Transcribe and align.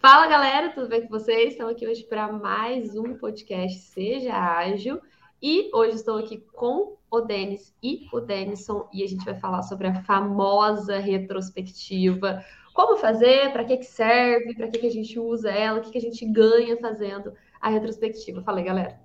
Fala 0.00 0.26
galera, 0.26 0.70
tudo 0.70 0.88
bem 0.88 1.02
com 1.02 1.08
vocês? 1.08 1.52
Estamos 1.52 1.74
aqui 1.74 1.86
hoje 1.86 2.04
para 2.04 2.32
mais 2.32 2.96
um 2.96 3.18
podcast 3.18 3.80
Seja 3.80 4.32
Ágil. 4.32 4.98
E 5.42 5.68
hoje 5.74 5.96
estou 5.96 6.16
aqui 6.16 6.38
com 6.54 6.96
o 7.10 7.20
Denis 7.20 7.76
e 7.82 8.08
o 8.10 8.18
Denison 8.18 8.88
e 8.94 9.04
a 9.04 9.06
gente 9.06 9.26
vai 9.26 9.34
falar 9.34 9.62
sobre 9.62 9.88
a 9.88 10.02
famosa 10.04 10.96
retrospectiva. 10.96 12.42
Como 12.72 12.96
fazer, 12.96 13.52
para 13.52 13.62
que, 13.62 13.76
que 13.76 13.84
serve, 13.84 14.54
para 14.54 14.68
que, 14.68 14.78
que 14.78 14.86
a 14.86 14.90
gente 14.90 15.18
usa 15.18 15.50
ela, 15.50 15.80
o 15.80 15.82
que, 15.82 15.90
que 15.90 15.98
a 15.98 16.00
gente 16.00 16.24
ganha 16.24 16.78
fazendo 16.78 17.34
a 17.60 17.68
retrospectiva. 17.68 18.40
Fala 18.40 18.60
aí, 18.60 18.64
galera. 18.64 18.98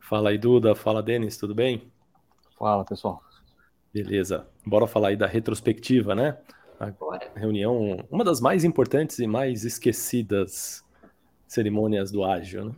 Fala 0.00 0.30
aí, 0.30 0.38
Duda. 0.38 0.74
Fala, 0.74 1.00
Denis, 1.00 1.36
tudo 1.36 1.54
bem? 1.54 1.92
Fala, 2.58 2.84
pessoal. 2.84 3.22
Beleza. 3.94 4.48
Bora 4.66 4.88
falar 4.88 5.10
aí 5.10 5.16
da 5.16 5.28
retrospectiva, 5.28 6.12
né? 6.16 6.38
Agora. 6.78 7.32
Reunião, 7.34 7.96
uma 8.10 8.24
das 8.24 8.40
mais 8.40 8.62
importantes 8.64 9.18
e 9.18 9.26
mais 9.26 9.64
esquecidas 9.64 10.84
cerimônias 11.46 12.10
do 12.10 12.24
ágil, 12.24 12.66
né? 12.66 12.72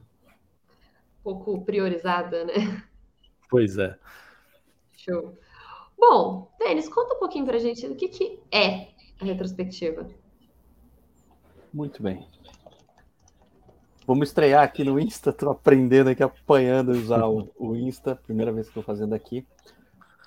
Um 1.20 1.22
pouco 1.22 1.64
priorizada, 1.64 2.44
né? 2.44 2.82
Pois 3.50 3.76
é. 3.76 3.98
Show. 4.96 5.36
Bom, 5.98 6.50
Denis, 6.58 6.88
conta 6.88 7.14
um 7.14 7.18
pouquinho 7.18 7.44
pra 7.44 7.58
gente 7.58 7.86
o 7.86 7.94
que, 7.94 8.08
que 8.08 8.40
é 8.50 8.88
a 9.20 9.24
retrospectiva. 9.24 10.08
Muito 11.72 12.02
bem. 12.02 12.26
Vamos 14.06 14.28
estrear 14.28 14.64
aqui 14.64 14.82
no 14.82 14.98
Insta, 14.98 15.32
tô 15.32 15.50
aprendendo 15.50 16.08
aqui, 16.10 16.22
apanhando 16.22 16.92
a 16.92 16.94
usar 16.94 17.26
o, 17.26 17.50
o 17.58 17.76
Insta, 17.76 18.16
primeira 18.16 18.50
vez 18.50 18.66
que 18.66 18.70
estou 18.70 18.82
fazendo 18.82 19.14
aqui. 19.14 19.46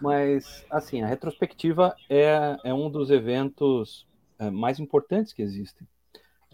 Mas, 0.02 0.66
assim, 0.70 1.02
a 1.02 1.08
retrospectiva 1.08 1.96
é, 2.10 2.58
é 2.64 2.74
um 2.74 2.90
dos 2.90 3.10
eventos 3.10 4.08
é, 4.40 4.50
mais 4.50 4.80
importantes 4.80 5.34
que 5.34 5.42
existem 5.42 5.88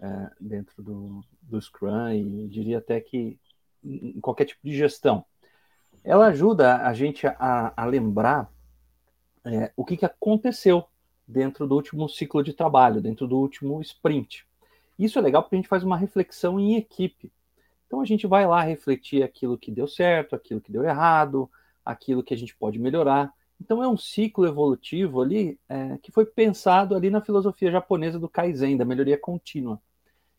é, 0.01 0.31
dentro 0.39 0.83
do, 0.83 1.23
do 1.41 1.61
Scrum 1.61 2.09
e 2.11 2.47
diria 2.47 2.77
até 2.77 2.99
que 2.99 3.39
em 3.83 4.19
qualquer 4.19 4.45
tipo 4.45 4.61
de 4.63 4.75
gestão. 4.75 5.25
Ela 6.03 6.27
ajuda 6.27 6.77
a 6.77 6.93
gente 6.93 7.25
a, 7.27 7.73
a 7.75 7.85
lembrar 7.85 8.51
é, 9.45 9.71
o 9.75 9.83
que, 9.83 9.97
que 9.97 10.05
aconteceu 10.05 10.85
dentro 11.27 11.67
do 11.67 11.75
último 11.75 12.09
ciclo 12.09 12.43
de 12.43 12.53
trabalho, 12.53 13.01
dentro 13.01 13.27
do 13.27 13.37
último 13.37 13.81
sprint. 13.81 14.45
Isso 14.97 15.17
é 15.17 15.21
legal 15.21 15.43
porque 15.43 15.55
a 15.55 15.59
gente 15.59 15.69
faz 15.69 15.83
uma 15.83 15.97
reflexão 15.97 16.59
em 16.59 16.75
equipe. 16.75 17.31
Então 17.87 18.01
a 18.01 18.05
gente 18.05 18.27
vai 18.27 18.45
lá 18.45 18.61
refletir 18.61 19.23
aquilo 19.23 19.57
que 19.57 19.71
deu 19.71 19.87
certo, 19.87 20.35
aquilo 20.35 20.61
que 20.61 20.71
deu 20.71 20.83
errado, 20.83 21.49
aquilo 21.85 22.23
que 22.23 22.33
a 22.33 22.37
gente 22.37 22.55
pode 22.55 22.77
melhorar. 22.79 23.33
Então 23.61 23.83
é 23.83 23.87
um 23.87 23.97
ciclo 23.97 24.47
evolutivo 24.47 25.21
ali 25.21 25.59
é, 25.67 25.97
que 25.97 26.11
foi 26.11 26.25
pensado 26.25 26.95
ali 26.95 27.09
na 27.09 27.21
filosofia 27.21 27.71
japonesa 27.71 28.17
do 28.17 28.29
Kaizen, 28.29 28.77
da 28.77 28.85
melhoria 28.85 29.17
contínua. 29.17 29.81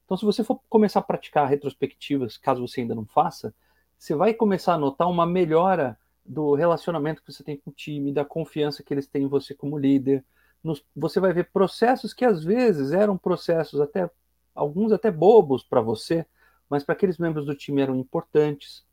Então 0.05 0.17
se 0.17 0.25
você 0.25 0.43
for 0.43 0.61
começar 0.69 1.01
a 1.01 1.05
praticar 1.05 1.49
retrospectivas, 1.49 2.37
caso 2.37 2.67
você 2.67 2.81
ainda 2.81 2.95
não 2.95 3.05
faça, 3.05 3.55
você 3.99 4.15
vai 4.15 4.33
começar 4.33 4.75
a 4.75 4.79
notar 4.79 5.09
uma 5.09 5.27
melhora 5.27 5.99
do 6.25 6.55
relacionamento 6.55 7.23
que 7.23 7.33
você 7.33 7.45
tem 7.45 7.57
com 7.57 7.71
o 7.71 7.75
time, 7.75 8.13
da 8.13 8.25
confiança 8.25 8.83
que 8.83 8.95
eles 8.95 9.07
têm 9.07 9.25
em 9.25 9.29
você 9.29 9.55
como 9.55 9.79
líder. 9.79 10.25
Nos, 10.63 10.85
você 10.97 11.21
vai 11.21 11.33
ver 11.33 11.51
processos 11.51 12.15
que 12.15 12.25
às 12.25 12.43
vezes 12.43 12.93
eram 12.93 13.19
processos 13.19 13.81
até 13.81 14.11
alguns 14.55 14.93
até 14.93 15.11
bobos 15.11 15.63
para 15.63 15.81
você, 15.81 16.25
mas 16.69 16.85
para 16.85 16.95
aqueles 16.95 17.19
membros 17.19 17.45
do 17.45 17.55
time 17.55 17.83
eram 17.83 17.97
importantes. 17.97 18.85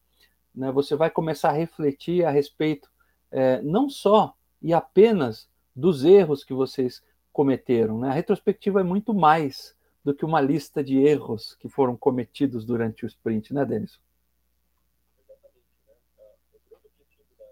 Né? 0.53 0.71
Você 0.71 0.95
vai 0.95 1.09
começar 1.09 1.49
a 1.49 1.53
refletir 1.53 2.25
a 2.25 2.31
respeito 2.31 2.89
é, 3.31 3.61
não 3.61 3.89
só 3.89 4.35
e 4.61 4.73
apenas 4.73 5.47
dos 5.75 6.03
erros 6.03 6.43
que 6.43 6.53
vocês 6.53 7.03
cometeram. 7.31 7.99
Né? 7.99 8.09
A 8.09 8.13
retrospectiva 8.13 8.79
é 8.79 8.83
muito 8.83 9.13
mais 9.13 9.75
do 10.03 10.13
que 10.13 10.25
uma 10.25 10.41
lista 10.41 10.83
de 10.83 10.97
erros 10.97 11.55
que 11.59 11.67
foram 11.67 11.95
cometidos 11.95 12.65
durante 12.65 13.05
o 13.05 13.07
sprint, 13.07 13.53
né, 13.53 13.65
Denis? 13.65 13.99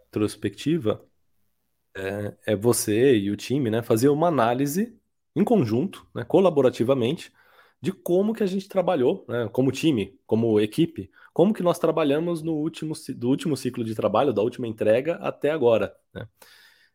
Retrospectiva 0.05 1.05
é, 1.93 2.33
é, 2.45 2.55
você 2.55 3.15
e 3.17 3.29
o 3.29 3.35
time 3.35 3.69
né, 3.69 3.81
fazer 3.81 4.09
uma 4.09 4.27
análise 4.27 4.97
em 5.35 5.43
conjunto, 5.43 6.07
né, 6.13 6.23
colaborativamente, 6.23 7.31
de 7.85 7.91
como 7.91 8.33
que 8.33 8.41
a 8.41 8.47
gente 8.47 8.67
trabalhou, 8.67 9.23
né, 9.27 9.47
como 9.51 9.71
time, 9.71 10.19
como 10.25 10.59
equipe, 10.59 11.11
como 11.31 11.53
que 11.53 11.61
nós 11.61 11.77
trabalhamos 11.77 12.41
no 12.41 12.53
último, 12.53 12.95
do 13.15 13.29
último 13.29 13.55
ciclo 13.55 13.83
de 13.83 13.93
trabalho, 13.93 14.33
da 14.33 14.41
última 14.41 14.67
entrega 14.67 15.17
até 15.17 15.51
agora. 15.51 15.95
Né? 16.11 16.27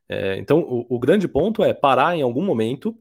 É, 0.08 0.36
então, 0.38 0.58
o, 0.58 0.96
o, 0.96 0.98
grande 0.98 1.28
ponto 1.28 1.62
é 1.62 1.72
parar 1.72 2.16
em 2.16 2.22
algum 2.22 2.42
momento, 2.44 2.98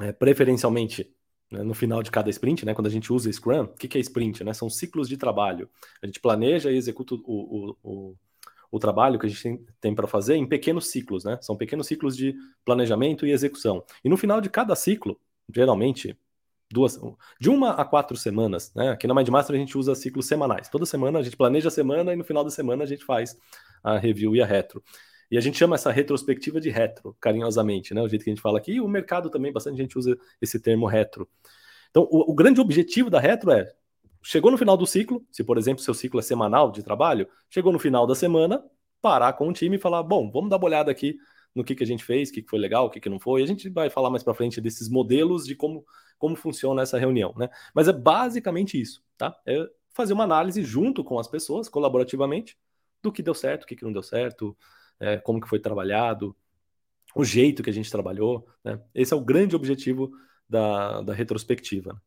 é, 0.00 0.10
preferencialmente 0.10 1.14
né, 1.52 1.62
no 1.62 1.74
final 1.74 2.02
de 2.02 2.10
cada 2.10 2.30
sprint, 2.30 2.64
né, 2.64 2.72
quando 2.72 2.86
a 2.86 2.90
gente 2.90 3.12
usa 3.12 3.30
Scrum, 3.30 3.64
o 3.64 3.68
que, 3.74 3.88
que 3.88 3.98
é 3.98 4.00
sprint? 4.00 4.42
Né? 4.42 4.54
São 4.54 4.70
ciclos 4.70 5.06
de 5.06 5.18
trabalho. 5.18 5.68
A 6.02 6.06
gente 6.06 6.18
planeja 6.18 6.72
e 6.72 6.76
executa 6.78 7.14
o, 7.14 7.76
o, 7.82 8.16
o 8.70 8.78
trabalho 8.78 9.18
que 9.18 9.26
a 9.26 9.28
gente 9.28 9.42
tem, 9.42 9.66
tem 9.82 9.94
para 9.94 10.06
fazer 10.06 10.36
em 10.36 10.48
pequenos 10.48 10.88
ciclos, 10.88 11.24
né? 11.24 11.38
São 11.40 11.56
pequenos 11.56 11.86
ciclos 11.86 12.16
de 12.16 12.34
planejamento 12.64 13.26
e 13.26 13.30
execução. 13.30 13.84
E 14.02 14.08
no 14.08 14.16
final 14.16 14.40
de 14.40 14.50
cada 14.50 14.74
ciclo, 14.74 15.20
geralmente 15.54 16.16
duas, 16.70 16.98
de 17.40 17.48
uma 17.48 17.70
a 17.70 17.84
quatro 17.84 18.16
semanas, 18.16 18.72
né? 18.74 18.90
Aqui 18.90 19.06
na 19.06 19.14
Mindmaster 19.14 19.54
a 19.54 19.58
gente 19.58 19.76
usa 19.78 19.94
ciclos 19.94 20.26
semanais. 20.26 20.68
Toda 20.68 20.84
semana 20.84 21.18
a 21.18 21.22
gente 21.22 21.36
planeja 21.36 21.68
a 21.68 21.70
semana 21.70 22.12
e 22.12 22.16
no 22.16 22.24
final 22.24 22.44
da 22.44 22.50
semana 22.50 22.84
a 22.84 22.86
gente 22.86 23.04
faz 23.04 23.36
a 23.82 23.98
review 23.98 24.34
e 24.34 24.42
a 24.42 24.46
retro. 24.46 24.82
E 25.30 25.36
a 25.36 25.40
gente 25.40 25.58
chama 25.58 25.74
essa 25.74 25.90
retrospectiva 25.90 26.60
de 26.60 26.70
retro, 26.70 27.16
carinhosamente, 27.20 27.92
né? 27.92 28.02
O 28.02 28.08
jeito 28.08 28.24
que 28.24 28.30
a 28.30 28.34
gente 28.34 28.42
fala 28.42 28.58
aqui. 28.58 28.72
E 28.72 28.80
o 28.80 28.88
mercado 28.88 29.30
também, 29.30 29.52
bastante 29.52 29.76
gente 29.76 29.98
usa 29.98 30.16
esse 30.40 30.60
termo 30.60 30.86
retro. 30.86 31.28
Então, 31.90 32.06
o, 32.10 32.30
o 32.30 32.34
grande 32.34 32.60
objetivo 32.60 33.10
da 33.10 33.18
retro 33.18 33.50
é 33.50 33.72
chegou 34.22 34.50
no 34.50 34.58
final 34.58 34.76
do 34.76 34.86
ciclo, 34.86 35.24
se 35.30 35.44
por 35.44 35.56
exemplo 35.56 35.82
seu 35.82 35.94
ciclo 35.94 36.18
é 36.18 36.22
semanal 36.22 36.72
de 36.72 36.82
trabalho, 36.82 37.28
chegou 37.48 37.72
no 37.72 37.78
final 37.78 38.08
da 38.08 38.14
semana, 38.14 38.62
parar 39.00 39.32
com 39.34 39.48
o 39.48 39.52
time 39.52 39.76
e 39.76 39.78
falar, 39.78 40.02
bom, 40.02 40.28
vamos 40.30 40.50
dar 40.50 40.56
uma 40.56 40.64
olhada 40.64 40.90
aqui 40.90 41.16
no 41.56 41.64
que, 41.64 41.74
que 41.74 41.82
a 41.82 41.86
gente 41.86 42.04
fez, 42.04 42.28
o 42.28 42.32
que, 42.34 42.42
que 42.42 42.50
foi 42.50 42.58
legal, 42.58 42.84
o 42.84 42.90
que, 42.90 43.00
que 43.00 43.08
não 43.08 43.18
foi. 43.18 43.42
A 43.42 43.46
gente 43.46 43.70
vai 43.70 43.88
falar 43.88 44.10
mais 44.10 44.22
para 44.22 44.34
frente 44.34 44.60
desses 44.60 44.90
modelos 44.90 45.46
de 45.46 45.56
como, 45.56 45.86
como 46.18 46.36
funciona 46.36 46.82
essa 46.82 46.98
reunião, 46.98 47.32
né? 47.34 47.48
Mas 47.74 47.88
é 47.88 47.94
basicamente 47.94 48.78
isso, 48.78 49.02
tá? 49.16 49.34
É 49.46 49.66
fazer 49.94 50.12
uma 50.12 50.24
análise 50.24 50.62
junto 50.62 51.02
com 51.02 51.18
as 51.18 51.26
pessoas, 51.26 51.66
colaborativamente, 51.66 52.58
do 53.02 53.10
que 53.10 53.22
deu 53.22 53.32
certo, 53.32 53.64
o 53.64 53.66
que, 53.66 53.74
que 53.74 53.84
não 53.84 53.92
deu 53.92 54.02
certo, 54.02 54.54
é, 55.00 55.16
como 55.16 55.40
que 55.40 55.48
foi 55.48 55.58
trabalhado, 55.58 56.36
o 57.14 57.24
jeito 57.24 57.62
que 57.62 57.70
a 57.70 57.72
gente 57.72 57.90
trabalhou, 57.90 58.46
né? 58.62 58.78
Esse 58.94 59.14
é 59.14 59.16
o 59.16 59.24
grande 59.24 59.56
objetivo 59.56 60.12
da, 60.46 61.00
da 61.00 61.14
retrospectiva. 61.14 61.94
Né? 61.94 61.98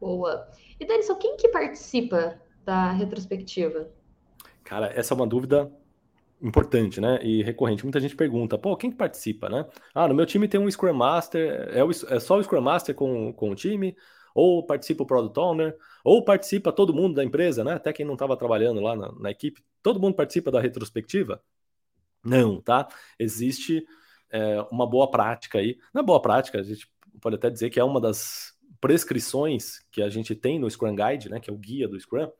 Boa. 0.00 0.50
E 0.80 0.86
Denison, 0.86 1.16
quem 1.16 1.36
que 1.36 1.48
participa 1.50 2.40
da 2.64 2.92
retrospectiva? 2.92 3.90
Cara, 4.64 4.86
essa 4.98 5.12
é 5.12 5.16
uma 5.16 5.26
dúvida 5.26 5.70
importante, 6.40 7.00
né? 7.00 7.18
E 7.22 7.42
recorrente. 7.42 7.84
Muita 7.84 8.00
gente 8.00 8.16
pergunta, 8.16 8.58
pô, 8.58 8.76
quem 8.76 8.90
que 8.90 8.96
participa, 8.96 9.48
né? 9.48 9.66
Ah, 9.94 10.08
no 10.08 10.14
meu 10.14 10.26
time 10.26 10.48
tem 10.48 10.60
um 10.60 10.70
Scrum 10.70 10.92
Master, 10.92 11.68
é, 11.72 11.82
o, 11.84 11.90
é 11.90 12.20
só 12.20 12.38
o 12.38 12.42
Scrum 12.42 12.60
Master 12.60 12.94
com, 12.94 13.32
com 13.32 13.50
o 13.50 13.54
time, 13.54 13.96
ou 14.34 14.64
participa 14.64 15.02
o 15.02 15.06
Product 15.06 15.38
Owner, 15.38 15.76
ou 16.04 16.24
participa 16.24 16.72
todo 16.72 16.94
mundo 16.94 17.14
da 17.14 17.24
empresa, 17.24 17.64
né? 17.64 17.74
Até 17.74 17.92
quem 17.92 18.06
não 18.06 18.14
estava 18.14 18.36
trabalhando 18.36 18.80
lá 18.80 18.94
na, 18.96 19.12
na, 19.12 19.30
equipe, 19.30 19.62
todo 19.82 20.00
mundo 20.00 20.14
participa 20.14 20.50
da 20.50 20.60
retrospectiva? 20.60 21.42
Não, 22.24 22.60
tá? 22.60 22.88
Existe 23.18 23.84
é, 24.30 24.60
uma 24.70 24.88
boa 24.88 25.10
prática 25.10 25.58
aí. 25.58 25.78
Não 25.92 26.02
é 26.02 26.04
boa 26.04 26.20
prática, 26.20 26.58
a 26.58 26.62
gente 26.62 26.88
pode 27.20 27.36
até 27.36 27.50
dizer 27.50 27.70
que 27.70 27.80
é 27.80 27.84
uma 27.84 28.00
das 28.00 28.56
prescrições 28.80 29.80
que 29.90 30.02
a 30.02 30.08
gente 30.08 30.34
tem 30.34 30.58
no 30.58 30.70
Scrum 30.70 30.94
Guide, 30.94 31.28
né, 31.28 31.40
que 31.40 31.50
é 31.50 31.52
o 31.52 31.58
guia 31.58 31.88
do 31.88 31.98
Scrum, 31.98 32.30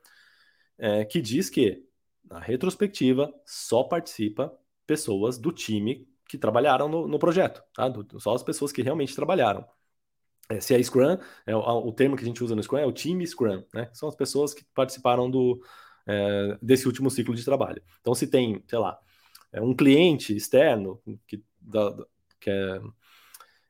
é, 0.79 1.05
que 1.05 1.21
diz 1.21 1.51
que 1.51 1.85
na 2.29 2.39
retrospectiva 2.39 3.33
só 3.45 3.85
participa 3.85 4.53
pessoas 4.87 5.39
do 5.39 5.53
time 5.53 6.09
que 6.29 6.39
trabalharam 6.39 6.89
no, 6.89 7.09
no 7.09 7.19
projeto, 7.19 7.63
tá? 7.75 7.89
Do, 7.89 8.21
só 8.21 8.35
as 8.35 8.43
pessoas 8.43 8.73
que 8.73 8.83
realmente 8.83 9.15
trabalharam. 9.15 9.67
É, 10.51 10.61
se 10.61 10.75
é 10.75 10.83
Scrum, 10.83 11.19
é, 11.47 11.55
o, 11.55 11.61
o, 11.61 11.93
termo 11.93 12.17
que 12.17 12.23
a 12.23 12.27
gente 12.27 12.43
usa 12.43 12.55
no 12.55 12.63
Scrum 12.63 12.79
é 12.79 12.87
o 12.87 12.93
time 12.93 13.27
Scrum, 13.27 13.63
né? 13.75 13.91
São 13.93 14.09
as 14.09 14.17
pessoas 14.17 14.55
que 14.55 14.65
participaram 14.75 15.31
do, 15.31 15.63
é, 16.07 16.59
desse 16.63 16.87
último 16.87 17.11
ciclo 17.11 17.35
de 17.35 17.45
trabalho. 17.45 17.83
Então, 18.01 18.15
se 18.15 18.27
tem, 18.27 18.63
sei 18.67 18.79
lá, 18.79 18.99
é 19.53 19.61
um 19.61 19.75
cliente 19.75 20.35
externo 20.37 21.01
que, 21.27 21.43
da, 21.61 21.95
que 22.41 22.51
é 22.51 22.81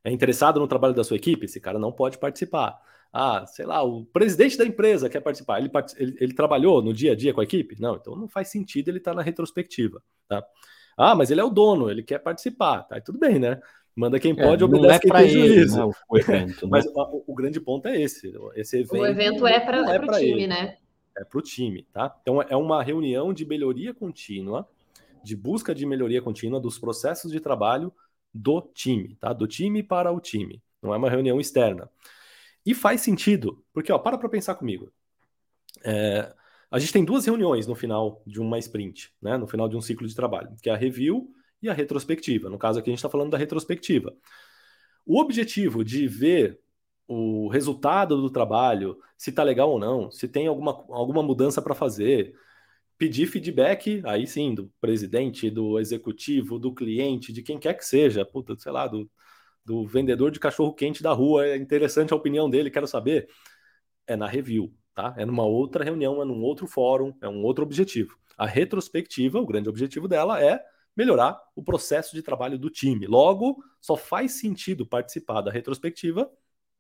é 0.08 0.12
interessado 0.12 0.58
no 0.58 0.68
trabalho 0.68 0.94
da 0.94 1.04
sua 1.04 1.16
equipe, 1.16 1.44
esse 1.44 1.60
cara 1.60 1.78
não 1.78 1.92
pode 1.92 2.18
participar. 2.18 2.80
Ah, 3.12 3.46
sei 3.46 3.64
lá, 3.64 3.82
o 3.82 4.04
presidente 4.04 4.56
da 4.56 4.66
empresa 4.66 5.08
quer 5.08 5.20
participar. 5.20 5.58
Ele, 5.58 5.70
ele, 5.96 6.16
ele 6.20 6.34
trabalhou 6.34 6.82
no 6.82 6.92
dia 6.92 7.12
a 7.12 7.16
dia 7.16 7.32
com 7.32 7.40
a 7.40 7.44
equipe? 7.44 7.80
Não, 7.80 7.96
então 7.96 8.14
não 8.14 8.28
faz 8.28 8.48
sentido 8.48 8.88
ele 8.88 8.98
estar 8.98 9.12
tá 9.12 9.16
na 9.16 9.22
retrospectiva, 9.22 10.02
tá? 10.28 10.44
Ah, 10.96 11.14
mas 11.14 11.30
ele 11.30 11.40
é 11.40 11.44
o 11.44 11.50
dono, 11.50 11.90
ele 11.90 12.02
quer 12.02 12.18
participar, 12.18 12.82
tá? 12.82 13.00
tudo 13.00 13.18
bem, 13.18 13.38
né? 13.38 13.60
Manda 13.94 14.20
quem 14.20 14.32
é, 14.32 14.34
pode, 14.34 14.62
é, 14.62 14.66
obedece 14.66 14.94
é 14.94 14.98
quem 15.00 15.12
tem 15.12 15.28
juízo. 15.28 15.76
Né, 15.76 15.92
o, 16.08 16.18
evento, 16.18 16.66
né? 16.66 16.70
Mas 16.70 16.86
o, 16.86 17.24
o, 17.26 17.34
grande 17.34 17.60
ponto 17.60 17.88
é 17.88 18.00
esse. 18.00 18.32
esse 18.54 18.78
evento 18.78 19.02
o 19.02 19.06
evento 19.06 19.46
é 19.46 19.58
para 19.58 19.78
é 19.78 19.98
o 19.98 20.06
time, 20.12 20.30
ele, 20.30 20.46
né? 20.46 20.76
É 21.16 21.24
para 21.24 21.38
o 21.38 21.42
time, 21.42 21.84
tá? 21.92 22.16
Então 22.22 22.40
é 22.40 22.56
uma 22.56 22.82
reunião 22.82 23.32
de 23.32 23.44
melhoria 23.44 23.92
contínua, 23.92 24.68
de 25.24 25.34
busca 25.34 25.74
de 25.74 25.84
melhoria 25.84 26.22
contínua 26.22 26.60
dos 26.60 26.78
processos 26.78 27.32
de 27.32 27.40
trabalho 27.40 27.92
do 28.32 28.60
time, 28.72 29.16
tá? 29.16 29.32
Do 29.32 29.48
time 29.48 29.82
para 29.82 30.12
o 30.12 30.20
time. 30.20 30.62
Não 30.80 30.94
é 30.94 30.96
uma 30.96 31.10
reunião 31.10 31.40
externa. 31.40 31.90
E 32.68 32.74
faz 32.74 33.00
sentido, 33.00 33.64
porque 33.72 33.90
ó, 33.90 33.98
para 33.98 34.18
para 34.18 34.28
pensar 34.28 34.54
comigo. 34.54 34.92
É, 35.82 36.34
a 36.70 36.78
gente 36.78 36.92
tem 36.92 37.02
duas 37.02 37.24
reuniões 37.24 37.66
no 37.66 37.74
final 37.74 38.22
de 38.26 38.38
uma 38.42 38.58
sprint, 38.58 39.10
né? 39.22 39.38
no 39.38 39.46
final 39.46 39.70
de 39.70 39.74
um 39.74 39.80
ciclo 39.80 40.06
de 40.06 40.14
trabalho, 40.14 40.54
que 40.62 40.68
é 40.68 40.74
a 40.74 40.76
review 40.76 41.32
e 41.62 41.70
a 41.70 41.72
retrospectiva. 41.72 42.50
No 42.50 42.58
caso 42.58 42.78
aqui, 42.78 42.90
a 42.90 42.92
gente 42.92 42.98
está 42.98 43.08
falando 43.08 43.30
da 43.30 43.38
retrospectiva. 43.38 44.14
O 45.06 45.18
objetivo 45.18 45.82
de 45.82 46.06
ver 46.06 46.60
o 47.06 47.48
resultado 47.48 48.20
do 48.20 48.28
trabalho, 48.28 48.98
se 49.16 49.30
está 49.30 49.42
legal 49.42 49.70
ou 49.70 49.78
não, 49.78 50.10
se 50.10 50.28
tem 50.28 50.46
alguma, 50.46 50.72
alguma 50.90 51.22
mudança 51.22 51.62
para 51.62 51.74
fazer, 51.74 52.34
pedir 52.98 53.28
feedback, 53.28 54.02
aí 54.04 54.26
sim, 54.26 54.54
do 54.54 54.70
presidente, 54.78 55.48
do 55.48 55.78
executivo, 55.78 56.58
do 56.58 56.74
cliente, 56.74 57.32
de 57.32 57.42
quem 57.42 57.58
quer 57.58 57.72
que 57.72 57.86
seja, 57.86 58.26
puta, 58.26 58.54
sei 58.58 58.72
lá, 58.72 58.86
do, 58.86 59.10
do 59.68 59.86
vendedor 59.86 60.30
de 60.30 60.40
cachorro 60.40 60.72
quente 60.72 61.02
da 61.02 61.12
rua, 61.12 61.46
é 61.46 61.56
interessante 61.56 62.14
a 62.14 62.16
opinião 62.16 62.48
dele, 62.48 62.70
quero 62.70 62.86
saber. 62.86 63.28
É 64.06 64.16
na 64.16 64.26
review, 64.26 64.74
tá? 64.94 65.14
É 65.18 65.26
numa 65.26 65.44
outra 65.44 65.84
reunião, 65.84 66.22
é 66.22 66.24
num 66.24 66.40
outro 66.40 66.66
fórum, 66.66 67.14
é 67.20 67.28
um 67.28 67.44
outro 67.44 67.64
objetivo. 67.64 68.16
A 68.38 68.46
retrospectiva, 68.46 69.38
o 69.38 69.44
grande 69.44 69.68
objetivo 69.68 70.08
dela 70.08 70.42
é 70.42 70.58
melhorar 70.96 71.38
o 71.54 71.62
processo 71.62 72.16
de 72.16 72.22
trabalho 72.22 72.58
do 72.58 72.70
time. 72.70 73.06
Logo, 73.06 73.62
só 73.78 73.94
faz 73.94 74.40
sentido 74.40 74.86
participar 74.86 75.42
da 75.42 75.50
retrospectiva 75.50 76.30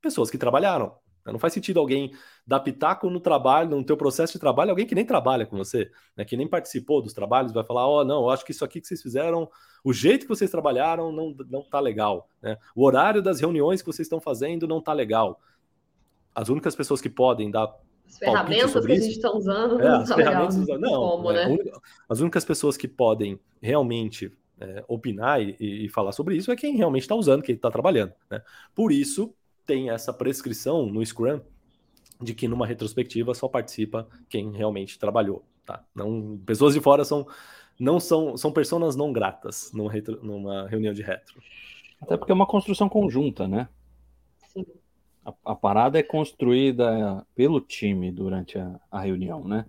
pessoas 0.00 0.30
que 0.30 0.38
trabalharam. 0.38 0.96
Não 1.32 1.38
faz 1.38 1.52
sentido 1.52 1.78
alguém 1.80 2.12
dar 2.46 2.60
pitaco 2.60 3.08
no 3.10 3.20
trabalho, 3.20 3.76
no 3.76 3.84
teu 3.84 3.96
processo 3.96 4.34
de 4.34 4.38
trabalho, 4.38 4.70
alguém 4.70 4.86
que 4.86 4.94
nem 4.94 5.04
trabalha 5.04 5.46
com 5.46 5.56
você, 5.56 5.90
né, 6.16 6.24
que 6.24 6.36
nem 6.36 6.48
participou 6.48 7.02
dos 7.02 7.12
trabalhos, 7.12 7.52
vai 7.52 7.64
falar, 7.64 7.86
ó, 7.86 8.00
oh, 8.00 8.04
não, 8.04 8.22
eu 8.22 8.30
acho 8.30 8.44
que 8.44 8.52
isso 8.52 8.64
aqui 8.64 8.80
que 8.80 8.86
vocês 8.86 9.02
fizeram, 9.02 9.48
o 9.84 9.92
jeito 9.92 10.22
que 10.22 10.28
vocês 10.28 10.50
trabalharam 10.50 11.12
não, 11.12 11.34
não 11.48 11.62
tá 11.62 11.80
legal, 11.80 12.28
né? 12.42 12.56
O 12.74 12.84
horário 12.84 13.22
das 13.22 13.40
reuniões 13.40 13.80
que 13.80 13.86
vocês 13.86 14.06
estão 14.06 14.20
fazendo 14.20 14.66
não 14.66 14.80
tá 14.80 14.92
legal. 14.92 15.40
As 16.34 16.48
únicas 16.48 16.74
pessoas 16.74 17.00
que 17.00 17.08
podem 17.08 17.50
dar 17.50 17.74
as 18.06 18.18
ferramentas 18.18 18.86
que 18.86 18.92
a 18.92 18.94
gente 18.94 19.10
está 19.10 19.30
usando 19.30 19.80
é, 19.80 19.84
não 19.84 20.00
as 20.00 20.08
tá 20.08 20.14
ferramentas 20.14 20.56
legal. 20.56 20.78
Não, 20.78 21.00
Como, 21.00 21.30
é, 21.30 21.48
né? 21.48 21.58
as 22.08 22.20
únicas 22.20 22.44
pessoas 22.44 22.76
que 22.76 22.88
podem 22.88 23.38
realmente 23.60 24.32
é, 24.60 24.84
opinar 24.88 25.40
e, 25.40 25.56
e, 25.60 25.88
falar 25.88 26.12
sobre 26.12 26.36
isso 26.36 26.50
é 26.50 26.56
quem 26.56 26.76
realmente 26.76 27.02
está 27.02 27.14
usando, 27.14 27.42
quem 27.42 27.54
está 27.54 27.70
trabalhando. 27.70 28.12
Né? 28.30 28.42
Por 28.74 28.90
isso, 28.90 29.34
tem 29.68 29.90
essa 29.90 30.14
prescrição 30.14 30.86
no 30.86 31.04
Scrum 31.04 31.40
de 32.20 32.34
que 32.34 32.48
numa 32.48 32.66
retrospectiva 32.66 33.34
só 33.34 33.46
participa 33.46 34.08
quem 34.28 34.50
realmente 34.50 34.98
trabalhou, 34.98 35.44
tá? 35.64 35.84
Não, 35.94 36.40
pessoas 36.44 36.72
de 36.72 36.80
fora 36.80 37.04
são 37.04 37.26
não 37.78 38.00
são 38.00 38.36
são 38.36 38.50
pessoas 38.50 38.96
não 38.96 39.12
gratas 39.12 39.70
numa, 39.72 39.92
retro, 39.92 40.18
numa 40.24 40.66
reunião 40.66 40.94
de 40.94 41.02
retro. 41.02 41.40
Até 42.00 42.16
porque 42.16 42.32
é 42.32 42.34
uma 42.34 42.46
construção 42.46 42.88
conjunta, 42.88 43.46
né? 43.46 43.68
Sim. 44.48 44.64
A, 45.24 45.34
a 45.44 45.54
parada 45.54 45.98
é 45.98 46.02
construída 46.02 47.24
pelo 47.34 47.60
time 47.60 48.10
durante 48.10 48.58
a, 48.58 48.80
a 48.90 49.00
reunião, 49.00 49.46
né? 49.46 49.66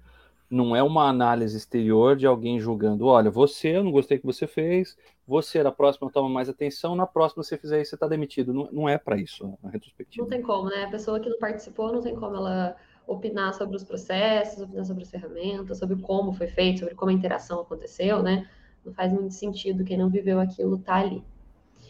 Não 0.50 0.76
é 0.76 0.82
uma 0.82 1.08
análise 1.08 1.56
exterior 1.56 2.16
de 2.16 2.26
alguém 2.26 2.60
julgando, 2.60 3.06
olha, 3.06 3.30
você, 3.30 3.78
eu 3.78 3.84
não 3.84 3.92
gostei 3.92 4.18
que 4.18 4.26
você 4.26 4.48
fez, 4.48 4.98
você 5.28 5.62
na 5.62 5.72
próxima 5.72 6.10
toma 6.10 6.28
mais 6.28 6.50
atenção, 6.50 6.96
na 6.96 7.06
próxima 7.06 7.44
você 7.44 7.58
fizer 7.58 7.82
isso, 7.82 7.92
você 7.92 7.96
está 7.96 8.08
demitido. 8.08 8.52
Não, 8.52 8.68
não 8.72 8.90
é 8.90 8.98
para 8.98 9.18
isso 9.18 9.58
a 9.64 9.70
retrospectiva. 9.70 10.24
Não 10.24 10.30
tem 10.30 10.42
como, 10.42 10.70
né? 10.70 10.86
A 10.86 10.90
pessoa 10.90 11.20
que 11.20 11.30
não 11.30 11.38
participou 11.38 11.94
não 11.94 12.02
tem 12.02 12.16
como 12.16 12.36
ela 12.36 12.76
opinar 13.06 13.54
sobre 13.54 13.76
os 13.76 13.84
processos, 13.84 14.64
opinar 14.64 14.86
sobre 14.86 15.04
as 15.04 15.12
ferramentas, 15.12 15.78
sobre 15.78 15.96
como 16.02 16.34
foi 16.34 16.48
feito, 16.48 16.80
sobre 16.80 16.96
como 16.96 17.12
a 17.12 17.14
interação 17.14 17.62
aconteceu, 17.62 18.24
né? 18.24 18.50
Não 18.84 18.94
faz 18.94 19.14
muito 19.14 19.34
sentido 19.34 19.84
quem 19.84 19.98
não 19.98 20.10
viveu 20.10 20.40
aquilo 20.40 20.80
tá 20.80 20.96
ali. 20.96 21.24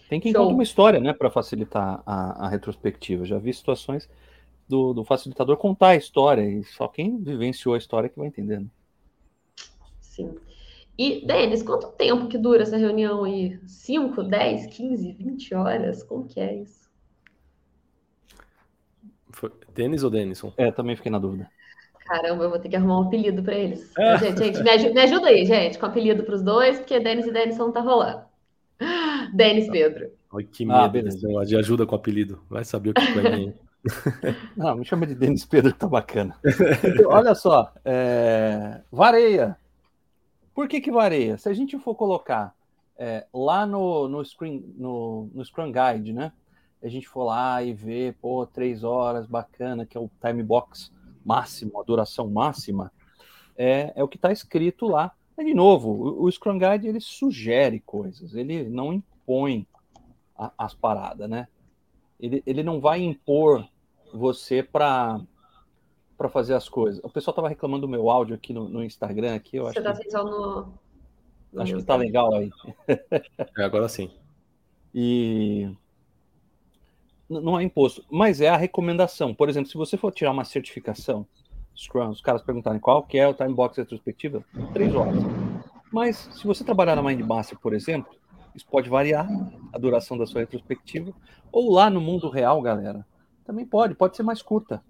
Tem 0.10 0.20
quem 0.20 0.34
conta 0.34 0.54
uma 0.54 0.64
história, 0.64 1.00
né, 1.00 1.14
para 1.14 1.30
facilitar 1.30 2.02
a, 2.06 2.46
a 2.46 2.50
retrospectiva. 2.50 3.26
Já 3.26 3.38
vi 3.38 3.54
situações 3.54 4.10
do, 4.70 4.94
do 4.94 5.04
facilitador 5.04 5.58
contar 5.58 5.90
a 5.90 5.96
história, 5.96 6.44
e 6.44 6.64
só 6.64 6.88
quem 6.88 7.18
vivenciou 7.18 7.74
a 7.74 7.78
história 7.78 8.08
que 8.08 8.18
vai 8.18 8.28
entender. 8.28 8.60
Né? 8.60 8.68
Sim. 10.00 10.36
E, 10.98 11.26
Denis, 11.26 11.64
quanto 11.64 11.88
tempo 11.94 12.28
que 12.28 12.38
dura 12.38 12.62
essa 12.62 12.78
reunião 12.78 13.24
aí? 13.24 13.60
5, 13.66 14.22
10, 14.22 14.68
15, 14.68 15.12
20 15.14 15.56
horas? 15.56 16.04
Como 16.04 16.28
que 16.28 16.40
é 16.40 16.56
isso? 16.56 16.88
Foi 19.32 19.52
Denis 19.74 20.04
ou 20.04 20.10
Denison? 20.10 20.54
É, 20.58 20.72
também 20.72 20.96
fiquei 20.96 21.12
na 21.12 21.20
dúvida. 21.20 21.50
Caramba, 22.06 22.44
eu 22.44 22.50
vou 22.50 22.60
ter 22.60 22.70
que 22.70 22.76
arrumar 22.76 23.00
um 23.00 23.04
apelido 23.04 23.42
para 23.42 23.56
eles. 23.56 23.92
É. 23.98 24.18
Gente, 24.18 24.44
gente 24.44 24.64
me, 24.64 24.70
ajuda, 24.70 24.94
me, 24.94 25.02
ajuda, 25.02 25.28
aí, 25.28 25.46
gente, 25.46 25.80
com 25.80 25.86
apelido 25.86 26.24
para 26.24 26.36
os 26.36 26.42
dois, 26.42 26.80
porque 26.80 27.00
Denis 27.00 27.26
e 27.26 27.32
Denison 27.32 27.66
não 27.66 27.72
tá 27.72 27.80
rolando. 27.80 28.24
Denis 29.34 29.70
Pedro. 29.70 30.12
Ai, 30.36 30.44
que 30.44 30.64
ah, 30.70 30.90
medo 30.90 31.10
ah, 31.40 31.46
de 31.46 31.56
ajuda 31.56 31.86
com 31.86 31.96
apelido. 31.96 32.42
Vai 32.50 32.66
saber 32.66 32.90
o 32.90 32.94
que 32.94 33.12
vai 33.14 33.36
vir. 33.36 33.56
Não, 34.56 34.76
me 34.76 34.86
chama 34.86 35.08
de 35.08 35.16
Denis 35.16 35.46
Pedro, 35.46 35.74
que 35.74 35.80
tá 35.80 35.88
bacana. 35.88 36.36
Então, 36.44 37.10
olha 37.12 37.34
só, 37.34 37.74
é... 37.84 38.82
vareia. 38.92 39.58
Por 40.54 40.68
que 40.68 40.82
que 40.82 40.92
vareia? 40.92 41.38
Se 41.38 41.48
a 41.48 41.54
gente 41.54 41.78
for 41.80 41.96
colocar 41.96 42.54
é, 43.00 43.26
lá 43.34 43.66
no, 43.66 44.10
no, 44.10 44.24
screen, 44.26 44.74
no, 44.78 45.30
no 45.34 45.44
Scrum 45.46 45.72
Guide, 45.72 46.12
né? 46.12 46.34
A 46.84 46.90
gente 46.90 47.08
for 47.08 47.24
lá 47.24 47.64
e 47.64 47.74
ver, 47.74 48.16
pô, 48.22 48.46
três 48.46 48.84
horas, 48.84 49.26
bacana, 49.26 49.86
que 49.86 49.98
é 49.98 50.00
o 50.00 50.12
time 50.22 50.44
box 50.44 50.92
máximo, 51.26 51.80
a 51.80 51.84
duração 51.84 52.30
máxima, 52.30 52.92
é, 53.58 53.94
é 53.96 54.04
o 54.04 54.08
que 54.08 54.18
está 54.18 54.32
escrito 54.32 54.86
lá. 54.86 55.14
Mas, 55.36 55.46
de 55.46 55.54
novo, 55.54 55.92
o, 55.92 56.24
o 56.26 56.32
Scrum 56.32 56.60
Guide 56.60 56.88
ele 56.88 57.00
sugere 57.00 57.80
coisas, 57.80 58.34
ele 58.34 58.68
não 58.70 58.92
impõe 58.92 59.66
a, 60.38 60.52
as 60.58 60.74
paradas, 60.74 61.30
né? 61.30 61.48
Ele, 62.20 62.44
ele 62.46 62.64
não 62.64 62.80
vai 62.80 63.02
impor 63.02 63.68
você 64.14 64.62
para 64.62 65.20
para 66.18 66.28
fazer 66.28 66.54
as 66.54 66.68
coisas. 66.68 67.02
O 67.02 67.10
pessoal 67.10 67.32
estava 67.32 67.48
reclamando 67.48 67.88
do 67.88 67.88
meu 67.88 68.10
áudio 68.10 68.36
aqui 68.36 68.52
no, 68.52 68.68
no 68.68 68.84
Instagram 68.84 69.36
aqui. 69.36 69.56
Eu 69.56 69.64
você 69.64 69.80
está 69.80 69.94
que... 69.94 70.12
no, 70.12 70.74
no 71.54 71.62
Acho 71.62 71.76
que 71.76 71.80
está 71.80 71.96
legal 71.96 72.34
aí. 72.34 72.50
É, 73.58 73.64
agora 73.64 73.88
sim. 73.88 74.12
E 74.94 75.74
não 77.30 77.58
é 77.58 77.64
imposto, 77.64 78.04
mas 78.10 78.42
é 78.42 78.50
a 78.50 78.58
recomendação. 78.58 79.34
Por 79.34 79.48
exemplo, 79.48 79.70
se 79.70 79.78
você 79.78 79.96
for 79.96 80.12
tirar 80.12 80.32
uma 80.32 80.44
certificação 80.44 81.26
Scrum, 81.80 82.10
os 82.10 82.20
caras 82.20 82.42
perguntarem 82.42 82.80
qual 82.80 83.04
que 83.04 83.18
é 83.18 83.26
o 83.26 83.34
time 83.34 83.54
box 83.54 83.78
retrospectiva, 83.78 84.44
três 84.74 84.94
horas. 84.94 85.16
Mas 85.92 86.30
se 86.34 86.46
você 86.46 86.64
trabalhar 86.64 86.96
na 86.96 87.02
Mindmaster, 87.02 87.58
por 87.58 87.74
exemplo, 87.74 88.14
isso 88.56 88.66
pode 88.70 88.90
variar 88.90 89.28
a 89.74 89.78
duração 89.78 90.18
da 90.18 90.26
sua 90.26 90.42
retrospectiva. 90.42 91.14
Ou 91.52 91.72
lá 91.72 91.90
no 91.90 92.02
mundo 92.02 92.30
real, 92.30 92.62
galera, 92.62 93.06
também 93.46 93.66
pode, 93.66 93.96
pode 93.96 94.16
ser 94.16 94.24
mais 94.24 94.42
curta. 94.42 94.84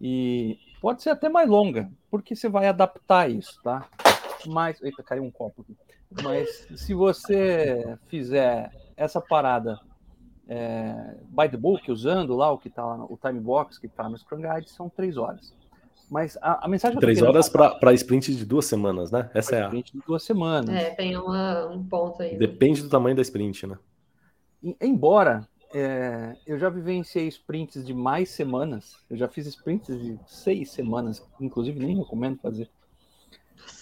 E 0.00 0.58
pode 0.80 1.02
ser 1.02 1.10
até 1.10 1.28
mais 1.28 1.48
longa, 1.48 1.90
porque 2.10 2.34
você 2.34 2.48
vai 2.48 2.66
adaptar 2.66 3.30
isso, 3.30 3.60
tá? 3.62 3.88
Mas. 4.46 4.82
Eita, 4.82 5.02
caiu 5.02 5.22
um 5.22 5.30
copo 5.30 5.62
aqui. 5.62 5.76
Mas 6.22 6.68
se 6.76 6.94
você 6.94 7.98
fizer 8.06 8.70
essa 8.96 9.20
parada 9.20 9.80
é, 10.46 11.16
by 11.28 11.48
the 11.48 11.56
book, 11.56 11.90
usando 11.90 12.36
lá 12.36 12.50
o 12.52 12.58
que 12.58 12.68
está 12.68 12.84
o 12.84 13.18
time 13.20 13.40
box 13.40 13.78
que 13.78 13.86
está 13.86 14.08
no 14.08 14.18
Scrum 14.18 14.42
Guide, 14.42 14.70
são 14.70 14.88
três 14.88 15.16
horas. 15.16 15.54
Mas 16.10 16.36
a, 16.40 16.64
a 16.64 16.68
mensagem. 16.68 16.98
Três 16.98 17.22
horas 17.22 17.48
para 17.48 17.92
sprint 17.94 18.34
de 18.34 18.44
duas 18.44 18.66
semanas, 18.66 19.10
né? 19.10 19.30
Essa 19.34 19.56
é 19.56 19.62
a. 19.62 19.64
Sprint 19.66 19.92
de 19.92 20.02
duas 20.06 20.22
semanas. 20.22 20.74
É, 20.74 20.90
tem 20.90 21.16
uma, 21.16 21.66
um 21.66 21.82
ponto 21.82 22.22
aí. 22.22 22.36
Depende 22.36 22.82
do 22.82 22.88
tamanho 22.88 23.16
da 23.16 23.22
sprint, 23.22 23.66
né? 23.66 23.78
embora 24.80 25.46
é, 25.74 26.36
eu 26.46 26.58
já 26.58 26.70
vivenciei 26.70 27.26
sprints 27.28 27.84
de 27.84 27.92
mais 27.92 28.30
semanas, 28.30 28.96
eu 29.10 29.16
já 29.16 29.28
fiz 29.28 29.46
sprints 29.46 29.98
de 30.00 30.18
seis 30.26 30.70
semanas, 30.70 31.22
inclusive 31.40 31.78
nem 31.78 31.98
recomendo 31.98 32.38
fazer. 32.38 32.70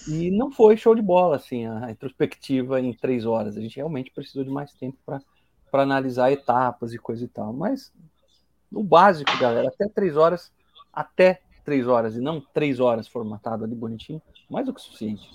E 0.08 0.30
não 0.30 0.50
foi 0.50 0.76
show 0.76 0.94
de 0.94 1.02
bola, 1.02 1.36
assim, 1.36 1.66
a 1.66 1.86
retrospectiva 1.86 2.80
em 2.80 2.92
três 2.92 3.26
horas. 3.26 3.56
A 3.56 3.60
gente 3.60 3.76
realmente 3.76 4.10
precisou 4.10 4.42
de 4.42 4.50
mais 4.50 4.72
tempo 4.72 4.96
para 5.04 5.82
analisar 5.82 6.32
etapas 6.32 6.92
e 6.92 6.98
coisa 6.98 7.24
e 7.24 7.28
tal. 7.28 7.52
Mas 7.52 7.92
o 8.72 8.82
básico, 8.82 9.30
galera, 9.38 9.68
até 9.68 9.88
três 9.88 10.16
horas, 10.16 10.50
até 10.92 11.42
três 11.64 11.86
horas 11.86 12.16
e 12.16 12.20
não 12.20 12.40
três 12.40 12.80
horas 12.80 13.08
formatado 13.08 13.64
ali 13.64 13.74
bonitinho, 13.74 14.20
mais 14.50 14.66
do 14.66 14.74
que 14.74 14.80
suficiente. 14.80 15.28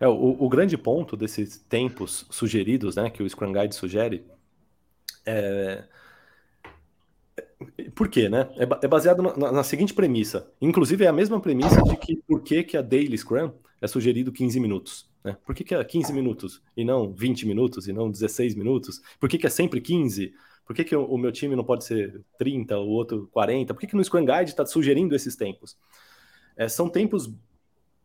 É, 0.00 0.08
o, 0.08 0.36
o 0.38 0.48
grande 0.48 0.76
ponto 0.76 1.16
desses 1.16 1.58
tempos 1.58 2.26
sugeridos, 2.30 2.96
né, 2.96 3.10
que 3.10 3.22
o 3.22 3.28
Scrum 3.28 3.52
Guide 3.52 3.74
sugere, 3.74 4.24
é... 5.26 5.84
Por 7.94 8.08
quê, 8.08 8.28
né? 8.28 8.48
É, 8.56 8.84
é 8.84 8.88
baseado 8.88 9.22
na, 9.22 9.52
na, 9.52 9.62
seguinte 9.64 9.94
premissa. 9.94 10.50
Inclusive, 10.60 11.04
é 11.04 11.08
a 11.08 11.12
mesma 11.12 11.40
premissa 11.40 11.82
de 11.82 11.96
que 11.96 12.16
por 12.16 12.42
que, 12.42 12.62
que 12.62 12.76
a 12.76 12.82
Daily 12.82 13.16
Scrum 13.16 13.52
é 13.80 13.86
sugerido 13.86 14.32
15 14.32 14.60
minutos. 14.60 15.08
Né? 15.22 15.36
Por 15.44 15.54
que, 15.54 15.64
que 15.64 15.74
é 15.74 15.82
15 15.82 16.12
minutos 16.12 16.62
e 16.76 16.84
não 16.84 17.12
20 17.12 17.46
minutos 17.46 17.88
e 17.88 17.92
não 17.92 18.10
16 18.10 18.54
minutos? 18.54 19.00
Por 19.18 19.28
que, 19.28 19.38
que 19.38 19.46
é 19.46 19.50
sempre 19.50 19.80
15? 19.80 20.34
Por 20.64 20.74
que, 20.74 20.84
que 20.84 20.96
o, 20.96 21.16
meu 21.18 21.30
time 21.30 21.54
não 21.54 21.64
pode 21.64 21.84
ser 21.84 22.22
30, 22.38 22.78
o 22.78 22.88
outro 22.88 23.28
40? 23.32 23.74
Por 23.74 23.80
que, 23.80 23.86
que 23.86 23.96
no 23.96 24.02
Scrum 24.02 24.24
Guide 24.24 24.50
está 24.50 24.64
sugerindo 24.64 25.14
esses 25.14 25.36
tempos? 25.36 25.76
É, 26.56 26.68
são 26.68 26.88
tempos 26.88 27.30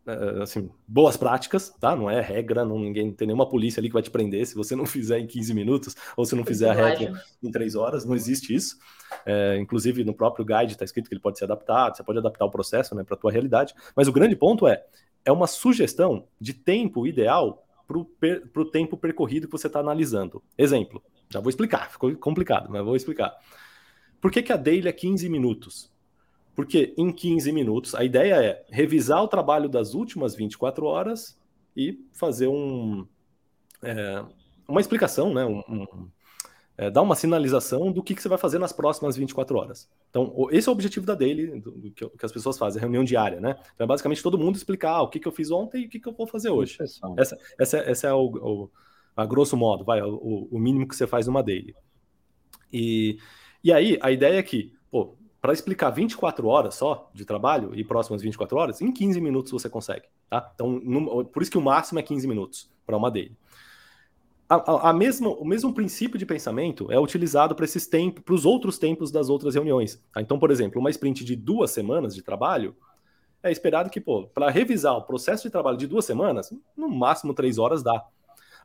é, 0.06 0.42
assim, 0.42 0.70
boas 0.88 1.16
práticas, 1.16 1.70
tá? 1.80 1.96
Não 1.96 2.10
é 2.10 2.20
regra, 2.20 2.66
não, 2.66 2.80
ninguém 2.80 3.12
tem 3.14 3.28
nenhuma 3.28 3.48
polícia 3.48 3.80
ali 3.80 3.90
que 3.90 3.94
vai 3.94 4.02
te 4.02 4.10
prender 4.10 4.46
se 4.46 4.56
você 4.56 4.76
não 4.76 4.86
fizer 4.86 5.20
em 5.20 5.28
15 5.28 5.54
minutos 5.54 5.96
ou 6.18 6.26
se 6.26 6.36
não 6.36 6.44
fizer 6.44 6.70
a 6.70 6.74
regra 6.74 7.22
em 7.44 7.52
3 7.52 7.76
horas, 7.76 8.06
não 8.06 8.16
existe 8.16 8.54
isso. 8.54 8.78
É, 9.26 9.58
inclusive 9.58 10.04
no 10.04 10.14
próprio 10.14 10.46
guide 10.46 10.74
está 10.74 10.84
escrito 10.84 11.08
que 11.08 11.14
ele 11.14 11.22
pode 11.22 11.38
ser 11.38 11.46
adaptado, 11.46 11.96
você 11.96 12.04
pode 12.04 12.20
adaptar 12.20 12.46
o 12.46 12.52
processo 12.52 12.96
né, 12.96 13.04
para 13.04 13.16
a 13.16 13.18
tua 13.18 13.32
realidade. 13.32 13.74
Mas 13.96 14.08
o 14.08 14.12
grande 14.12 14.36
ponto 14.36 14.68
é, 14.68 14.84
é 15.24 15.32
uma 15.32 15.48
sugestão 15.48 16.28
de 16.42 16.54
tempo 16.54 17.06
ideal 17.06 17.66
para 17.88 18.62
o 18.62 18.66
tempo 18.66 18.98
percorrido 18.98 19.48
que 19.48 19.52
você 19.52 19.68
está 19.68 19.80
analisando. 19.80 20.44
Exemplo, 20.58 21.02
já 21.30 21.40
vou 21.40 21.50
explicar, 21.50 21.92
ficou 21.92 22.16
complicado, 22.16 22.70
mas 22.70 22.84
vou 22.84 22.96
explicar. 22.96 23.38
Por 24.20 24.32
que, 24.32 24.42
que 24.42 24.52
a 24.52 24.58
daily 24.58 24.88
é 24.88 24.92
15 24.92 25.30
minutos? 25.30 25.92
Porque 26.56 26.94
em 26.98 27.12
15 27.12 27.52
minutos, 27.52 27.96
a 27.96 28.04
ideia 28.04 28.36
é 28.36 28.66
revisar 28.70 29.24
o 29.24 29.28
trabalho 29.28 29.70
das 29.70 29.94
últimas 29.94 30.36
24 30.36 30.86
horas 30.86 31.40
e 31.76 32.04
fazer 32.12 32.48
um, 32.48 33.08
é, 33.82 34.24
uma 34.68 34.82
explicação, 34.82 35.34
né? 35.34 35.46
Um, 35.46 35.60
um, 35.70 36.10
é, 36.78 36.90
dar 36.90 37.02
uma 37.02 37.16
sinalização 37.16 37.92
do 37.92 38.02
que, 38.02 38.16
que 38.16 38.22
você 38.22 38.30
vai 38.30 38.38
fazer 38.38 38.58
nas 38.58 38.74
próximas 38.74 39.16
24 39.16 39.58
horas. 39.58 39.90
Então, 40.10 40.48
esse 40.50 40.68
é 40.68 40.72
o 40.72 40.74
objetivo 40.74 41.06
da 41.06 41.14
daily, 41.14 41.60
do, 41.60 41.72
do, 41.72 41.92
que, 41.92 42.26
as 42.26 42.32
pessoas 42.32 42.58
fazem, 42.58 42.80
reunião 42.80 43.04
diária, 43.04 43.40
né? 43.40 43.56
Então, 43.76 43.86
é 43.86 43.88
basicamente 43.88 44.24
todo 44.24 44.38
mundo 44.38 44.56
explicar 44.56 45.02
o 45.02 45.10
que, 45.10 45.20
que 45.20 45.28
eu 45.28 45.32
fiz 45.32 45.52
ontem 45.52 45.84
e 45.84 45.86
o 45.86 45.90
que, 45.90 46.00
que 46.00 46.08
eu 46.08 46.14
vou 46.14 46.26
fazer 46.26 46.50
hoje. 46.50 46.78
Essa, 47.18 47.38
essa, 47.58 47.78
essa 47.78 48.08
é 48.08 48.14
o, 48.14 48.26
o, 48.26 48.70
a 49.22 49.26
grosso 49.26 49.58
modo, 49.58 49.84
vai, 49.84 50.02
o, 50.02 50.48
o 50.52 50.60
mínimo 50.60 50.88
que 50.88 50.96
você 50.96 51.08
faz 51.08 51.28
numa 51.28 51.44
daily. 51.44 51.76
E, 52.72 53.18
e 53.64 53.74
aí, 53.74 53.98
a 54.02 54.12
ideia 54.12 54.40
é 54.40 54.44
que, 54.44 54.74
pô, 54.90 55.16
para 55.42 55.54
explicar 55.54 55.90
24 55.90 56.48
horas 56.48 56.76
só 56.76 57.10
de 57.14 57.26
trabalho 57.26 57.74
e 57.74 57.84
próximas 57.84 58.22
24 58.22 58.58
horas, 58.58 58.82
em 58.82 58.92
15 58.92 59.22
minutos 59.22 59.52
você 59.52 59.70
consegue, 59.70 60.08
tá? 60.30 60.52
Então, 60.54 61.26
por 61.32 61.42
isso 61.42 61.52
que 61.52 61.58
o 61.58 61.62
máximo 61.62 62.00
é 62.00 62.04
15 62.04 62.28
minutos 62.28 62.70
para 62.86 62.98
uma 62.98 63.10
daily 63.10 63.38
a, 64.50 64.90
a, 64.90 64.94
mesma, 64.94 65.30
o 65.30 65.46
mesmo 65.46 65.72
princípio 65.72 66.18
de 66.18 66.26
pensamento 66.26 66.92
é 66.92 67.00
utilizado 67.00 67.54
para 67.54 67.66
esses 67.66 67.86
tempos, 67.86 68.24
para 68.24 68.34
os 68.34 68.46
outros 68.46 68.80
tempos 68.80 69.12
das 69.12 69.30
outras 69.30 69.54
reuniões. 69.54 70.04
Tá? 70.12 70.22
Então, 70.22 70.40
por 70.40 70.50
exemplo, 70.50 70.82
uma 70.82 70.90
sprint 70.90 71.24
de 71.24 71.36
duas 71.36 71.70
semanas 71.70 72.16
de 72.16 72.24
trabalho 72.24 72.76
é 73.44 73.52
esperado 73.52 73.92
que, 73.92 74.02
pô, 74.02 74.28
para 74.28 74.50
revisar 74.50 74.98
o 74.98 75.04
processo 75.04 75.44
de 75.44 75.52
trabalho 75.52 75.78
de 75.78 75.86
duas 75.86 76.04
semanas, 76.04 76.52
no 76.76 76.90
máximo 76.90 77.34
três 77.34 77.60
horas 77.60 77.84
dá. 77.84 78.04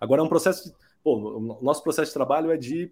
Agora, 0.04 0.20
é 0.20 0.24
um 0.24 0.28
processo, 0.28 0.68
de, 0.68 0.74
pô, 1.02 1.16
o 1.16 1.62
nosso 1.62 1.82
processo 1.82 2.10
de 2.10 2.14
trabalho 2.14 2.50
é 2.50 2.56
de, 2.56 2.90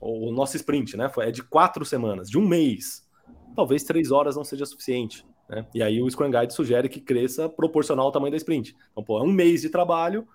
o 0.00 0.30
nosso 0.30 0.56
sprint, 0.56 0.96
né, 0.96 1.10
é 1.18 1.30
de 1.30 1.42
quatro 1.42 1.84
semanas, 1.84 2.28
de 2.28 2.38
um 2.38 2.46
mês. 2.46 3.08
Talvez 3.56 3.82
três 3.82 4.10
horas 4.10 4.36
não 4.36 4.44
seja 4.44 4.64
suficiente. 4.66 5.26
Né? 5.48 5.66
E 5.74 5.82
aí 5.82 6.00
o 6.00 6.08
Scrum 6.08 6.30
Guide 6.30 6.54
sugere 6.54 6.88
que 6.88 7.00
cresça 7.00 7.48
proporcional 7.48 8.06
ao 8.06 8.12
tamanho 8.12 8.30
da 8.30 8.36
sprint. 8.36 8.76
Então, 8.92 9.02
pô, 9.02 9.18
é 9.18 9.22
um 9.22 9.32
mês 9.32 9.62
de 9.62 9.70
trabalho 9.70 10.26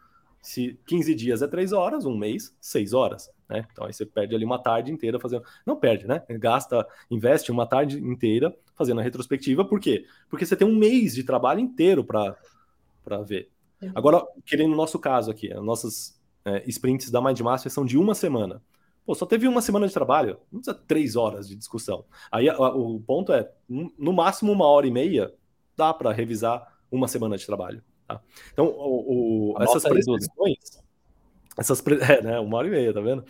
se 0.42 0.80
15 0.86 1.16
dias 1.16 1.42
é 1.42 1.48
3 1.48 1.74
horas, 1.74 2.06
um 2.06 2.16
mês, 2.16 2.56
6 2.62 2.94
horas. 2.94 3.32
Né? 3.50 3.66
Então 3.72 3.86
aí 3.86 3.94
você 3.94 4.06
perde 4.06 4.36
ali 4.36 4.46
uma 4.46 4.60
tarde 4.60 4.92
inteira 4.92 5.20
fazendo. 5.20 5.44
Não 5.66 5.76
perde, 5.76 6.06
né? 6.06 6.22
Gasta, 6.30 6.88
investe 7.10 7.52
uma 7.52 7.66
tarde 7.66 7.98
inteira 7.98 8.56
fazendo 8.76 9.00
a 9.00 9.04
retrospectiva, 9.04 9.66
por 9.66 9.80
quê? 9.80 10.06
Porque 10.30 10.46
você 10.46 10.56
tem 10.56 10.68
um 10.68 10.76
mês 10.76 11.16
de 11.16 11.24
trabalho 11.24 11.60
inteiro 11.60 12.04
para 12.04 12.38
ver. 13.26 13.50
Agora, 13.94 14.24
querendo 14.46 14.70
no 14.70 14.78
nosso 14.78 15.00
caso 15.00 15.32
aqui, 15.32 15.52
as 15.52 15.64
nossas 15.64 16.15
é, 16.46 16.64
sprints 16.68 17.10
da 17.10 17.20
Mindmaster 17.20 17.72
são 17.72 17.84
de 17.84 17.98
uma 17.98 18.14
semana. 18.14 18.62
Pô, 19.06 19.14
só 19.14 19.26
teve 19.26 19.48
uma 19.48 19.62
semana 19.62 19.88
de 19.88 19.94
trabalho, 19.94 20.38
não 20.52 20.60
precisa 20.62 20.84
três 20.88 21.16
horas 21.16 21.48
de 21.48 21.56
discussão. 21.56 22.06
Aí 22.32 22.50
a, 22.50 22.54
a, 22.54 22.76
o 22.76 23.00
ponto 23.00 23.34
é, 23.34 23.52
no 23.68 24.14
máximo 24.14 24.52
uma 24.52 24.66
hora 24.66 24.88
e 24.88 24.92
meia, 24.92 25.34
dá 25.76 25.94
para 25.94 26.12
revisar 26.12 26.68
uma 26.92 27.08
semana 27.08 27.38
de 27.38 27.46
trabalho. 27.46 27.84
Tá? 28.08 28.22
Então, 28.54 28.66
o, 28.66 29.54
o 29.54 29.62
essas 29.62 29.84
prescrições, 29.84 30.82
essas 31.58 31.82
pre... 31.82 31.98
é, 32.02 32.22
né, 32.22 32.40
uma 32.40 32.58
hora 32.58 32.68
e 32.68 32.72
meia, 32.72 32.94
tá 32.94 33.02
vendo? 33.02 33.24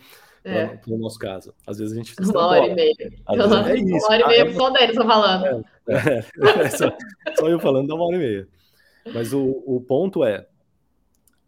É. 0.44 0.78
No 0.86 0.96
nosso 0.96 1.18
caso. 1.18 1.52
Às 1.66 1.78
vezes 1.78 1.92
a 1.92 1.96
gente. 1.96 2.14
Uma 2.20 2.46
hora 2.46 2.66
e 2.68 2.74
meia. 2.74 2.94
É 3.00 3.76
isso. 3.76 4.06
Uma 4.06 4.06
hora 4.06 4.22
e 4.22 4.26
meia, 4.26 4.54
só 4.54 4.70
deles 4.70 4.96
falando. 4.96 5.64
É, 5.88 5.94
é, 5.94 6.24
é, 6.64 6.70
só, 6.70 6.96
só, 7.36 7.48
eu 7.48 7.58
falando 7.58 7.88
dá 7.88 7.96
uma 7.96 8.06
hora 8.06 8.16
e 8.16 8.18
meia. 8.18 8.48
Mas 9.12 9.32
o, 9.32 9.62
o 9.66 9.80
ponto 9.80 10.24
é, 10.24 10.46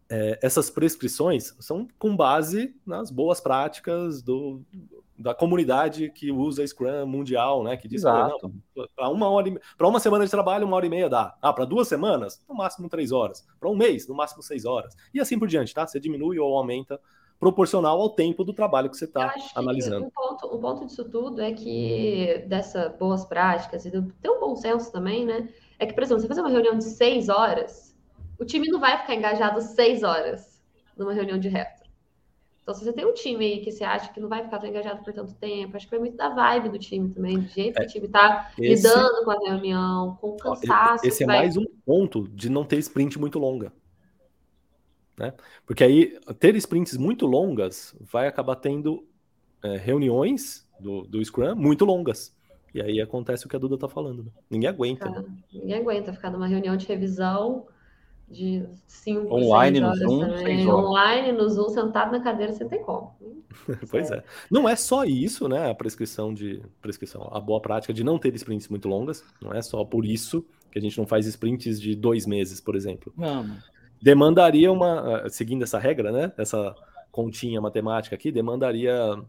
é, 0.09 0.39
essas 0.41 0.69
prescrições 0.69 1.55
são 1.59 1.87
com 1.97 2.15
base 2.15 2.75
nas 2.85 3.11
boas 3.11 3.39
práticas 3.39 4.21
do, 4.23 4.61
da 5.17 5.35
comunidade 5.35 6.09
que 6.09 6.31
usa 6.31 6.65
Scrum 6.65 7.05
mundial, 7.05 7.63
né? 7.63 7.77
Que 7.77 7.87
diz 7.87 8.01
para 8.01 9.09
uma 9.09 9.29
hora 9.29 9.53
para 9.77 9.87
uma 9.87 9.99
semana 9.99 10.25
de 10.25 10.31
trabalho, 10.31 10.65
uma 10.65 10.77
hora 10.77 10.85
e 10.85 10.89
meia 10.89 11.09
dá. 11.09 11.37
Ah, 11.41 11.53
para 11.53 11.65
duas 11.65 11.87
semanas, 11.87 12.41
no 12.47 12.55
máximo 12.55 12.89
três 12.89 13.11
horas. 13.11 13.45
Para 13.59 13.69
um 13.69 13.75
mês, 13.75 14.07
no 14.07 14.15
máximo 14.15 14.41
seis 14.41 14.65
horas. 14.65 14.95
E 15.13 15.19
assim 15.19 15.37
por 15.37 15.47
diante, 15.47 15.73
tá? 15.73 15.85
Você 15.85 15.99
diminui 15.99 16.39
ou 16.39 16.57
aumenta 16.57 16.99
proporcional 17.39 18.01
ao 18.01 18.09
tempo 18.09 18.43
do 18.43 18.53
trabalho 18.53 18.89
que 18.89 18.97
você 18.97 19.05
está 19.05 19.33
analisando. 19.55 20.07
Um 20.07 20.09
ponto, 20.09 20.55
um 20.55 20.59
ponto 20.59 20.85
disso 20.85 21.05
tudo 21.09 21.41
é 21.41 21.53
que 21.53 22.45
dessas 22.47 22.97
boas 22.97 23.23
práticas 23.25 23.85
e 23.85 23.91
do, 23.91 24.11
ter 24.21 24.29
um 24.29 24.39
bom 24.39 24.55
senso 24.55 24.91
também, 24.91 25.25
né? 25.25 25.47
É 25.77 25.85
que, 25.85 25.93
por 25.93 26.03
exemplo, 26.03 26.21
você 26.21 26.27
fazer 26.27 26.41
uma 26.41 26.49
reunião 26.49 26.77
de 26.77 26.83
seis 26.83 27.29
horas, 27.29 27.88
o 28.39 28.45
time 28.45 28.67
não 28.69 28.79
vai 28.79 28.97
ficar 28.97 29.15
engajado 29.15 29.61
seis 29.61 30.01
horas 30.01 30.61
numa 30.97 31.13
reunião 31.13 31.37
de 31.37 31.49
reto. 31.49 31.79
Então, 32.61 32.73
se 32.73 32.85
você 32.85 32.93
tem 32.93 33.05
um 33.05 33.13
time 33.13 33.45
aí 33.45 33.61
que 33.61 33.71
você 33.71 33.83
acha 33.83 34.13
que 34.13 34.19
não 34.19 34.29
vai 34.29 34.43
ficar 34.43 34.59
tão 34.59 34.69
engajado 34.69 35.03
por 35.03 35.11
tanto 35.11 35.33
tempo, 35.35 35.75
acho 35.75 35.87
que 35.87 35.91
vai 35.91 35.99
muito 35.99 36.15
da 36.15 36.29
vibe 36.29 36.69
do 36.69 36.77
time 36.77 37.09
também, 37.09 37.39
do 37.39 37.47
jeito 37.47 37.75
que 37.75 37.81
é, 37.81 37.85
o 37.85 37.87
time 37.87 38.05
está 38.05 38.51
esse... 38.59 38.87
lidando 38.87 39.25
com 39.25 39.31
a 39.31 39.39
reunião, 39.39 40.17
com 40.21 40.29
o 40.29 40.37
cansaço. 40.37 41.05
Esse 41.05 41.23
é 41.23 41.25
vai... 41.25 41.37
mais 41.39 41.57
um 41.57 41.65
ponto 41.83 42.27
de 42.29 42.47
não 42.47 42.63
ter 42.63 42.77
sprint 42.77 43.17
muito 43.17 43.39
longa. 43.39 43.73
Né? 45.17 45.33
Porque 45.65 45.83
aí, 45.83 46.17
ter 46.39 46.55
sprints 46.55 46.95
muito 46.95 47.25
longas 47.25 47.95
vai 47.99 48.27
acabar 48.27 48.55
tendo 48.55 49.05
é, 49.63 49.75
reuniões 49.75 50.69
do, 50.79 51.01
do 51.01 51.25
Scrum 51.25 51.55
muito 51.55 51.83
longas. 51.85 52.37
E 52.73 52.81
aí 52.81 53.01
acontece 53.01 53.45
o 53.45 53.49
que 53.49 53.55
a 53.55 53.59
Duda 53.59 53.75
está 53.75 53.89
falando. 53.89 54.23
Né? 54.25 54.31
Ninguém 54.49 54.69
aguenta. 54.69 55.09
Né? 55.09 55.25
Ninguém 55.51 55.79
aguenta 55.79 56.13
ficar 56.13 56.29
numa 56.29 56.47
reunião 56.47 56.77
de 56.77 56.85
revisão 56.85 57.67
de 58.29 58.65
5, 58.87 59.33
online 59.33 59.79
no 59.79 59.95
Zoom, 59.95 60.69
online 60.69 61.31
no 61.31 61.49
Zoom, 61.49 61.69
sentado 61.69 62.11
na 62.11 62.19
cadeira, 62.19 62.53
você 62.53 62.65
tem 62.65 62.83
como. 62.83 63.15
pois 63.89 64.11
é. 64.11 64.23
Não 64.49 64.67
é 64.67 64.75
só 64.75 65.03
isso, 65.03 65.47
né? 65.47 65.69
A 65.69 65.75
prescrição 65.75 66.33
de 66.33 66.61
prescrição, 66.81 67.29
a 67.31 67.39
boa 67.39 67.59
prática 67.59 67.93
de 67.93 68.03
não 68.03 68.19
ter 68.19 68.33
sprints 68.35 68.67
muito 68.67 68.87
longas. 68.87 69.23
Não 69.41 69.53
é 69.53 69.61
só 69.61 69.83
por 69.83 70.05
isso 70.05 70.45
que 70.71 70.77
a 70.77 70.81
gente 70.81 70.97
não 70.97 71.07
faz 71.07 71.25
sprints 71.25 71.81
de 71.81 71.95
dois 71.95 72.25
meses, 72.25 72.61
por 72.61 72.75
exemplo. 72.75 73.11
Não. 73.17 73.49
Demandaria 74.01 74.71
uma, 74.71 75.25
ah, 75.25 75.29
seguindo 75.29 75.63
essa 75.63 75.79
regra, 75.79 76.11
né? 76.11 76.31
Essa 76.37 76.75
continha 77.11 77.59
matemática 77.59 78.15
aqui, 78.15 78.31
demandaria 78.31 79.19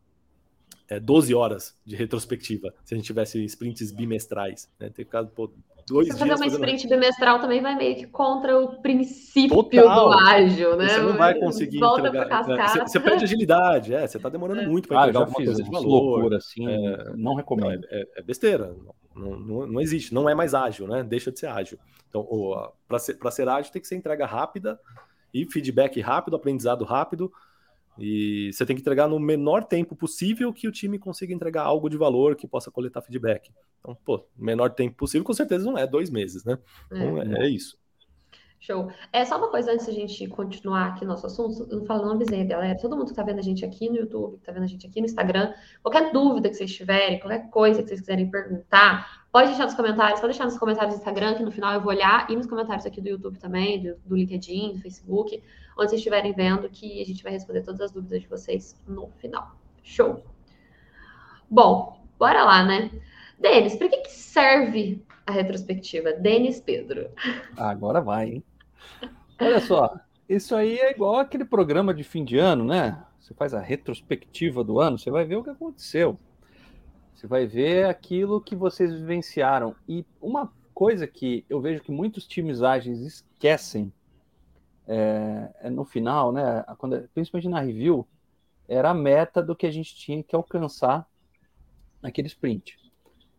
é, 0.88 1.00
12 1.00 1.34
horas 1.34 1.76
de 1.84 1.96
retrospectiva 1.96 2.74
se 2.84 2.94
a 2.94 2.96
gente 2.96 3.06
tivesse 3.06 3.42
sprints 3.44 3.90
bimestrais, 3.90 4.70
né? 4.78 4.90
Ter 4.90 5.04
ficado 5.04 5.30
pô, 5.30 5.50
dois 5.86 6.08
Você 6.08 6.18
fazer 6.18 6.34
uma 6.34 6.46
sprint 6.46 6.88
bimestral 6.88 7.40
também 7.40 7.60
vai 7.60 7.74
meio 7.76 7.96
que 7.96 8.06
contra 8.06 8.58
o 8.58 8.80
princípio 8.80 9.62
Total. 9.62 10.08
do 10.08 10.18
ágil, 10.18 10.76
né? 10.76 10.88
Você 10.88 11.00
não 11.00 11.12
vai 11.14 11.34
conseguir 11.34 11.78
Volta 11.78 12.08
entregar. 12.08 12.46
Né? 12.46 12.68
Você, 12.68 12.80
você, 12.80 13.00
perde 13.00 13.24
agilidade, 13.24 13.94
é, 13.94 14.06
você 14.06 14.16
está 14.16 14.28
demorando 14.28 14.60
é. 14.60 14.66
muito 14.66 14.88
para 14.88 14.98
ah, 14.98 15.02
entregar 15.02 15.20
alguma 15.20 15.36
coisa 15.36 15.62
de 15.62 15.70
valor. 15.70 15.86
loucura, 15.86 16.36
assim, 16.38 16.68
é, 16.68 17.12
não 17.16 17.34
recomendo. 17.34 17.82
Não, 17.82 17.98
é, 17.98 18.06
é, 18.16 18.22
besteira, 18.22 18.74
não, 19.14 19.38
não, 19.38 19.66
não, 19.66 19.80
existe, 19.80 20.14
não 20.14 20.28
é 20.28 20.34
mais 20.34 20.54
ágil, 20.54 20.86
né? 20.86 21.02
Deixa 21.02 21.30
de 21.30 21.38
ser 21.38 21.46
ágil. 21.46 21.78
Então, 22.08 22.26
para 22.88 22.98
ser, 22.98 23.18
ser 23.30 23.48
ágil 23.48 23.72
tem 23.72 23.80
que 23.82 23.88
ser 23.88 23.96
entrega 23.96 24.26
rápida 24.26 24.78
e 25.32 25.44
feedback 25.46 26.00
rápido, 26.00 26.36
aprendizado 26.36 26.84
rápido, 26.84 27.32
e 28.00 28.50
você 28.52 28.64
tem 28.64 28.74
que 28.74 28.80
entregar 28.80 29.08
no 29.08 29.18
menor 29.18 29.64
tempo 29.64 29.94
possível 29.94 30.52
que 30.52 30.66
o 30.66 30.72
time 30.72 30.98
consiga 30.98 31.34
entregar 31.34 31.62
algo 31.62 31.88
de 31.88 31.96
valor 31.96 32.34
que 32.34 32.48
possa 32.48 32.70
coletar 32.70 33.02
feedback. 33.02 33.52
Então, 33.80 33.96
pô, 34.04 34.26
menor 34.36 34.70
tempo 34.70 34.96
possível, 34.96 35.24
com 35.24 35.32
certeza 35.32 35.64
não 35.64 35.76
é 35.76 35.86
dois 35.86 36.10
meses, 36.10 36.44
né? 36.44 36.58
Então, 36.86 37.22
é, 37.22 37.46
é, 37.46 37.48
isso. 37.48 37.78
Show. 38.58 38.90
É 39.10 39.24
só 39.24 39.38
uma 39.38 39.48
coisa 39.48 39.72
antes 39.72 39.86
de 39.86 39.92
a 39.92 39.94
gente 39.94 40.26
continuar 40.28 40.88
aqui 40.88 41.04
nosso 41.06 41.26
assunto, 41.26 41.66
eu 41.70 41.78
não 41.78 41.86
falo, 41.86 42.04
não 42.04 42.12
avisei, 42.12 42.44
galera. 42.44 42.78
Todo 42.78 42.94
mundo 42.94 43.08
que 43.08 43.14
tá 43.14 43.22
vendo 43.22 43.38
a 43.38 43.42
gente 43.42 43.64
aqui 43.64 43.88
no 43.88 43.96
YouTube, 43.96 44.36
que 44.36 44.44
tá 44.44 44.52
vendo 44.52 44.64
a 44.64 44.66
gente 44.66 44.86
aqui 44.86 45.00
no 45.00 45.06
Instagram, 45.06 45.54
qualquer 45.82 46.12
dúvida 46.12 46.50
que 46.50 46.54
vocês 46.54 46.70
tiverem, 46.70 47.18
qualquer 47.18 47.48
coisa 47.48 47.82
que 47.82 47.88
vocês 47.88 48.00
quiserem 48.00 48.30
perguntar, 48.30 49.24
pode 49.32 49.48
deixar 49.48 49.64
nos 49.64 49.74
comentários, 49.74 50.20
pode 50.20 50.32
deixar 50.32 50.44
nos 50.44 50.58
comentários 50.58 50.94
do 50.94 50.98
Instagram, 50.98 51.36
que 51.36 51.42
no 51.42 51.50
final 51.50 51.72
eu 51.72 51.80
vou 51.80 51.90
olhar, 51.90 52.30
e 52.30 52.36
nos 52.36 52.46
comentários 52.46 52.84
aqui 52.84 53.00
do 53.00 53.08
YouTube 53.08 53.38
também, 53.38 53.82
do, 53.82 53.96
do 54.04 54.14
LinkedIn, 54.14 54.74
do 54.74 54.80
Facebook, 54.80 55.42
onde 55.80 55.90
vocês 55.90 56.00
estiverem 56.00 56.32
vendo, 56.32 56.68
que 56.68 57.00
a 57.00 57.04
gente 57.06 57.22
vai 57.22 57.32
responder 57.32 57.62
todas 57.62 57.80
as 57.80 57.90
dúvidas 57.90 58.20
de 58.20 58.28
vocês 58.28 58.78
no 58.86 59.08
final. 59.18 59.56
Show! 59.82 60.22
Bom, 61.48 62.04
bora 62.18 62.44
lá, 62.44 62.62
né? 62.62 62.90
Denis, 63.38 63.74
para 63.76 63.88
que, 63.88 63.96
que 63.98 64.12
serve 64.12 65.02
a 65.26 65.32
retrospectiva? 65.32 66.12
Denis 66.12 66.60
Pedro. 66.60 67.10
Agora 67.56 68.00
vai, 68.00 68.28
hein? 68.28 68.44
Olha 69.40 69.60
só, 69.60 69.98
isso 70.28 70.54
aí 70.54 70.78
é 70.78 70.90
igual 70.90 71.16
aquele 71.16 71.46
programa 71.46 71.94
de 71.94 72.04
fim 72.04 72.24
de 72.24 72.36
ano, 72.36 72.64
né? 72.64 73.02
Você 73.18 73.32
faz 73.32 73.54
a 73.54 73.60
retrospectiva 73.60 74.62
do 74.62 74.78
ano, 74.78 74.98
você 74.98 75.10
vai 75.10 75.24
ver 75.24 75.36
o 75.36 75.44
que 75.44 75.50
aconteceu. 75.50 76.18
Você 77.14 77.26
vai 77.26 77.46
ver 77.46 77.86
aquilo 77.86 78.40
que 78.40 78.54
vocês 78.54 78.92
vivenciaram. 78.92 79.74
E 79.88 80.04
uma 80.20 80.52
coisa 80.74 81.06
que 81.06 81.44
eu 81.48 81.60
vejo 81.60 81.82
que 81.82 81.90
muitos 81.90 82.26
times 82.26 82.62
ágeis 82.62 83.00
esquecem 83.00 83.92
é, 84.90 85.70
no 85.70 85.84
final, 85.84 86.32
né? 86.32 86.64
Quando, 86.76 87.08
principalmente 87.14 87.48
na 87.48 87.60
review, 87.60 88.06
era 88.68 88.90
a 88.90 88.94
meta 88.94 89.40
do 89.40 89.54
que 89.54 89.66
a 89.66 89.70
gente 89.70 89.94
tinha 89.94 90.20
que 90.22 90.34
alcançar 90.34 91.06
naquele 92.02 92.26
sprint. 92.26 92.76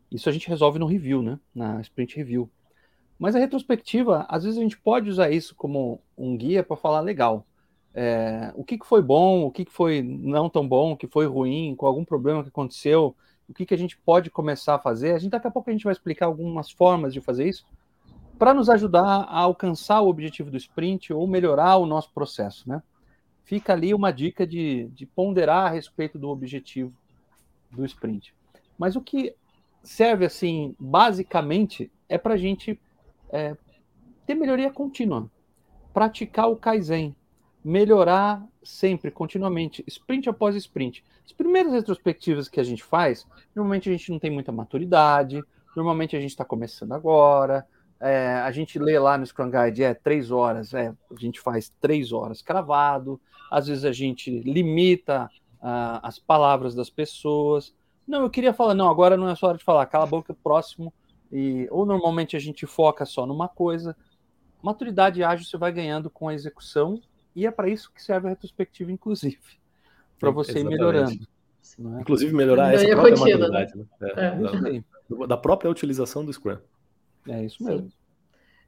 Isso 0.09 0.29
a 0.29 0.31
gente 0.31 0.47
resolve 0.47 0.79
no 0.79 0.85
review, 0.85 1.21
né? 1.21 1.37
Na 1.53 1.81
sprint 1.81 2.15
review. 2.15 2.49
Mas 3.19 3.35
a 3.35 3.39
retrospectiva, 3.39 4.25
às 4.29 4.43
vezes 4.43 4.57
a 4.57 4.61
gente 4.61 4.77
pode 4.77 5.09
usar 5.09 5.29
isso 5.29 5.53
como 5.53 6.01
um 6.17 6.37
guia 6.37 6.63
para 6.63 6.77
falar 6.77 7.01
legal. 7.01 7.45
É, 7.93 8.53
o 8.55 8.63
que, 8.63 8.77
que 8.77 8.85
foi 8.87 9.01
bom, 9.01 9.43
o 9.45 9.51
que, 9.51 9.65
que 9.65 9.71
foi 9.71 10.01
não 10.01 10.49
tão 10.49 10.65
bom, 10.65 10.93
o 10.93 10.97
que 10.97 11.07
foi 11.07 11.25
ruim, 11.25 11.75
com 11.75 11.85
algum 11.85 12.05
problema 12.05 12.43
que 12.43 12.49
aconteceu, 12.49 13.13
o 13.47 13.53
que, 13.53 13.65
que 13.65 13.73
a 13.73 13.77
gente 13.77 13.97
pode 13.97 14.29
começar 14.29 14.75
a 14.75 14.79
fazer. 14.79 15.13
A 15.13 15.19
gente 15.19 15.31
daqui 15.31 15.47
a 15.47 15.51
pouco 15.51 15.69
a 15.69 15.73
gente 15.73 15.83
vai 15.83 15.91
explicar 15.91 16.27
algumas 16.27 16.71
formas 16.71 17.13
de 17.13 17.19
fazer 17.19 17.47
isso 17.49 17.65
para 18.41 18.55
nos 18.55 18.71
ajudar 18.71 19.05
a 19.05 19.37
alcançar 19.37 20.01
o 20.01 20.07
objetivo 20.07 20.49
do 20.49 20.57
sprint 20.57 21.13
ou 21.13 21.27
melhorar 21.27 21.77
o 21.77 21.85
nosso 21.85 22.11
processo, 22.11 22.67
né? 22.67 22.81
Fica 23.43 23.71
ali 23.71 23.93
uma 23.93 24.11
dica 24.11 24.47
de, 24.47 24.89
de 24.95 25.05
ponderar 25.05 25.67
a 25.67 25.69
respeito 25.69 26.17
do 26.17 26.27
objetivo 26.27 26.91
do 27.69 27.85
sprint. 27.85 28.33
Mas 28.79 28.95
o 28.95 29.01
que 29.01 29.35
serve 29.83 30.25
assim, 30.25 30.75
basicamente, 30.79 31.91
é 32.09 32.17
para 32.17 32.33
a 32.33 32.37
gente 32.37 32.81
é, 33.29 33.55
ter 34.25 34.33
melhoria 34.33 34.71
contínua, 34.71 35.29
praticar 35.93 36.49
o 36.49 36.55
Kaizen, 36.55 37.15
melhorar 37.63 38.43
sempre, 38.63 39.11
continuamente, 39.11 39.83
sprint 39.85 40.27
após 40.27 40.55
sprint. 40.55 41.03
As 41.23 41.31
primeiras 41.31 41.73
retrospectivas 41.73 42.49
que 42.49 42.59
a 42.59 42.63
gente 42.63 42.83
faz, 42.83 43.23
normalmente 43.55 43.87
a 43.87 43.91
gente 43.91 44.09
não 44.09 44.17
tem 44.17 44.31
muita 44.31 44.51
maturidade, 44.51 45.43
normalmente 45.75 46.15
a 46.17 46.19
gente 46.19 46.31
está 46.31 46.43
começando 46.43 46.93
agora, 46.93 47.67
é, 48.01 48.33
a 48.43 48.51
gente 48.51 48.79
lê 48.79 48.97
lá 48.97 49.15
no 49.15 49.25
Scrum 49.25 49.51
Guide, 49.51 49.83
é 49.83 49.93
três 49.93 50.31
horas, 50.31 50.73
é, 50.73 50.89
a 50.89 51.19
gente 51.19 51.39
faz 51.39 51.71
três 51.79 52.11
horas 52.11 52.41
cravado, 52.41 53.21
às 53.51 53.67
vezes 53.67 53.85
a 53.85 53.91
gente 53.91 54.39
limita 54.39 55.29
uh, 55.61 55.99
as 56.01 56.17
palavras 56.17 56.73
das 56.73 56.89
pessoas. 56.89 57.75
Não, 58.07 58.23
eu 58.23 58.29
queria 58.29 58.53
falar, 58.53 58.73
não, 58.73 58.89
agora 58.89 59.15
não 59.15 59.29
é 59.29 59.35
só 59.35 59.47
hora 59.47 59.57
de 59.57 59.63
falar, 59.63 59.85
cala 59.85 60.05
a 60.05 60.07
boca, 60.07 60.35
próximo. 60.43 60.91
E, 61.31 61.67
ou 61.69 61.85
normalmente 61.85 62.35
a 62.35 62.39
gente 62.39 62.65
foca 62.65 63.05
só 63.05 63.25
numa 63.25 63.47
coisa. 63.47 63.95
Maturidade 64.63 65.23
ágil 65.23 65.45
você 65.45 65.57
vai 65.57 65.71
ganhando 65.71 66.09
com 66.09 66.27
a 66.27 66.33
execução 66.33 66.99
e 67.35 67.45
é 67.45 67.51
para 67.51 67.69
isso 67.69 67.91
que 67.93 68.01
serve 68.01 68.27
a 68.27 68.29
retrospectiva, 68.31 68.91
inclusive, 68.91 69.39
para 70.19 70.31
você 70.31 70.59
ir 70.59 70.65
melhorando. 70.65 71.13
É? 71.13 72.01
Inclusive 72.01 72.33
melhorar 72.33 72.73
essa 72.73 72.85
própria 72.89 73.15
maturidade, 73.15 73.77
né? 73.77 73.85
É, 74.01 74.25
é. 74.25 74.83
Da, 75.09 75.25
da, 75.27 75.37
própria 75.37 75.69
utilização 75.69 76.25
do 76.25 76.33
Scrum. 76.33 76.57
É 77.27 77.43
isso 77.43 77.63
mesmo. 77.63 77.89
Sim. 77.89 77.93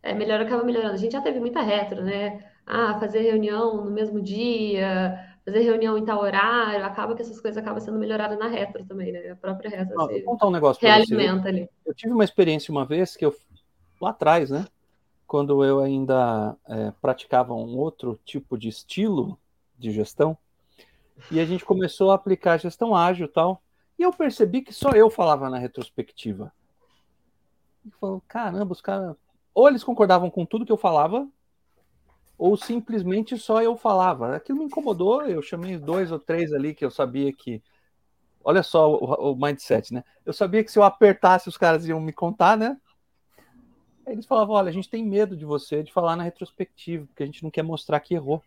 É, 0.02 0.14
melhor 0.14 0.42
acaba 0.42 0.64
melhorando. 0.64 0.94
A 0.94 0.98
gente 0.98 1.14
já 1.14 1.22
teve 1.22 1.40
muita 1.40 1.62
retro, 1.62 2.04
né? 2.04 2.52
Ah, 2.66 3.00
fazer 3.00 3.22
reunião 3.22 3.86
no 3.86 3.92
mesmo 3.92 4.22
dia, 4.22 5.38
fazer 5.46 5.60
reunião 5.60 5.98
em 5.98 6.06
tal 6.06 6.20
horário, 6.20 6.84
acaba 6.86 7.16
que 7.16 7.22
essas 7.22 7.40
coisas 7.40 7.62
acabam 7.62 7.82
sendo 7.82 8.00
melhoradas 8.00 8.38
na 8.38 8.48
retro 8.48 8.86
também, 8.86 9.12
né? 9.12 9.32
A 9.32 9.36
própria 9.36 9.70
retro 9.70 9.96
Não, 9.96 10.08
vou 10.08 10.22
contar 10.24 10.48
um 10.48 10.52
negócio 10.52 10.82
realimenta 10.82 11.48
ali. 11.48 11.70
Eu 11.86 11.94
tive 11.94 12.14
uma 12.14 12.24
experiência 12.24 12.72
uma 12.72 12.86
vez 12.86 13.16
que 13.16 13.26
eu 13.26 13.36
lá 14.02 14.10
atrás, 14.10 14.50
né? 14.50 14.66
quando 15.34 15.64
eu 15.64 15.80
ainda 15.80 16.56
é, 16.68 16.92
praticava 17.02 17.56
um 17.56 17.76
outro 17.76 18.20
tipo 18.24 18.56
de 18.56 18.70
estilo 18.70 19.40
de 19.80 19.90
gestão, 19.90 20.38
e 21.32 21.40
a 21.40 21.46
gente 21.46 21.66
começou 21.66 22.12
a 22.12 22.16
aplicar 22.16 22.60
gestão 22.60 22.96
ágil 22.96 23.26
e 23.26 23.30
tal, 23.30 23.60
e 23.98 24.04
eu 24.04 24.14
percebi 24.14 24.62
que 24.62 24.72
só 24.72 24.92
eu 24.92 25.10
falava 25.10 25.50
na 25.50 25.58
retrospectiva. 25.58 26.54
E 27.86 27.92
falou, 28.00 28.22
caramba, 28.28 28.72
os 28.72 28.82
caras. 28.82 29.16
Ou 29.54 29.68
eles 29.68 29.84
concordavam 29.84 30.30
com 30.30 30.46
tudo 30.46 30.66
que 30.66 30.72
eu 30.72 30.78
falava, 30.78 31.28
ou 32.38 32.58
simplesmente 32.58 33.38
só 33.38 33.62
eu 33.62 33.76
falava. 33.78 34.36
Aquilo 34.36 34.60
me 34.60 34.66
incomodou, 34.66 35.24
eu 35.24 35.42
chamei 35.42 35.78
dois 35.78 36.12
ou 36.12 36.20
três 36.20 36.54
ali 36.54 36.74
que 36.74 36.84
eu 36.84 36.92
sabia 36.92 37.32
que. 37.32 37.62
Olha 38.44 38.62
só 38.62 38.92
o, 38.94 39.32
o 39.32 39.36
mindset, 39.36 39.94
né? 39.94 40.04
Eu 40.26 40.34
sabia 40.34 40.64
que 40.64 40.72
se 40.72 40.78
eu 40.78 40.84
apertasse, 40.84 41.48
os 41.48 41.58
caras 41.58 41.86
iam 41.86 42.02
me 42.02 42.12
contar, 42.12 42.58
né? 42.58 42.78
Aí 44.06 44.14
eles 44.14 44.26
falavam: 44.26 44.56
olha, 44.56 44.70
a 44.70 44.74
gente 44.74 44.90
tem 44.90 45.04
medo 45.04 45.36
de 45.36 45.46
você 45.46 45.82
de 45.84 45.94
falar 45.94 46.16
na 46.16 46.24
retrospectiva, 46.24 47.06
porque 47.06 47.24
a 47.24 47.26
gente 47.26 47.44
não 47.44 47.52
quer 47.52 47.64
mostrar 47.64 48.00
que 48.00 48.14
errou. 48.14 48.44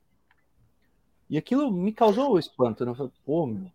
E 1.28 1.36
aquilo 1.36 1.70
me 1.72 1.92
causou 1.92 2.38
espanto, 2.38 2.84
né? 2.84 2.90
Eu 2.92 2.94
falei, 2.94 3.12
pô, 3.24 3.46
meu, 3.46 3.70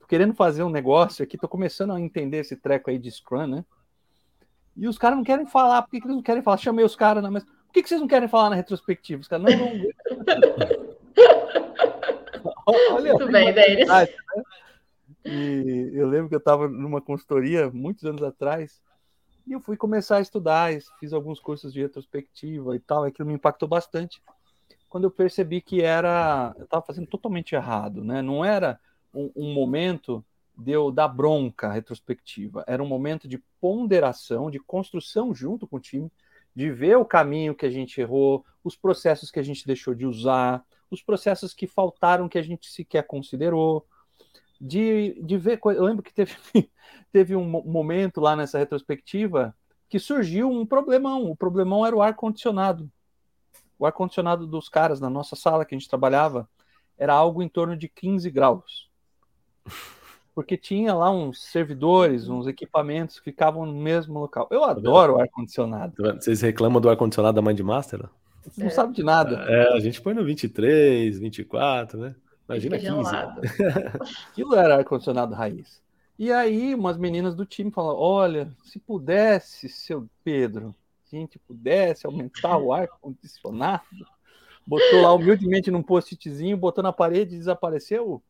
tô 0.00 0.06
querendo 0.06 0.34
fazer 0.34 0.62
um 0.62 0.68
negócio 0.68 1.22
aqui, 1.22 1.38
tô 1.38 1.48
começando 1.48 1.92
a 1.92 2.00
entender 2.00 2.38
esse 2.38 2.56
treco 2.56 2.90
aí 2.90 2.98
de 2.98 3.10
Scrum, 3.10 3.46
né? 3.46 3.64
E 4.80 4.88
os 4.88 4.96
caras 4.96 5.18
não 5.18 5.22
querem 5.22 5.44
falar, 5.44 5.82
por 5.82 5.90
que, 5.90 6.00
que 6.00 6.06
eles 6.06 6.16
não 6.16 6.22
querem 6.22 6.42
falar? 6.42 6.56
Chamei 6.56 6.82
os 6.82 6.96
caras, 6.96 7.22
mas 7.30 7.44
por 7.44 7.52
que, 7.70 7.82
que 7.82 7.88
vocês 7.90 8.00
não 8.00 8.08
querem 8.08 8.26
falar 8.26 8.48
na 8.48 8.56
retrospectiva? 8.56 9.20
Os 9.20 9.28
caras 9.28 9.44
não 9.44 9.58
vão. 9.58 9.68
Olha, 12.90 13.12
Muito 13.12 13.30
bem, 13.30 13.52
Denis. 13.52 13.86
Né? 13.86 14.08
E 15.26 15.90
eu 15.92 16.08
lembro 16.08 16.30
que 16.30 16.34
eu 16.34 16.38
estava 16.38 16.66
numa 16.66 17.02
consultoria 17.02 17.70
muitos 17.70 18.04
anos 18.04 18.22
atrás 18.22 18.80
e 19.46 19.52
eu 19.52 19.60
fui 19.60 19.76
começar 19.76 20.16
a 20.16 20.22
estudar, 20.22 20.72
fiz 20.98 21.12
alguns 21.12 21.38
cursos 21.38 21.74
de 21.74 21.82
retrospectiva 21.82 22.74
e 22.74 22.80
tal, 22.80 23.04
aquilo 23.04 23.28
me 23.28 23.34
impactou 23.34 23.68
bastante. 23.68 24.22
Quando 24.88 25.04
eu 25.04 25.10
percebi 25.10 25.60
que 25.60 25.82
era, 25.82 26.54
eu 26.56 26.64
estava 26.64 26.86
fazendo 26.86 27.06
totalmente 27.06 27.54
errado, 27.54 28.02
né? 28.02 28.22
Não 28.22 28.42
era 28.42 28.80
um, 29.12 29.30
um 29.36 29.52
momento 29.52 30.24
de 30.56 30.72
eu 30.72 30.90
dar 30.90 31.08
bronca 31.08 31.72
retrospectiva, 31.72 32.64
era 32.66 32.82
um 32.82 32.86
momento 32.86 33.26
de 33.26 33.38
ponderação, 33.60 34.50
de 34.50 34.58
construção 34.58 35.34
junto 35.34 35.66
com 35.66 35.76
o 35.76 35.80
time, 35.80 36.10
de 36.54 36.70
ver 36.70 36.96
o 36.96 37.04
caminho 37.04 37.54
que 37.54 37.64
a 37.64 37.70
gente 37.70 38.00
errou, 38.00 38.44
os 38.62 38.76
processos 38.76 39.30
que 39.30 39.38
a 39.38 39.42
gente 39.42 39.66
deixou 39.66 39.94
de 39.94 40.06
usar, 40.06 40.64
os 40.90 41.02
processos 41.02 41.54
que 41.54 41.66
faltaram 41.66 42.28
que 42.28 42.38
a 42.38 42.42
gente 42.42 42.70
sequer 42.70 43.06
considerou, 43.06 43.86
de, 44.60 45.18
de 45.22 45.38
ver. 45.38 45.58
Eu 45.64 45.84
lembro 45.84 46.02
que 46.02 46.12
teve, 46.12 46.36
teve 47.10 47.36
um 47.36 47.44
momento 47.44 48.20
lá 48.20 48.36
nessa 48.36 48.58
retrospectiva 48.58 49.56
que 49.88 49.98
surgiu 49.98 50.50
um 50.50 50.66
problemão. 50.66 51.30
O 51.30 51.36
problemão 51.36 51.86
era 51.86 51.96
o 51.96 52.02
ar-condicionado. 52.02 52.90
O 53.78 53.86
ar-condicionado 53.86 54.46
dos 54.46 54.68
caras 54.68 55.00
na 55.00 55.08
nossa 55.08 55.34
sala 55.34 55.64
que 55.64 55.74
a 55.74 55.78
gente 55.78 55.88
trabalhava 55.88 56.48
era 56.98 57.14
algo 57.14 57.42
em 57.42 57.48
torno 57.48 57.76
de 57.76 57.88
15 57.88 58.30
graus. 58.30 58.90
Porque 60.34 60.56
tinha 60.56 60.94
lá 60.94 61.10
uns 61.10 61.42
servidores, 61.42 62.28
uns 62.28 62.46
equipamentos 62.46 63.18
que 63.18 63.24
ficavam 63.24 63.66
no 63.66 63.74
mesmo 63.74 64.18
local. 64.18 64.48
Eu 64.50 64.60
tá 64.60 64.70
adoro 64.70 65.14
o 65.14 65.20
ar-condicionado. 65.20 66.02
Tá 66.02 66.12
Vocês 66.14 66.40
reclamam 66.40 66.80
do 66.80 66.88
ar-condicionado 66.88 67.34
da 67.34 67.42
Mãe 67.42 67.54
de 67.54 67.62
Master? 67.62 68.08
Vocês 68.42 68.58
não 68.58 68.66
é. 68.66 68.70
sabem 68.70 68.92
de 68.92 69.02
nada. 69.02 69.44
É, 69.48 69.74
a 69.74 69.80
gente 69.80 70.00
põe 70.00 70.14
no 70.14 70.24
23, 70.24 71.18
24, 71.18 71.98
né? 71.98 72.14
Imagina 72.48 72.78
15. 72.78 72.92
Aquilo 74.30 74.54
era 74.54 74.76
ar-condicionado 74.76 75.34
raiz. 75.34 75.80
E 76.18 76.30
aí, 76.32 76.74
umas 76.74 76.98
meninas 76.98 77.34
do 77.34 77.46
time 77.46 77.70
falaram: 77.70 77.98
olha, 77.98 78.52
se 78.64 78.78
pudesse, 78.78 79.68
seu 79.68 80.08
Pedro, 80.22 80.74
se 81.04 81.16
a 81.16 81.18
gente 81.18 81.38
pudesse 81.38 82.06
aumentar 82.06 82.56
o 82.58 82.72
ar-condicionado, 82.72 83.84
botou 84.66 85.00
lá 85.00 85.12
humildemente 85.12 85.70
num 85.70 85.82
post-itzinho, 85.82 86.56
botou 86.56 86.82
na 86.82 86.92
parede 86.92 87.34
e 87.34 87.38
desapareceu. 87.38 88.22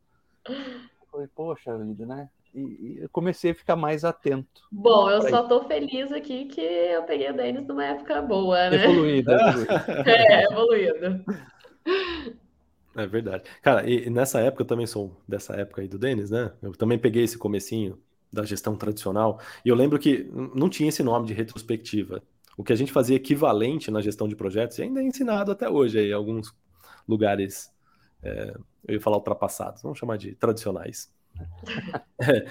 Eu 1.10 1.12
falei, 1.12 1.28
poxa 1.34 1.76
vida, 1.76 2.06
né? 2.06 2.28
E, 2.54 2.60
e 2.60 2.98
eu 3.02 3.08
comecei 3.08 3.50
a 3.50 3.54
ficar 3.54 3.76
mais 3.76 4.04
atento. 4.04 4.62
Bom, 4.70 5.10
eu 5.10 5.22
só 5.22 5.42
tô 5.44 5.64
feliz 5.64 6.12
aqui 6.12 6.46
que 6.46 6.60
eu 6.60 7.02
peguei 7.02 7.30
o 7.30 7.36
Denis 7.36 7.66
numa 7.66 7.84
época 7.84 8.22
boa, 8.22 8.70
né? 8.70 8.84
Evoluída, 8.84 9.32
evoluída. 9.32 9.84
é, 10.10 10.44
evoluída. 10.44 11.24
É 12.96 13.06
verdade. 13.06 13.44
Cara, 13.62 13.88
e 13.88 14.08
nessa 14.10 14.40
época 14.40 14.62
eu 14.62 14.66
também 14.66 14.86
sou 14.86 15.16
dessa 15.26 15.54
época 15.54 15.82
aí 15.82 15.88
do 15.88 15.98
Denis, 15.98 16.30
né? 16.30 16.52
Eu 16.62 16.72
também 16.72 16.98
peguei 16.98 17.24
esse 17.24 17.38
comecinho 17.38 17.98
da 18.32 18.44
gestão 18.44 18.76
tradicional 18.76 19.40
e 19.64 19.68
eu 19.68 19.74
lembro 19.74 19.98
que 19.98 20.28
não 20.54 20.68
tinha 20.68 20.88
esse 20.88 21.02
nome 21.02 21.26
de 21.26 21.34
retrospectiva. 21.34 22.22
O 22.56 22.62
que 22.62 22.72
a 22.72 22.76
gente 22.76 22.92
fazia 22.92 23.16
equivalente 23.16 23.90
na 23.90 24.00
gestão 24.00 24.28
de 24.28 24.36
projetos 24.36 24.78
e 24.78 24.82
ainda 24.82 25.00
é 25.00 25.04
ensinado 25.04 25.50
até 25.50 25.68
hoje 25.68 25.98
aí 25.98 26.10
em 26.10 26.12
alguns 26.12 26.54
lugares, 27.08 27.72
é, 28.22 28.54
eu 28.86 28.94
ia 28.94 29.00
falar 29.00 29.16
ultrapassados, 29.16 29.82
vamos 29.82 29.98
chamar 29.98 30.16
de 30.16 30.34
tradicionais. 30.34 31.12
é, 32.20 32.46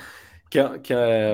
que 0.50 0.60
é, 0.60 0.80
que 0.80 0.94
é 0.94 1.34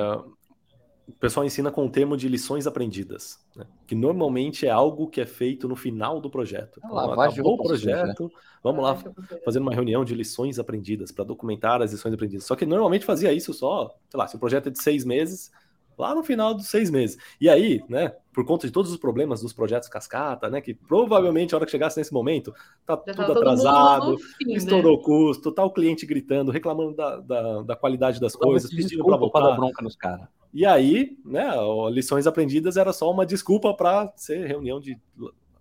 o 1.07 1.13
pessoal 1.13 1.45
ensina 1.45 1.71
com 1.71 1.85
o 1.85 1.89
termo 1.89 2.17
de 2.17 2.27
lições 2.27 2.65
aprendidas, 2.65 3.39
né? 3.55 3.65
que 3.85 3.93
normalmente 3.93 4.65
é 4.65 4.71
algo 4.71 5.07
que 5.07 5.21
é 5.21 5.25
feito 5.25 5.67
no 5.67 5.75
final 5.75 6.19
do 6.19 6.29
projeto. 6.29 6.79
Então, 6.83 6.95
lá, 6.95 7.27
acabou 7.27 7.53
o 7.53 7.63
projeto, 7.63 8.23
né? 8.23 8.29
vamos 8.63 8.83
lá 8.83 8.97
fazer 9.43 9.59
uma 9.59 9.73
reunião 9.73 10.03
de 10.03 10.15
lições 10.15 10.57
aprendidas 10.57 11.11
para 11.11 11.23
documentar 11.23 11.81
as 11.81 11.91
lições 11.91 12.13
aprendidas. 12.13 12.45
Só 12.45 12.55
que 12.55 12.65
normalmente 12.65 13.05
fazia 13.05 13.31
isso 13.31 13.53
só, 13.53 13.95
sei 14.09 14.17
lá, 14.17 14.27
se 14.27 14.35
o 14.35 14.39
projeto 14.39 14.67
é 14.67 14.71
de 14.71 14.81
seis 14.81 15.05
meses, 15.05 15.51
lá 15.97 16.13
no 16.13 16.23
final 16.23 16.53
dos 16.53 16.67
seis 16.67 16.89
meses. 16.89 17.17
E 17.39 17.49
aí, 17.49 17.83
né, 17.87 18.13
por 18.33 18.45
conta 18.45 18.67
de 18.67 18.73
todos 18.73 18.91
os 18.91 18.97
problemas 18.97 19.41
dos 19.41 19.53
projetos 19.53 19.87
cascata, 19.87 20.49
né, 20.49 20.61
que 20.61 20.73
provavelmente 20.73 21.53
a 21.53 21.57
hora 21.57 21.65
que 21.65 21.71
chegasse 21.71 21.97
nesse 21.97 22.13
momento, 22.13 22.53
tá 22.85 23.01
Já 23.05 23.13
tudo 23.13 23.33
tá 23.33 23.39
atrasado, 23.39 24.17
fim, 24.17 24.51
né? 24.51 24.57
estourou 24.57 24.97
né? 24.97 25.03
custo, 25.03 25.51
tá 25.51 25.63
o 25.63 25.71
cliente 25.71 26.05
gritando, 26.05 26.51
reclamando 26.51 26.95
da, 26.95 27.17
da, 27.17 27.61
da 27.61 27.75
qualidade 27.75 28.19
das 28.19 28.35
coisas, 28.35 28.69
pedindo 28.69 29.03
para 29.03 29.17
voltar. 29.17 29.39
dar 29.41 29.55
bronca 29.55 29.81
nos 29.81 29.95
caras. 29.95 30.27
E 30.53 30.65
aí, 30.65 31.17
né, 31.25 31.49
lições 31.91 32.27
aprendidas 32.27 32.77
era 32.77 32.93
só 32.93 33.11
uma 33.11 33.25
desculpa 33.25 33.73
para 33.73 34.11
ser 34.15 34.45
reunião 34.45 34.79
de 34.79 34.97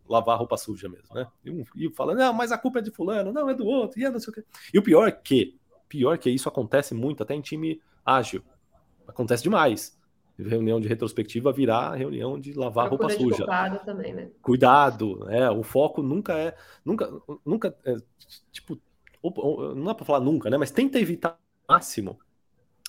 lavar 0.08 0.38
roupa 0.38 0.56
suja 0.56 0.88
mesmo, 0.88 1.14
né? 1.14 1.26
E, 1.44 1.50
um, 1.50 1.64
e 1.74 1.90
falando, 1.90 2.18
não, 2.18 2.32
mas 2.32 2.52
a 2.52 2.58
culpa 2.58 2.78
é 2.78 2.82
de 2.82 2.90
fulano, 2.90 3.32
não, 3.32 3.48
é 3.48 3.54
do 3.54 3.66
outro, 3.66 3.98
e 3.98 4.04
é 4.04 4.10
não 4.10 4.20
sei 4.20 4.30
o 4.30 4.34
quê. 4.34 4.44
E 4.72 4.78
o 4.78 4.82
pior 4.82 5.08
é 5.08 5.12
que, 5.12 5.58
pior 5.88 6.18
que 6.18 6.30
isso 6.30 6.48
acontece 6.48 6.94
muito, 6.94 7.22
até 7.22 7.34
em 7.34 7.40
time 7.40 7.80
ágil. 8.04 8.42
Acontece 9.06 9.42
demais. 9.42 9.98
Reunião 10.38 10.80
de 10.80 10.88
retrospectiva 10.88 11.52
virar 11.52 11.94
reunião 11.94 12.38
de 12.40 12.52
lavar 12.54 12.88
Procura 12.88 13.14
roupa 13.14 13.22
suja. 13.22 13.44
Cuidado 13.44 13.84
também, 13.84 14.12
né? 14.12 14.30
Cuidado, 14.42 15.30
é, 15.30 15.48
o 15.50 15.62
foco 15.62 16.02
nunca 16.02 16.36
é, 16.36 16.56
nunca, 16.84 17.08
nunca, 17.44 17.76
é, 17.84 17.94
tipo, 18.50 18.80
não 19.76 19.90
é 19.90 19.94
para 19.94 20.04
falar 20.04 20.20
nunca, 20.20 20.50
né? 20.50 20.56
Mas 20.56 20.72
tenta 20.72 20.98
evitar 20.98 21.38
o 21.68 21.72
máximo 21.72 22.18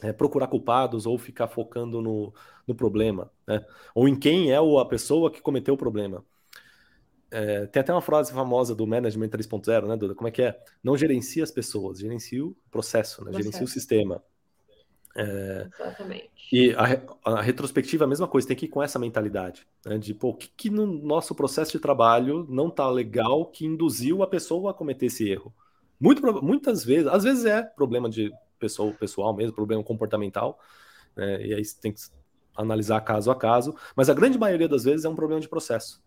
é, 0.01 0.11
procurar 0.11 0.47
culpados 0.47 1.05
ou 1.05 1.17
ficar 1.17 1.47
focando 1.47 2.01
no, 2.01 2.33
no 2.67 2.75
problema, 2.75 3.31
né? 3.47 3.65
Ou 3.93 4.07
em 4.07 4.15
quem 4.15 4.51
é 4.51 4.57
a 4.57 4.85
pessoa 4.85 5.31
que 5.31 5.41
cometeu 5.41 5.73
o 5.73 5.77
problema. 5.77 6.23
É, 7.31 7.65
tem 7.65 7.81
até 7.81 7.91
uma 7.91 8.01
frase 8.01 8.31
famosa 8.31 8.75
do 8.75 8.85
Management 8.85 9.29
3.0, 9.29 9.87
né, 9.87 9.97
Duda? 9.97 10.15
Como 10.15 10.27
é 10.27 10.31
que 10.31 10.41
é? 10.41 10.59
Não 10.83 10.97
gerencia 10.97 11.43
as 11.43 11.51
pessoas, 11.51 11.99
gerencia 11.99 12.45
o 12.45 12.55
processo, 12.71 13.23
né? 13.25 13.33
gerencia 13.33 13.63
o 13.63 13.67
sistema. 13.67 14.23
É, 15.15 15.67
Exatamente. 15.73 16.29
E 16.51 16.73
a, 16.73 17.01
a, 17.31 17.41
retrospectiva 17.41 18.03
é 18.03 18.05
a 18.05 18.09
mesma 18.09 18.27
coisa, 18.27 18.47
tem 18.47 18.57
que 18.57 18.65
ir 18.65 18.69
com 18.69 18.83
essa 18.83 18.99
mentalidade, 18.99 19.65
né? 19.85 19.97
De, 19.97 20.13
pô, 20.13 20.29
o 20.29 20.33
que, 20.35 20.49
que 20.49 20.69
no 20.69 20.85
nosso 20.85 21.33
processo 21.33 21.71
de 21.71 21.79
trabalho 21.79 22.45
não 22.49 22.69
tá 22.69 22.89
legal 22.89 23.45
que 23.45 23.65
induziu 23.65 24.21
a 24.21 24.27
pessoa 24.27 24.71
a 24.71 24.73
cometer 24.73 25.05
esse 25.05 25.27
erro? 25.29 25.53
Muito, 25.99 26.21
muitas 26.43 26.83
vezes, 26.83 27.07
às 27.07 27.23
vezes 27.23 27.45
é 27.45 27.63
problema 27.63 28.09
de 28.09 28.31
pessoal, 28.59 28.91
pessoal 28.91 29.33
mesmo, 29.33 29.55
problema 29.55 29.83
comportamental, 29.83 30.59
né? 31.15 31.45
e 31.45 31.53
aí 31.53 31.63
você 31.63 31.79
tem 31.79 31.93
que 31.93 32.01
analisar 32.55 32.99
caso 33.01 33.31
a 33.31 33.35
caso, 33.35 33.75
mas 33.95 34.09
a 34.09 34.13
grande 34.13 34.37
maioria 34.37 34.67
das 34.67 34.83
vezes 34.83 35.05
é 35.05 35.09
um 35.09 35.15
problema 35.15 35.41
de 35.41 35.47
processo. 35.47 36.03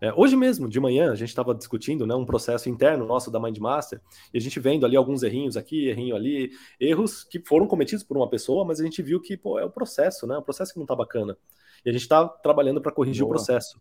É, 0.00 0.12
hoje 0.14 0.36
mesmo, 0.36 0.68
de 0.68 0.78
manhã, 0.78 1.12
a 1.12 1.14
gente 1.14 1.28
estava 1.28 1.54
discutindo 1.54 2.06
né, 2.06 2.14
um 2.14 2.26
processo 2.26 2.68
interno 2.68 3.06
nosso 3.06 3.30
da 3.30 3.40
Mindmaster, 3.40 4.00
e 4.32 4.38
a 4.38 4.40
gente 4.40 4.58
vendo 4.60 4.84
ali 4.84 4.96
alguns 4.96 5.22
errinhos 5.22 5.56
aqui, 5.56 5.88
errinho 5.88 6.14
ali, 6.14 6.50
erros 6.78 7.24
que 7.24 7.40
foram 7.40 7.66
cometidos 7.66 8.04
por 8.04 8.16
uma 8.16 8.28
pessoa, 8.28 8.64
mas 8.64 8.80
a 8.80 8.84
gente 8.84 9.00
viu 9.02 9.20
que 9.20 9.36
pô, 9.36 9.58
é 9.58 9.64
o 9.64 9.70
processo, 9.70 10.26
né? 10.26 10.36
O 10.36 10.42
processo 10.42 10.72
que 10.72 10.78
não 10.78 10.84
está 10.84 10.94
bacana. 10.94 11.36
E 11.84 11.90
a 11.90 11.92
gente 11.92 12.02
está 12.02 12.26
trabalhando 12.26 12.80
para 12.80 12.92
corrigir 12.92 13.22
Boa. 13.22 13.30
o 13.30 13.36
processo. 13.36 13.80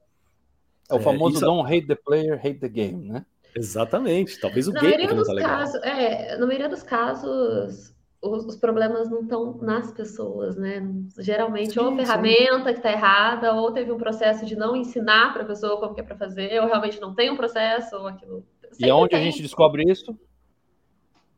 É 0.90 0.96
o 0.96 1.00
famoso 1.00 1.36
é, 1.36 1.38
isso... 1.38 1.46
don't 1.46 1.74
hate 1.74 1.88
the 1.88 1.96
player, 1.96 2.36
hate 2.36 2.60
the 2.60 2.70
game, 2.70 3.08
né? 3.08 3.26
Exatamente. 3.56 4.40
Talvez 4.40 4.68
o 4.68 4.74
na 4.74 4.82
game 4.82 5.08
não 5.08 5.24
tá 5.24 5.34
legal. 5.34 5.50
Casos, 5.50 5.84
é, 5.84 6.38
na 6.38 6.46
maioria 6.46 6.70
dos 6.70 6.84
casos, 6.84 7.94
os, 8.24 8.46
os, 8.46 8.56
problemas 8.56 9.10
não 9.10 9.22
estão 9.22 9.58
nas 9.58 9.92
pessoas, 9.92 10.56
né? 10.56 10.82
Geralmente, 11.20 11.74
sim, 11.74 11.80
ou 11.80 11.92
a 11.92 11.96
ferramenta 11.96 12.70
sim. 12.70 12.74
que 12.74 12.80
está 12.80 12.92
errada, 12.92 13.54
ou 13.54 13.72
teve 13.72 13.92
um 13.92 13.98
processo 13.98 14.46
de 14.46 14.56
não 14.56 14.76
ensinar 14.76 15.34
para 15.34 15.44
a 15.44 15.46
pessoa 15.46 15.78
como 15.78 15.94
que 15.94 16.00
é 16.00 16.04
para 16.04 16.16
fazer, 16.16 16.62
ou 16.62 16.68
realmente 16.68 17.02
não 17.02 17.14
tem 17.14 17.30
um 17.30 17.36
processo, 17.36 17.98
ou 17.98 18.08
aquilo. 18.08 18.46
Sempre 18.72 18.88
e 18.88 18.92
onde 18.92 19.10
tem. 19.10 19.20
a 19.20 19.24
gente 19.24 19.42
descobre 19.42 19.84
isso? 19.92 20.18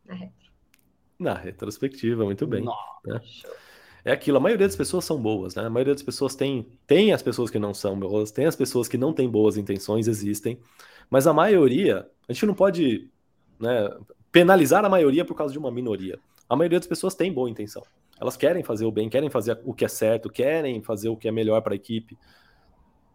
Na 0.06 0.13
retro. 0.13 0.52
Na 1.17 1.34
retrospectiva, 1.34 2.24
muito 2.24 2.45
bem. 2.45 2.63
Né? 3.04 3.19
É 4.06 4.12
aquilo, 4.12 4.38
a 4.38 4.41
maioria 4.41 4.67
das 4.67 4.76
pessoas 4.76 5.04
são 5.06 5.19
boas, 5.19 5.56
né? 5.56 5.65
A 5.65 5.69
maioria 5.69 5.93
das 5.93 6.04
pessoas 6.04 6.36
tem, 6.36 6.67
tem 6.86 7.12
as 7.12 7.24
pessoas 7.24 7.50
que 7.50 7.58
não 7.58 7.74
são 7.74 8.00
boas, 8.00 8.32
tem 8.32 8.45
as 8.45 8.56
pessoas 8.56 8.88
que 8.88 8.98
não 8.98 9.12
têm 9.12 9.28
boas 9.28 9.58
intenções, 9.58 10.08
existem, 10.08 10.60
mas 11.10 11.26
a 11.26 11.34
maioria, 11.34 12.08
a 12.30 12.34
gente 12.34 12.45
não 12.45 12.54
pode 12.54 13.10
né, 13.60 13.89
penalizar 14.32 14.86
a 14.86 14.89
maioria 14.89 15.26
por 15.26 15.34
causa 15.34 15.52
de 15.52 15.58
uma 15.58 15.71
minoria 15.71 16.19
a 16.49 16.55
maioria 16.55 16.79
das 16.79 16.88
pessoas 16.88 17.15
tem 17.15 17.31
boa 17.31 17.49
intenção. 17.49 17.84
Elas 18.19 18.38
querem 18.38 18.63
fazer 18.63 18.86
o 18.86 18.91
bem, 18.91 19.10
querem 19.10 19.29
fazer 19.29 19.60
o 19.63 19.73
que 19.73 19.86
é 19.86 19.88
certo, 19.88 20.29
querem 20.29 20.81
fazer 20.81 21.10
o 21.10 21.17
que 21.17 21.27
é 21.27 21.31
melhor 21.31 21.62
para 21.62 21.73
a 21.73 21.75
equipe. 21.75 22.17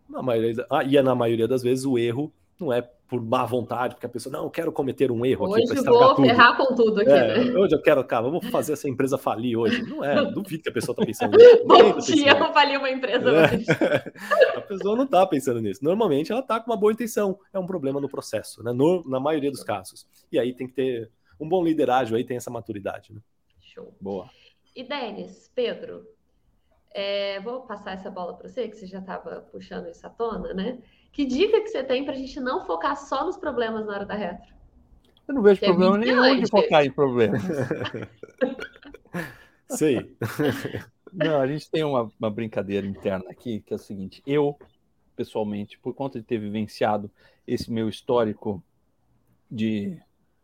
Na 0.08 0.22
maioria, 0.22 0.66
ah, 0.70 0.84
e 0.84 0.96
é 0.96 1.02
na 1.02 1.14
maioria 1.14 1.48
das 1.48 1.62
vezes 1.62 1.84
o 1.84 1.98
erro 1.98 2.32
não 2.58 2.72
é 2.72 2.82
por 2.82 3.20
má 3.20 3.44
vontade, 3.44 3.94
porque 3.94 4.06
a 4.06 4.08
pessoa, 4.08 4.32
não, 4.32 4.44
eu 4.44 4.50
quero 4.50 4.70
cometer 4.70 5.10
um 5.10 5.26
erro 5.26 5.46
hoje 5.46 5.64
aqui 5.64 5.66
para 5.66 5.76
estragar 5.78 6.08
tudo. 6.10 6.16
Vou 6.16 6.26
ferrar 6.26 6.56
com 6.56 6.74
tudo 6.76 7.00
aqui, 7.00 7.10
é, 7.10 7.44
né? 7.44 7.58
Hoje 7.58 7.74
eu 7.74 7.82
quero, 7.82 8.04
cara, 8.04 8.28
vou 8.28 8.40
fazer 8.40 8.74
essa 8.74 8.88
empresa 8.88 9.18
falir 9.18 9.56
hoje. 9.56 9.82
Não 9.82 10.04
é, 10.04 10.30
duvido 10.30 10.62
que 10.62 10.68
a 10.68 10.72
pessoa 10.72 10.92
está 10.92 11.04
pensando 11.04 11.34
nisso. 11.36 11.64
Bom 11.66 11.98
dia, 11.98 12.38
eu 12.38 12.52
falir 12.52 12.78
uma 12.78 12.88
empresa 12.88 13.28
é. 13.28 13.54
hoje. 13.54 13.66
a 14.54 14.60
pessoa 14.60 14.94
não 14.94 15.04
está 15.04 15.26
pensando 15.26 15.60
nisso. 15.60 15.82
Normalmente 15.82 16.30
ela 16.30 16.40
está 16.40 16.60
com 16.60 16.70
uma 16.70 16.76
boa 16.76 16.92
intenção. 16.92 17.36
É 17.52 17.58
um 17.58 17.66
problema 17.66 18.00
no 18.00 18.08
processo, 18.08 18.62
né? 18.62 18.72
No, 18.72 19.02
na 19.08 19.18
maioria 19.18 19.50
dos 19.50 19.64
casos. 19.64 20.06
E 20.30 20.38
aí 20.38 20.54
tem 20.54 20.68
que 20.68 20.74
ter 20.74 21.10
um 21.40 21.48
bom 21.48 21.64
liderágio 21.64 22.16
aí, 22.16 22.24
tem 22.24 22.36
essa 22.36 22.50
maturidade, 22.50 23.12
né? 23.12 23.20
Show. 23.60 23.94
Boa. 24.00 24.28
E 24.76 24.84
Denis, 24.84 25.50
Pedro, 25.54 26.06
é, 26.92 27.40
vou 27.40 27.62
passar 27.62 27.92
essa 27.92 28.10
bola 28.10 28.36
para 28.36 28.48
você, 28.48 28.68
que 28.68 28.76
você 28.76 28.86
já 28.86 28.98
estava 28.98 29.40
puxando 29.50 29.88
isso 29.88 30.06
à 30.06 30.10
tona, 30.10 30.52
né? 30.52 30.78
Que 31.12 31.24
dica 31.24 31.60
que 31.60 31.68
você 31.68 31.82
tem 31.82 32.04
para 32.04 32.14
a 32.14 32.16
gente 32.16 32.38
não 32.38 32.66
focar 32.66 32.96
só 32.96 33.24
nos 33.24 33.36
problemas 33.36 33.86
na 33.86 33.94
hora 33.94 34.06
da 34.06 34.14
retro? 34.14 34.54
Eu 35.26 35.34
não 35.34 35.42
vejo 35.42 35.64
é 35.64 35.68
problema 35.68 35.96
é 35.96 36.00
nenhum 36.00 36.40
de 36.40 36.50
focar 36.50 36.84
em 36.84 36.90
problemas. 36.90 37.42
Sei. 39.70 40.16
Não, 41.12 41.40
a 41.40 41.46
gente 41.46 41.68
tem 41.68 41.82
uma, 41.82 42.10
uma, 42.18 42.30
brincadeira 42.30 42.86
interna 42.86 43.30
aqui, 43.30 43.60
que 43.60 43.72
é 43.72 43.76
o 43.76 43.78
seguinte: 43.78 44.22
eu, 44.24 44.56
pessoalmente, 45.16 45.78
por 45.78 45.94
conta 45.94 46.20
de 46.20 46.24
ter 46.24 46.38
vivenciado 46.38 47.10
esse 47.46 47.70
meu 47.70 47.88
histórico 47.88 48.62
de 49.50 50.00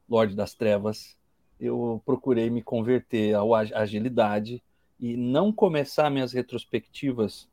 Lorde 0.08 0.34
das 0.34 0.54
Trevas, 0.54 1.16
eu 1.60 2.00
procurei 2.04 2.50
me 2.50 2.62
converter 2.62 3.34
à 3.34 3.42
agilidade 3.74 4.62
e 5.00 5.16
não 5.16 5.52
começar 5.52 6.10
minhas 6.10 6.32
retrospectivas 6.32 7.48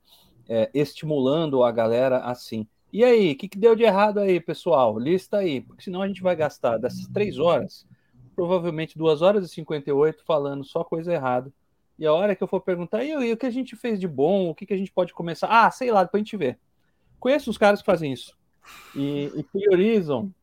é, 0.48 0.70
estimulando 0.74 1.64
a 1.64 1.72
galera 1.72 2.20
assim. 2.20 2.68
E 2.92 3.04
aí, 3.04 3.32
o 3.32 3.36
que, 3.36 3.48
que 3.48 3.58
deu 3.58 3.76
de 3.76 3.84
errado 3.84 4.20
aí, 4.20 4.40
pessoal? 4.40 5.00
Lista 5.00 5.38
aí, 5.38 5.62
porque 5.62 5.84
senão 5.84 6.02
a 6.02 6.08
gente 6.08 6.22
vai 6.22 6.36
gastar 6.36 6.78
dessas 6.78 7.08
três 7.08 7.40
horas, 7.40 7.88
provavelmente 8.36 8.98
duas 8.98 9.22
horas 9.22 9.46
e 9.46 9.54
58 9.54 10.24
falando 10.24 10.64
só 10.64 10.84
coisa 10.84 11.14
errada. 11.14 11.52
E 11.98 12.06
a 12.06 12.14
hora 12.14 12.36
que 12.36 12.44
eu 12.44 12.48
for 12.48 12.62
perguntar, 12.62 13.04
e, 13.04 13.32
o 13.32 13.38
que 13.38 13.46
a 13.46 13.52
gente 13.52 13.76
fez 13.76 14.00
de 14.00 14.08
bom? 14.08 14.50
O 14.50 14.56
que, 14.56 14.66
que 14.66 14.74
a 14.74 14.78
gente 14.78 14.92
pode 14.92 15.14
começar? 15.14 15.48
Ah, 15.50 15.70
sei 15.72 15.92
lá, 15.92 16.04
depois 16.04 16.22
a 16.22 16.24
gente 16.24 16.38
vê. 16.38 16.58
Conheço 17.20 17.50
os 17.50 17.58
caras 17.58 17.80
que 17.80 17.86
fazem 17.86 18.12
isso 18.12 18.38
e, 18.96 19.32
e 19.36 19.44
priorizam 19.44 20.34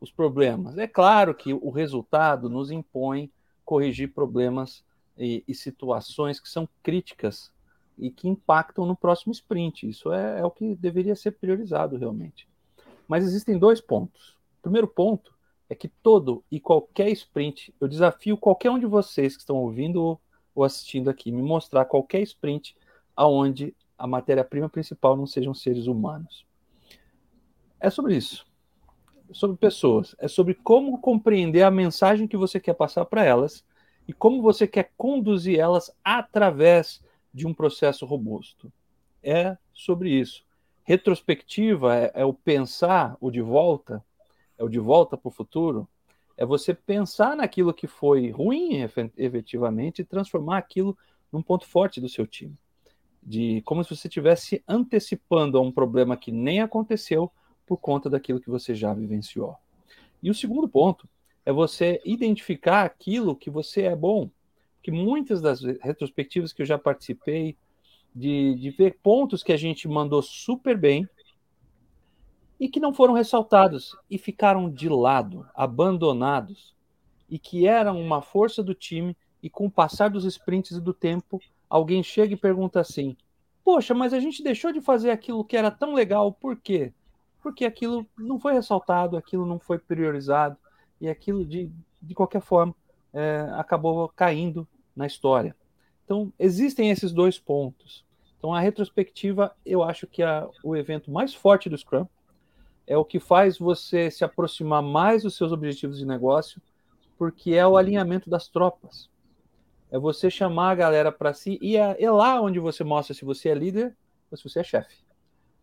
os 0.00 0.10
problemas. 0.10 0.78
É 0.78 0.86
claro 0.86 1.34
que 1.34 1.52
o 1.52 1.70
resultado 1.70 2.48
nos 2.48 2.70
impõe 2.70 3.30
corrigir 3.64 4.12
problemas 4.12 4.82
e, 5.16 5.44
e 5.46 5.54
situações 5.54 6.40
que 6.40 6.48
são 6.48 6.68
críticas 6.82 7.52
e 7.98 8.10
que 8.10 8.26
impactam 8.26 8.86
no 8.86 8.96
próximo 8.96 9.32
sprint. 9.32 9.88
Isso 9.88 10.10
é, 10.12 10.40
é, 10.40 10.44
o 10.44 10.50
que 10.50 10.74
deveria 10.74 11.14
ser 11.14 11.32
priorizado 11.32 11.96
realmente. 11.98 12.48
Mas 13.06 13.24
existem 13.24 13.58
dois 13.58 13.80
pontos. 13.80 14.38
O 14.58 14.62
primeiro 14.62 14.88
ponto 14.88 15.34
é 15.68 15.74
que 15.74 15.88
todo 15.88 16.42
e 16.50 16.58
qualquer 16.58 17.10
sprint, 17.10 17.74
eu 17.78 17.86
desafio 17.86 18.36
qualquer 18.36 18.70
um 18.70 18.78
de 18.78 18.86
vocês 18.86 19.34
que 19.34 19.42
estão 19.42 19.56
ouvindo 19.56 20.18
ou 20.54 20.64
assistindo 20.64 21.10
aqui, 21.10 21.30
me 21.30 21.42
mostrar 21.42 21.84
qualquer 21.84 22.22
sprint 22.22 22.74
aonde 23.14 23.74
a 23.96 24.06
matéria-prima 24.06 24.68
principal 24.68 25.16
não 25.16 25.26
sejam 25.26 25.54
seres 25.54 25.86
humanos. 25.86 26.46
É 27.78 27.88
sobre 27.88 28.16
isso 28.16 28.49
sobre 29.32 29.56
pessoas, 29.56 30.14
é 30.18 30.28
sobre 30.28 30.54
como 30.54 31.00
compreender 31.00 31.62
a 31.62 31.70
mensagem 31.70 32.26
que 32.26 32.36
você 32.36 32.58
quer 32.58 32.74
passar 32.74 33.04
para 33.04 33.24
elas 33.24 33.64
e 34.06 34.12
como 34.12 34.42
você 34.42 34.66
quer 34.66 34.92
conduzir 34.96 35.58
elas 35.58 35.94
através 36.02 37.02
de 37.32 37.46
um 37.46 37.54
processo 37.54 38.04
robusto. 38.04 38.72
É 39.22 39.56
sobre 39.72 40.10
isso. 40.10 40.44
Retrospectiva 40.84 41.96
é, 41.96 42.12
é 42.14 42.24
o 42.24 42.34
pensar, 42.34 43.16
o 43.20 43.30
de 43.30 43.40
volta, 43.40 44.04
é 44.58 44.64
o 44.64 44.68
de 44.68 44.78
volta 44.78 45.16
para 45.16 45.28
o 45.28 45.32
futuro, 45.32 45.88
é 46.36 46.44
você 46.44 46.72
pensar 46.72 47.36
naquilo 47.36 47.74
que 47.74 47.86
foi 47.86 48.30
ruim 48.30 48.82
efetivamente 49.16 50.00
e 50.00 50.04
transformar 50.04 50.58
aquilo 50.58 50.96
num 51.30 51.42
ponto 51.42 51.66
forte 51.66 52.00
do 52.00 52.08
seu 52.08 52.26
time. 52.26 52.56
De 53.22 53.60
como 53.62 53.84
se 53.84 53.94
você 53.94 54.08
estivesse 54.08 54.64
antecipando 54.66 55.58
a 55.58 55.60
um 55.60 55.70
problema 55.70 56.16
que 56.16 56.32
nem 56.32 56.60
aconteceu 56.62 57.30
por 57.70 57.76
conta 57.76 58.10
daquilo 58.10 58.40
que 58.40 58.50
você 58.50 58.74
já 58.74 58.92
vivenciou. 58.92 59.54
E 60.20 60.28
o 60.28 60.34
segundo 60.34 60.68
ponto 60.68 61.08
é 61.46 61.52
você 61.52 62.02
identificar 62.04 62.82
aquilo 62.82 63.36
que 63.36 63.48
você 63.48 63.82
é 63.82 63.94
bom. 63.94 64.28
Que 64.82 64.90
muitas 64.90 65.40
das 65.40 65.62
retrospectivas 65.62 66.52
que 66.52 66.62
eu 66.62 66.66
já 66.66 66.76
participei, 66.76 67.56
de, 68.12 68.56
de 68.56 68.70
ver 68.70 68.98
pontos 69.00 69.44
que 69.44 69.52
a 69.52 69.56
gente 69.56 69.86
mandou 69.86 70.20
super 70.20 70.76
bem 70.76 71.08
e 72.58 72.68
que 72.68 72.80
não 72.80 72.92
foram 72.92 73.14
ressaltados 73.14 73.96
e 74.10 74.18
ficaram 74.18 74.68
de 74.68 74.88
lado, 74.88 75.46
abandonados, 75.54 76.74
e 77.28 77.38
que 77.38 77.68
eram 77.68 78.02
uma 78.02 78.20
força 78.20 78.64
do 78.64 78.74
time, 78.74 79.16
e 79.40 79.48
com 79.48 79.66
o 79.66 79.70
passar 79.70 80.10
dos 80.10 80.24
sprints 80.24 80.72
e 80.72 80.80
do 80.80 80.92
tempo, 80.92 81.40
alguém 81.68 82.02
chega 82.02 82.34
e 82.34 82.36
pergunta 82.36 82.80
assim: 82.80 83.16
Poxa, 83.62 83.94
mas 83.94 84.12
a 84.12 84.18
gente 84.18 84.42
deixou 84.42 84.72
de 84.72 84.80
fazer 84.80 85.12
aquilo 85.12 85.44
que 85.44 85.56
era 85.56 85.70
tão 85.70 85.94
legal, 85.94 86.32
por 86.32 86.56
quê? 86.56 86.92
Porque 87.42 87.64
aquilo 87.64 88.06
não 88.18 88.38
foi 88.38 88.52
ressaltado, 88.52 89.16
aquilo 89.16 89.46
não 89.46 89.58
foi 89.58 89.78
priorizado, 89.78 90.56
e 91.00 91.08
aquilo, 91.08 91.44
de, 91.44 91.70
de 92.00 92.14
qualquer 92.14 92.42
forma, 92.42 92.74
é, 93.12 93.48
acabou 93.52 94.08
caindo 94.08 94.66
na 94.94 95.06
história. 95.06 95.56
Então, 96.04 96.32
existem 96.38 96.90
esses 96.90 97.12
dois 97.12 97.38
pontos. 97.38 98.04
Então, 98.38 98.54
a 98.54 98.60
retrospectiva, 98.60 99.54
eu 99.64 99.82
acho 99.82 100.06
que 100.06 100.22
é 100.22 100.48
o 100.62 100.76
evento 100.76 101.10
mais 101.10 101.34
forte 101.34 101.68
do 101.68 101.76
Scrum, 101.76 102.06
é 102.86 102.96
o 102.96 103.04
que 103.04 103.20
faz 103.20 103.58
você 103.58 104.10
se 104.10 104.24
aproximar 104.24 104.82
mais 104.82 105.22
dos 105.22 105.36
seus 105.36 105.52
objetivos 105.52 105.98
de 105.98 106.06
negócio, 106.06 106.60
porque 107.16 107.52
é 107.52 107.66
o 107.66 107.76
alinhamento 107.76 108.28
das 108.28 108.48
tropas. 108.48 109.08
É 109.90 109.98
você 109.98 110.30
chamar 110.30 110.70
a 110.70 110.74
galera 110.74 111.12
para 111.12 111.32
si 111.32 111.58
e 111.60 111.76
é, 111.76 112.02
é, 112.02 112.10
lá 112.10 112.40
onde 112.40 112.58
você 112.58 112.82
mostra 112.82 113.14
se 113.14 113.24
você 113.24 113.50
é 113.50 113.54
líder 113.54 113.96
ou 114.30 114.36
se 114.36 114.42
você 114.42 114.60
é 114.60 114.64
chefe. 114.64 114.96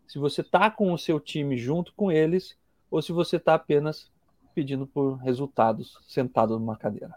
Se 0.08 0.18
você 0.18 0.42
está 0.42 0.72
com 0.72 0.94
o 0.94 0.98
seu 0.98 1.20
time 1.20 1.58
junto 1.58 1.94
com 1.94 2.12
eles 2.12 2.58
ou 2.90 3.02
se 3.02 3.12
você 3.12 3.36
está 3.36 3.54
apenas 3.54 4.10
pedindo 4.56 4.88
por 4.88 5.18
resultados 5.18 6.00
sentado 6.08 6.58
numa 6.58 6.78
cadeira. 6.78 7.14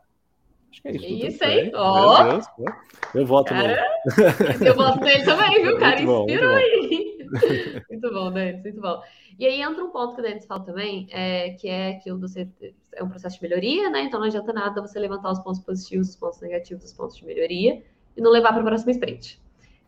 Acho 0.70 0.82
que 0.82 0.88
é 0.88 0.96
isso. 0.96 1.26
Isso, 1.26 1.44
hein? 1.44 1.72
Ó. 1.74 2.40
Oh. 2.58 3.18
Eu 3.18 3.26
voto 3.26 3.48
cara, 3.48 3.82
Eu 4.64 4.74
voto 4.74 5.00
nele 5.00 5.24
também, 5.24 5.62
viu, 5.62 5.78
cara? 5.78 6.00
Inspirou 6.00 6.54
aí. 6.54 7.18
muito 7.88 8.12
bom, 8.12 8.32
Denis, 8.32 8.62
muito 8.62 8.80
bom. 8.80 9.00
E 9.38 9.46
aí 9.46 9.62
entra 9.62 9.84
um 9.84 9.90
ponto 9.90 10.14
que 10.14 10.20
o 10.20 10.24
Denis 10.24 10.44
fala 10.46 10.64
também, 10.64 11.06
é, 11.10 11.50
que 11.50 11.68
é 11.68 11.92
aquilo 11.92 12.18
do 12.18 12.28
você 12.28 12.48
é 12.92 13.02
um 13.02 13.08
processo 13.08 13.36
de 13.36 13.42
melhoria, 13.42 13.88
né? 13.88 14.02
Então 14.02 14.18
não 14.18 14.26
adianta 14.26 14.52
nada 14.52 14.80
você 14.80 14.98
levantar 14.98 15.30
os 15.30 15.38
pontos 15.38 15.60
positivos, 15.60 16.10
os 16.10 16.16
pontos 16.16 16.40
negativos, 16.40 16.84
os 16.84 16.92
pontos 16.92 17.16
de 17.16 17.24
melhoria 17.24 17.82
e 18.16 18.20
não 18.20 18.30
levar 18.30 18.52
para 18.52 18.62
a 18.62 18.64
próxima 18.64 18.90
sprint. 18.92 19.40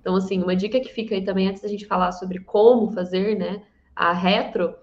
Então, 0.02 0.16
assim, 0.16 0.42
uma 0.42 0.56
dica 0.56 0.80
que 0.80 0.92
fica 0.92 1.14
aí 1.14 1.24
também 1.24 1.48
antes 1.48 1.62
da 1.62 1.68
gente 1.68 1.86
falar 1.86 2.10
sobre 2.10 2.40
como 2.40 2.90
fazer, 2.90 3.38
né, 3.38 3.62
a 3.94 4.12
retro, 4.12 4.74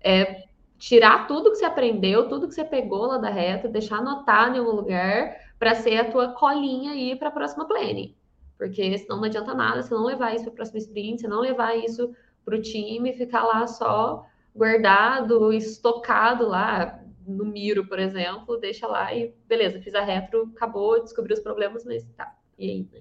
é 0.00 0.44
tirar 0.78 1.26
tudo 1.26 1.50
que 1.50 1.56
você 1.56 1.64
aprendeu, 1.64 2.28
tudo 2.28 2.46
que 2.46 2.54
você 2.54 2.64
pegou 2.64 3.06
lá 3.06 3.18
da 3.18 3.28
retro, 3.28 3.68
deixar 3.68 3.96
anotado 3.96 4.54
em 4.54 4.60
algum 4.60 4.70
lugar 4.70 5.36
para 5.58 5.74
ser 5.74 5.96
a 5.98 6.10
tua 6.10 6.28
colinha 6.28 6.92
aí 6.92 7.16
para 7.16 7.28
a 7.28 7.32
próxima 7.32 7.66
planning. 7.66 8.14
Porque 8.56 8.96
senão 8.98 9.16
não 9.16 9.24
adianta 9.24 9.52
nada 9.52 9.82
você 9.82 9.92
não 9.92 10.04
levar 10.04 10.32
isso 10.32 10.44
para 10.44 10.52
a 10.52 10.56
próxima 10.56 10.78
sprint, 10.78 11.22
você 11.22 11.28
não 11.28 11.40
levar 11.40 11.76
isso 11.76 12.14
para 12.44 12.54
o 12.54 12.62
time, 12.62 13.12
ficar 13.12 13.42
lá 13.42 13.66
só 13.66 14.24
guardado, 14.54 15.52
estocado 15.52 16.48
lá 16.48 17.02
no 17.26 17.44
Miro, 17.44 17.84
por 17.86 17.98
exemplo, 17.98 18.56
deixa 18.56 18.86
lá 18.86 19.12
e 19.12 19.34
beleza, 19.46 19.80
fiz 19.80 19.94
a 19.94 20.02
retro, 20.02 20.50
acabou, 20.56 21.02
descobri 21.02 21.34
os 21.34 21.40
problemas, 21.40 21.84
mas 21.84 22.04
tá, 22.16 22.34
e 22.56 22.70
aí, 22.70 22.88
né? 22.92 23.00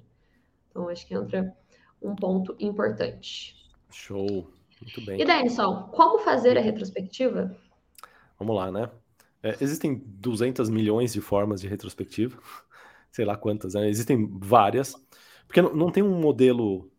Então 0.69 0.89
acho 0.89 1.07
que 1.07 1.13
entra 1.13 1.55
um 2.01 2.15
ponto 2.15 2.55
importante. 2.60 3.55
Show, 3.91 4.49
muito 4.81 5.05
bem. 5.05 5.21
E 5.21 5.25
Denison, 5.25 5.89
como 5.93 6.19
fazer 6.19 6.57
a 6.57 6.62
retrospectiva? 6.62 7.55
Vamos 8.38 8.55
lá, 8.55 8.71
né? 8.71 8.89
É, 9.41 9.55
existem 9.62 10.01
200 10.05 10.69
milhões 10.69 11.13
de 11.13 11.21
formas 11.21 11.62
de 11.62 11.67
retrospectiva, 11.67 12.38
sei 13.12 13.25
lá 13.25 13.38
quantas, 13.38 13.73
né? 13.73 13.89
Existem 13.89 14.27
várias, 14.39 14.95
porque 15.45 15.62
não, 15.62 15.75
não 15.75 15.91
tem 15.91 16.03
um 16.03 16.19
modelo 16.19 16.91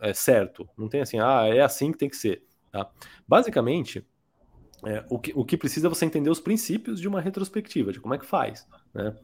é, 0.00 0.12
certo, 0.12 0.68
não 0.76 0.88
tem 0.88 1.00
assim, 1.00 1.18
ah, 1.18 1.46
é 1.46 1.60
assim 1.60 1.92
que 1.92 1.98
tem 1.98 2.08
que 2.08 2.16
ser, 2.16 2.44
tá? 2.70 2.90
Basicamente, 3.26 4.06
é, 4.84 5.04
o, 5.08 5.18
que, 5.18 5.32
o 5.34 5.44
que 5.44 5.56
precisa 5.56 5.86
é 5.86 5.88
você 5.88 6.04
entender 6.04 6.30
os 6.30 6.40
princípios 6.40 7.00
de 7.00 7.08
uma 7.08 7.20
retrospectiva, 7.20 7.92
de 7.92 8.00
como 8.00 8.14
é 8.14 8.18
que 8.18 8.26
faz, 8.26 8.66
né? 8.92 9.16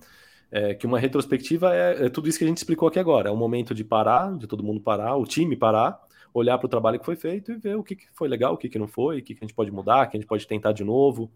É, 0.53 0.75
que 0.75 0.85
uma 0.85 0.99
retrospectiva 0.99 1.75
é, 1.75 2.07
é, 2.07 2.09
tudo 2.09 2.29
isso 2.29 2.37
que 2.37 2.45
a 2.45 2.49
gente 2.49 2.59
explicou 2.59 2.89
aqui 2.89 2.99
agora. 2.99 3.29
É 3.29 3.33
um 3.33 3.37
momento 3.37 3.75
de 3.75 3.85
parar, 3.85 4.37
de 4.37 4.47
todo 4.47 4.65
mundo 4.65 4.81
parar, 4.81 5.17
o 5.17 5.25
time 5.25 5.57
parar, 5.57 6.01
olhar 6.35 6.59
para 6.59 6.67
o 6.67 6.69
trabalho 6.69 6.99
que 6.99 7.05
foi 7.05 7.17
feito 7.17 7.53
e 7.53 7.57
ver 7.57 7.77
o 7.77 7.85
que, 7.85 7.95
que 7.95 8.07
foi 8.15 8.29
legal, 8.29 8.55
o 8.55 8.57
que, 8.57 8.69
que 8.69 8.79
não 8.79 8.89
foi, 8.89 9.21
o 9.21 9.23
que, 9.23 9.35
que 9.35 9.45
a 9.45 9.47
gente 9.47 9.55
pode 9.55 9.71
mudar, 9.71 10.07
o 10.07 10.11
que 10.11 10.17
a 10.17 10.21
gente 10.21 10.29
pode 10.29 10.47
tentar 10.47 10.73
de 10.73 10.83
novo. 10.83 11.31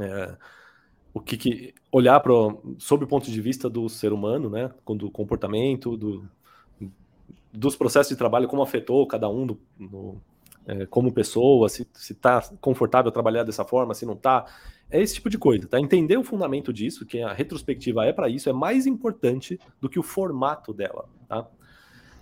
É, 0.00 0.36
o 1.12 1.20
que, 1.20 1.36
que 1.36 1.74
olhar 1.90 2.20
para 2.20 2.32
sob 2.78 3.04
o 3.04 3.08
ponto 3.08 3.30
de 3.30 3.40
vista 3.40 3.68
do 3.68 3.88
ser 3.88 4.12
humano, 4.12 4.48
né, 4.48 4.70
do 4.96 5.10
comportamento, 5.10 5.96
do, 5.96 6.28
dos 7.52 7.74
processos 7.74 8.10
de 8.10 8.16
trabalho, 8.16 8.46
como 8.46 8.62
afetou 8.62 9.06
cada 9.06 9.28
um 9.28 9.46
do, 9.46 9.60
é, 10.66 10.86
como 10.86 11.12
pessoa, 11.12 11.68
se 11.68 11.86
está 11.94 12.42
confortável 12.60 13.10
trabalhar 13.10 13.42
dessa 13.42 13.64
forma, 13.64 13.94
se 13.94 14.06
não 14.06 14.14
está. 14.14 14.46
É 14.90 15.00
esse 15.00 15.14
tipo 15.14 15.30
de 15.30 15.38
coisa, 15.38 15.68
tá? 15.68 15.78
Entender 15.78 16.16
o 16.16 16.24
fundamento 16.24 16.72
disso, 16.72 17.06
que 17.06 17.22
a 17.22 17.32
retrospectiva 17.32 18.04
é 18.04 18.12
para 18.12 18.28
isso, 18.28 18.48
é 18.48 18.52
mais 18.52 18.86
importante 18.86 19.58
do 19.80 19.88
que 19.88 19.98
o 19.98 20.02
formato 20.02 20.72
dela, 20.72 21.08
tá? 21.28 21.48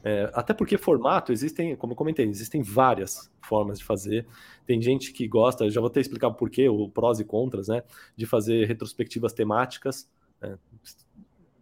É, 0.05 0.31
até 0.33 0.55
porque 0.55 0.79
formato 0.79 1.33
existem, 1.33 1.75
como 1.77 1.93
eu 1.93 1.97
comentei, 1.97 2.27
existem 2.27 2.63
várias 2.63 3.31
formas 3.43 3.79
de 3.79 3.85
fazer. 3.85 4.27
Tem 4.67 4.81
gente 4.81 5.13
que 5.13 5.27
gosta, 5.27 5.69
já 5.71 5.81
vou 5.81 5.91
ter 5.91 6.01
explicado 6.01 6.35
por 6.35 6.51
quê, 6.51 6.69
o 6.69 6.89
prós 6.89 7.19
e 7.19 7.25
contras, 7.25 7.69
né? 7.69 7.83
De 8.17 8.27
fazer 8.27 8.67
retrospectivas 8.67 9.33
temáticas. 9.33 10.09
Né? 10.41 10.57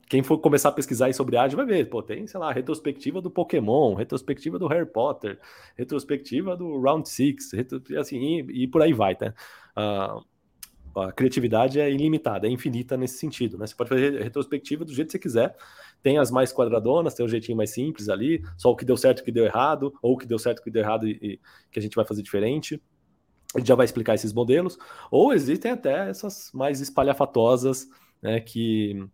Quem 0.09 0.23
for 0.23 0.39
começar 0.39 0.69
a 0.69 0.73
pesquisar 0.73 1.13
sobre 1.15 1.37
ágil 1.37 1.57
vai 1.57 1.67
ver, 1.67 1.89
pô, 1.89 2.03
tem, 2.03 2.27
sei 2.27 2.39
lá, 2.39 2.53
retrospectiva 2.53 3.21
do 3.21 3.31
Pokémon, 3.31 3.95
retrospectiva 3.95 4.59
do 4.59 4.69
Harry 4.69 4.87
Potter, 4.87 5.41
retrospectiva 5.77 6.57
do 6.57 6.81
Round 6.81 7.09
Six, 7.09 7.53
retro, 7.53 7.83
assim, 7.99 8.19
e, 8.19 8.65
e, 8.65 8.69
por 8.69 8.83
aí 8.83 8.93
vai, 8.93 9.17
tá? 9.17 9.35
Uh, 9.77 10.25
a 10.97 11.13
criatividade 11.13 11.79
é 11.79 11.91
ilimitada, 11.91 12.47
é 12.47 12.51
infinita 12.51 12.97
nesse 12.97 13.19
sentido, 13.19 13.59
né? 13.59 13.67
Você 13.67 13.75
pode 13.75 13.91
fazer 13.91 14.23
retrospectiva 14.23 14.85
do 14.85 14.93
jeito 14.93 15.09
que 15.09 15.13
você 15.13 15.19
quiser. 15.19 15.57
Tem 16.03 16.19
as 16.19 16.31
mais 16.31 16.53
quadradonas, 16.53 17.15
tem 17.15 17.25
um 17.25 17.29
jeitinho 17.29 17.57
mais 17.57 17.71
simples 17.71 18.09
ali, 18.09 18.43
só 18.57 18.71
o 18.71 18.77
que 18.77 18.85
deu 18.85 18.97
certo 18.97 19.21
o 19.21 19.25
que 19.25 19.31
deu 19.31 19.45
errado, 19.45 19.93
ou 20.01 20.15
o 20.15 20.17
que 20.17 20.27
deu 20.27 20.39
certo 20.39 20.61
o 20.61 20.63
que 20.63 20.71
deu 20.71 20.83
errado 20.83 21.07
e, 21.07 21.19
e 21.23 21.41
que 21.71 21.79
a 21.79 21.83
gente 21.83 21.95
vai 21.95 22.05
fazer 22.05 22.23
diferente. 22.23 22.83
A 23.55 23.59
gente 23.59 23.69
já 23.69 23.75
vai 23.75 23.85
explicar 23.85 24.15
esses 24.15 24.33
modelos. 24.33 24.79
Ou 25.11 25.33
existem 25.33 25.71
até 25.71 26.09
essas 26.09 26.51
mais 26.53 26.81
espalhafatosas, 26.81 27.87
né? 28.23 28.41
Que 28.41 29.07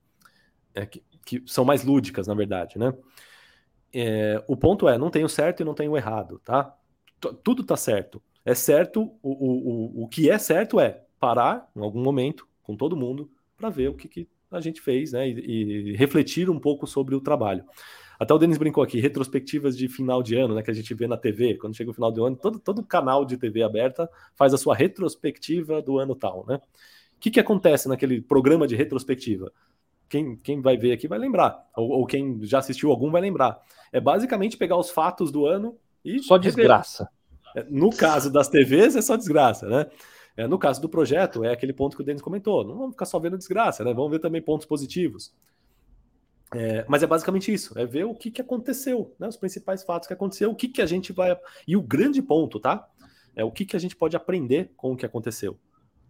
é, 0.74 0.86
que, 0.86 1.02
que, 1.24 1.42
são 1.46 1.64
mais 1.64 1.84
lúdicas, 1.84 2.26
na 2.26 2.34
verdade, 2.34 2.78
né? 2.78 2.94
É, 3.92 4.42
o 4.46 4.56
ponto 4.56 4.88
é, 4.88 4.96
não 4.96 5.10
tem 5.10 5.24
o 5.24 5.28
certo 5.28 5.60
e 5.60 5.64
não 5.64 5.74
tem 5.74 5.88
o 5.88 5.96
errado, 5.96 6.40
tá? 6.44 6.74
Tudo 7.42 7.62
tá 7.64 7.76
certo. 7.76 8.22
É 8.44 8.54
certo, 8.54 9.02
o, 9.22 9.30
o, 9.30 10.00
o, 10.00 10.04
o 10.04 10.08
que 10.08 10.30
é 10.30 10.38
certo 10.38 10.80
é 10.80 11.02
parar 11.22 11.70
em 11.76 11.80
algum 11.80 12.02
momento 12.02 12.48
com 12.64 12.74
todo 12.74 12.96
mundo 12.96 13.30
para 13.56 13.70
ver 13.70 13.88
o 13.88 13.94
que, 13.94 14.08
que, 14.08 14.28
a 14.50 14.60
gente 14.60 14.80
fez, 14.80 15.12
né? 15.12 15.26
E, 15.28 15.92
e, 15.92 15.96
refletir 15.96 16.50
um 16.50 16.58
pouco 16.58 16.84
sobre 16.84 17.14
o 17.14 17.20
trabalho. 17.20 17.64
Até 18.18 18.34
o 18.34 18.38
Denis 18.38 18.58
brincou 18.58 18.82
aqui, 18.82 19.00
retrospectivas 19.00 19.78
de 19.78 19.88
final 19.88 20.22
de 20.22 20.34
ano, 20.34 20.54
né? 20.54 20.62
Que 20.62 20.70
a 20.70 20.74
gente 20.74 20.92
vê 20.92 21.06
na 21.06 21.16
TV, 21.16 21.54
quando 21.54 21.76
chega 21.76 21.90
o 21.90 21.94
final 21.94 22.10
do 22.10 22.24
ano, 22.24 22.36
todo, 22.36 22.58
todo 22.58 22.82
canal 22.82 23.24
de 23.24 23.36
TV 23.36 23.62
aberta 23.62 24.10
faz 24.34 24.52
a 24.52 24.58
sua 24.58 24.74
retrospectiva 24.74 25.80
do 25.80 25.98
ano 25.98 26.14
tal, 26.14 26.44
né? 26.46 26.56
O 26.56 27.20
que, 27.20 27.30
que 27.30 27.40
acontece 27.40 27.88
naquele 27.88 28.20
programa 28.20 28.66
de 28.66 28.74
retrospectiva? 28.74 29.52
quem, 30.08 30.36
quem 30.36 30.60
vai 30.60 30.76
ver 30.76 30.92
aqui 30.92 31.08
vai 31.08 31.18
lembrar, 31.18 31.66
ou, 31.74 31.88
ou, 31.88 32.06
quem 32.06 32.38
já 32.42 32.58
assistiu 32.58 32.90
algum 32.90 33.10
vai 33.10 33.22
lembrar. 33.22 33.58
É 33.90 33.98
basicamente 33.98 34.58
pegar 34.58 34.76
os 34.76 34.90
fatos 34.90 35.32
do 35.32 35.46
ano 35.46 35.74
e. 36.04 36.18
Só 36.22 36.36
desgraça. 36.36 37.08
É, 37.56 37.64
no 37.70 37.88
caso 37.88 38.30
das 38.30 38.48
TVs, 38.48 38.94
é 38.94 39.00
só 39.00 39.16
desgraça, 39.16 39.66
né? 39.66 39.86
É, 40.36 40.46
no 40.46 40.58
caso 40.58 40.80
do 40.80 40.88
projeto, 40.88 41.44
é 41.44 41.52
aquele 41.52 41.72
ponto 41.72 41.96
que 41.96 42.02
o 42.02 42.04
Denis 42.04 42.22
comentou. 42.22 42.64
Não 42.64 42.76
vamos 42.76 42.92
ficar 42.92 43.04
só 43.04 43.18
vendo 43.18 43.36
desgraça, 43.36 43.84
né? 43.84 43.92
Vamos 43.92 44.10
ver 44.10 44.18
também 44.18 44.40
pontos 44.40 44.66
positivos. 44.66 45.34
É, 46.54 46.84
mas 46.86 47.02
é 47.02 47.06
basicamente 47.06 47.52
isso, 47.52 47.78
é 47.78 47.86
ver 47.86 48.04
o 48.04 48.14
que, 48.14 48.30
que 48.30 48.40
aconteceu, 48.40 49.14
né? 49.18 49.26
Os 49.26 49.36
principais 49.36 49.82
fatos 49.82 50.06
que 50.06 50.12
aconteceu, 50.12 50.50
o 50.50 50.54
que, 50.54 50.68
que 50.68 50.82
a 50.82 50.86
gente 50.86 51.12
vai. 51.12 51.38
E 51.66 51.76
o 51.76 51.82
grande 51.82 52.20
ponto, 52.20 52.60
tá? 52.60 52.86
É 53.34 53.42
o 53.42 53.50
que, 53.50 53.64
que 53.64 53.74
a 53.74 53.78
gente 53.78 53.96
pode 53.96 54.16
aprender 54.16 54.70
com 54.76 54.92
o 54.92 54.96
que 54.96 55.06
aconteceu. 55.06 55.58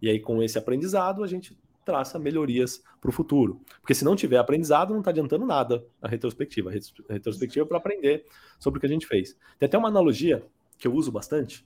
E 0.01 0.09
aí, 0.09 0.19
com 0.19 0.43
esse 0.43 0.57
aprendizado, 0.57 1.23
a 1.23 1.27
gente 1.27 1.57
traça 1.85 2.19
melhorias 2.19 2.83
para 2.99 3.09
o 3.09 3.13
futuro. 3.13 3.61
Porque 3.79 3.93
se 3.93 4.03
não 4.03 4.15
tiver 4.15 4.37
aprendizado, 4.37 4.91
não 4.91 4.99
está 4.99 5.11
adiantando 5.11 5.45
nada 5.45 5.85
a 6.01 6.07
retrospectiva. 6.07 6.69
A 6.69 7.13
retrospectiva 7.13 7.65
é 7.65 7.67
para 7.67 7.77
aprender 7.77 8.25
sobre 8.59 8.77
o 8.77 8.81
que 8.81 8.85
a 8.85 8.89
gente 8.89 9.07
fez. 9.07 9.37
Tem 9.59 9.67
até 9.67 9.77
uma 9.77 9.87
analogia 9.87 10.45
que 10.77 10.87
eu 10.87 10.93
uso 10.93 11.11
bastante, 11.11 11.65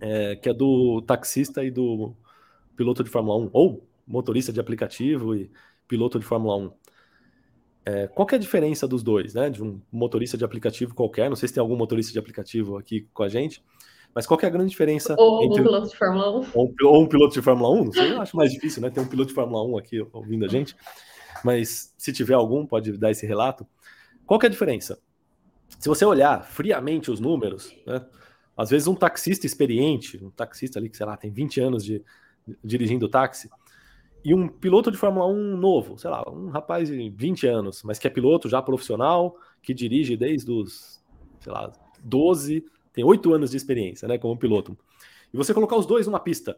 é, 0.00 0.36
que 0.36 0.48
é 0.48 0.54
do 0.54 1.02
taxista 1.02 1.64
e 1.64 1.70
do 1.70 2.14
piloto 2.76 3.02
de 3.04 3.10
Fórmula 3.10 3.38
1, 3.46 3.50
ou 3.52 3.86
motorista 4.06 4.52
de 4.52 4.60
aplicativo 4.60 5.34
e 5.34 5.50
piloto 5.88 6.18
de 6.18 6.24
Fórmula 6.24 6.56
1. 6.56 6.72
É, 7.86 8.06
qual 8.08 8.26
é 8.32 8.34
a 8.36 8.38
diferença 8.38 8.88
dos 8.88 9.02
dois, 9.02 9.34
né? 9.34 9.50
De 9.50 9.62
um 9.62 9.80
motorista 9.92 10.38
de 10.38 10.44
aplicativo 10.44 10.94
qualquer, 10.94 11.28
não 11.28 11.36
sei 11.36 11.48
se 11.48 11.54
tem 11.54 11.60
algum 11.60 11.76
motorista 11.76 12.12
de 12.12 12.18
aplicativo 12.18 12.78
aqui 12.78 13.06
com 13.12 13.22
a 13.22 13.28
gente, 13.28 13.62
mas 14.14 14.26
qual 14.26 14.38
é 14.42 14.46
a 14.46 14.50
grande 14.50 14.70
diferença 14.70 15.14
ou 15.18 15.42
entre 15.42 15.60
um 15.60 15.64
piloto 15.64 15.88
de 15.88 15.96
Fórmula 15.96 16.38
1? 16.38 16.46
Ou, 16.54 16.74
ou, 16.82 17.02
um 17.02 17.06
piloto 17.06 17.34
de 17.34 17.42
Fórmula 17.42 17.70
1? 17.70 17.84
Não 17.84 17.92
sei, 17.92 18.12
eu 18.12 18.20
acho 18.20 18.36
mais 18.36 18.52
difícil, 18.52 18.80
né? 18.80 18.88
Ter 18.88 19.00
um 19.00 19.06
piloto 19.06 19.28
de 19.28 19.34
Fórmula 19.34 19.62
1 19.64 19.78
aqui 19.78 20.06
ouvindo 20.12 20.44
a 20.44 20.48
gente. 20.48 20.76
Mas 21.44 21.92
se 21.98 22.12
tiver 22.12 22.34
algum, 22.34 22.64
pode 22.64 22.96
dar 22.96 23.10
esse 23.10 23.26
relato. 23.26 23.66
Qual 24.24 24.40
é 24.42 24.46
a 24.46 24.50
diferença? 24.50 24.98
Se 25.78 25.88
você 25.88 26.04
olhar 26.04 26.44
friamente 26.44 27.10
os 27.10 27.20
números, 27.20 27.74
né? 27.86 28.06
Às 28.56 28.70
vezes 28.70 28.86
um 28.86 28.94
taxista 28.94 29.46
experiente, 29.46 30.22
um 30.24 30.30
taxista 30.30 30.78
ali 30.78 30.88
que, 30.88 30.96
sei 30.96 31.06
lá, 31.06 31.16
tem 31.16 31.30
20 31.30 31.60
anos 31.60 31.84
de, 31.84 32.02
de 32.46 32.56
dirigindo 32.62 33.08
táxi, 33.08 33.50
e 34.24 34.32
um 34.32 34.48
piloto 34.48 34.90
de 34.90 34.96
Fórmula 34.96 35.26
1 35.26 35.56
novo, 35.56 35.98
sei 35.98 36.08
lá, 36.08 36.24
um 36.30 36.48
rapaz 36.48 36.88
de 36.88 37.10
20 37.10 37.46
anos, 37.46 37.82
mas 37.82 37.98
que 37.98 38.06
é 38.06 38.10
piloto 38.10 38.48
já 38.48 38.62
profissional, 38.62 39.36
que 39.62 39.74
dirige 39.74 40.16
desde 40.16 40.50
os, 40.50 41.02
sei 41.40 41.52
lá, 41.52 41.70
12 42.02 42.64
tem 42.92 43.04
oito 43.04 43.34
anos 43.34 43.50
de 43.50 43.56
experiência, 43.56 44.08
né, 44.08 44.16
como 44.16 44.38
piloto. 44.38 44.78
E 45.32 45.36
você 45.36 45.52
colocar 45.52 45.76
os 45.76 45.84
dois 45.84 46.06
numa 46.06 46.20
pista, 46.20 46.56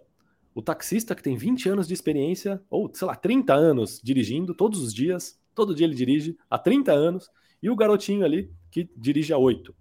o 0.54 0.62
taxista 0.62 1.14
que 1.14 1.22
tem 1.22 1.35
20 1.35 1.68
anos 1.68 1.88
de 1.88 1.94
experiência, 1.94 2.62
ou 2.70 2.90
sei 2.94 3.06
lá, 3.06 3.16
30 3.16 3.52
anos 3.54 4.00
dirigindo 4.02 4.54
todos 4.54 4.80
os 4.80 4.94
dias, 4.94 5.40
todo 5.54 5.74
dia 5.74 5.87
ele 5.87 5.94
dirige 5.94 6.37
há 6.48 6.59
30 6.59 6.92
anos, 6.92 7.30
e 7.62 7.68
o 7.68 7.74
garotinho 7.74 8.24
ali 8.24 8.50
que 8.70 8.88
dirige 8.96 9.32
há 9.32 9.38
oito. 9.38 9.74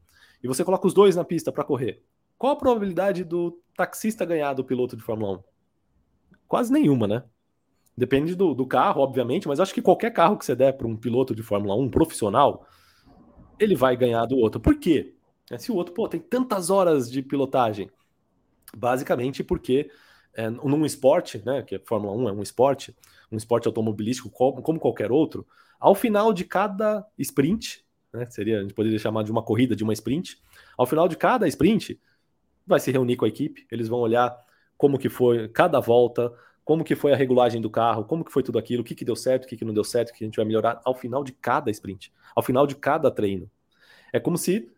E 0.43 0.48
você 0.48 0.63
coloca 0.63 0.88
os 0.88 0.93
dois 0.93 1.15
na 1.15 1.24
pista 1.24 1.52
para 1.52 1.63
correr, 1.63 2.02
qual 2.38 2.54
a 2.54 2.56
probabilidade 2.56 3.24
do 3.24 3.60
taxista 3.76 4.26
ganhar 4.26 4.54
do 4.54 4.63
piloto 4.63 4.95
de 4.95 5.04
Fórmula 5.04 5.38
1? 5.38 5.43
Quase 6.48 6.71
nenhuma, 6.71 7.08
né? 7.08 7.24
Depende 7.98 8.36
do, 8.36 8.54
do 8.54 8.65
carro, 8.65 9.02
obviamente, 9.02 9.48
mas 9.48 9.60
acho 9.60 9.74
que 9.74 9.82
qualquer 9.82 10.12
carro 10.12 10.38
que 10.38 10.45
você 10.45 10.56
der 10.56 10.74
para 10.74 10.88
um 10.88 10.98
piloto 10.98 11.34
de 11.34 11.41
Fórmula 11.41 11.76
1 11.76 11.89
profissional, 11.89 12.67
ele 13.58 13.76
vai 13.76 13.95
ganhar 13.95 14.26
do 14.26 14.38
outro. 14.38 14.60
Por 14.60 14.78
quê? 14.78 15.15
É, 15.50 15.58
se 15.58 15.71
o 15.71 15.76
outro, 15.76 15.93
pô, 15.93 16.08
tem 16.08 16.19
tantas 16.19 16.69
horas 16.69 17.10
de 17.10 17.21
pilotagem, 17.21 17.89
basicamente 18.76 19.43
porque 19.43 19.89
é, 20.34 20.50
num 20.50 20.86
esporte, 20.86 21.41
né, 21.45 21.62
que 21.62 21.76
a 21.76 21.80
Fórmula 21.80 22.13
1 22.13 22.30
é 22.30 22.32
um 22.34 22.41
esporte, 22.41 22.95
um 23.32 23.38
esporte 23.38 23.67
automobilístico 23.67 24.30
como, 24.30 24.62
como 24.62 24.80
qualquer 24.80 25.12
outro, 25.12 25.48
ao 25.80 25.95
final 25.95 26.34
de 26.34 26.43
cada 26.43 27.06
sprint, 27.17 27.85
né, 28.15 28.25
seria, 28.30 28.60
a 28.60 28.62
gente 28.62 28.73
poderia 28.73 28.97
chamar 28.97 29.23
de 29.23 29.32
uma 29.32 29.43
corrida, 29.43 29.75
de 29.75 29.84
uma 29.84 29.93
sprint, 29.93 30.41
ao 30.78 30.86
final 30.86 31.08
de 31.08 31.17
cada 31.17 31.47
sprint, 31.47 31.99
vai 32.65 32.80
se 32.80 32.91
reunir 32.91 33.15
com 33.15 33.25
a 33.25 33.28
equipe, 33.28 33.65
eles 33.71 33.88
vão 33.88 33.99
olhar 33.99 34.36
como 34.78 34.97
que 34.97 35.10
foi 35.10 35.47
cada 35.49 35.80
volta, 35.80 36.34
como 36.63 36.84
que 36.84 36.95
foi 36.95 37.13
a 37.13 37.15
regulagem 37.15 37.62
do 37.62 37.69
carro, 37.69 38.04
como 38.06 38.25
que 38.25 38.32
foi 38.32 38.41
tudo 38.41 38.58
aquilo, 38.58 38.82
o 38.82 38.84
que, 38.84 38.95
que 38.95 39.06
deu 39.06 39.15
certo, 39.15 39.45
o 39.45 39.47
que, 39.47 39.56
que 39.56 39.63
não 39.63 39.73
deu 39.73 39.84
certo, 39.84 40.10
o 40.10 40.13
que 40.13 40.23
a 40.23 40.28
gente 40.28 40.36
vai 40.36 40.45
melhorar 40.45 40.82
ao 40.84 40.95
final 40.95 41.23
de 41.23 41.32
cada 41.32 41.69
sprint, 41.69 42.12
ao 42.36 42.41
final 42.41 42.65
de 42.65 42.75
cada 42.75 43.12
treino. 43.12 43.49
É 44.12 44.19
como 44.19 44.38
se, 44.38 44.71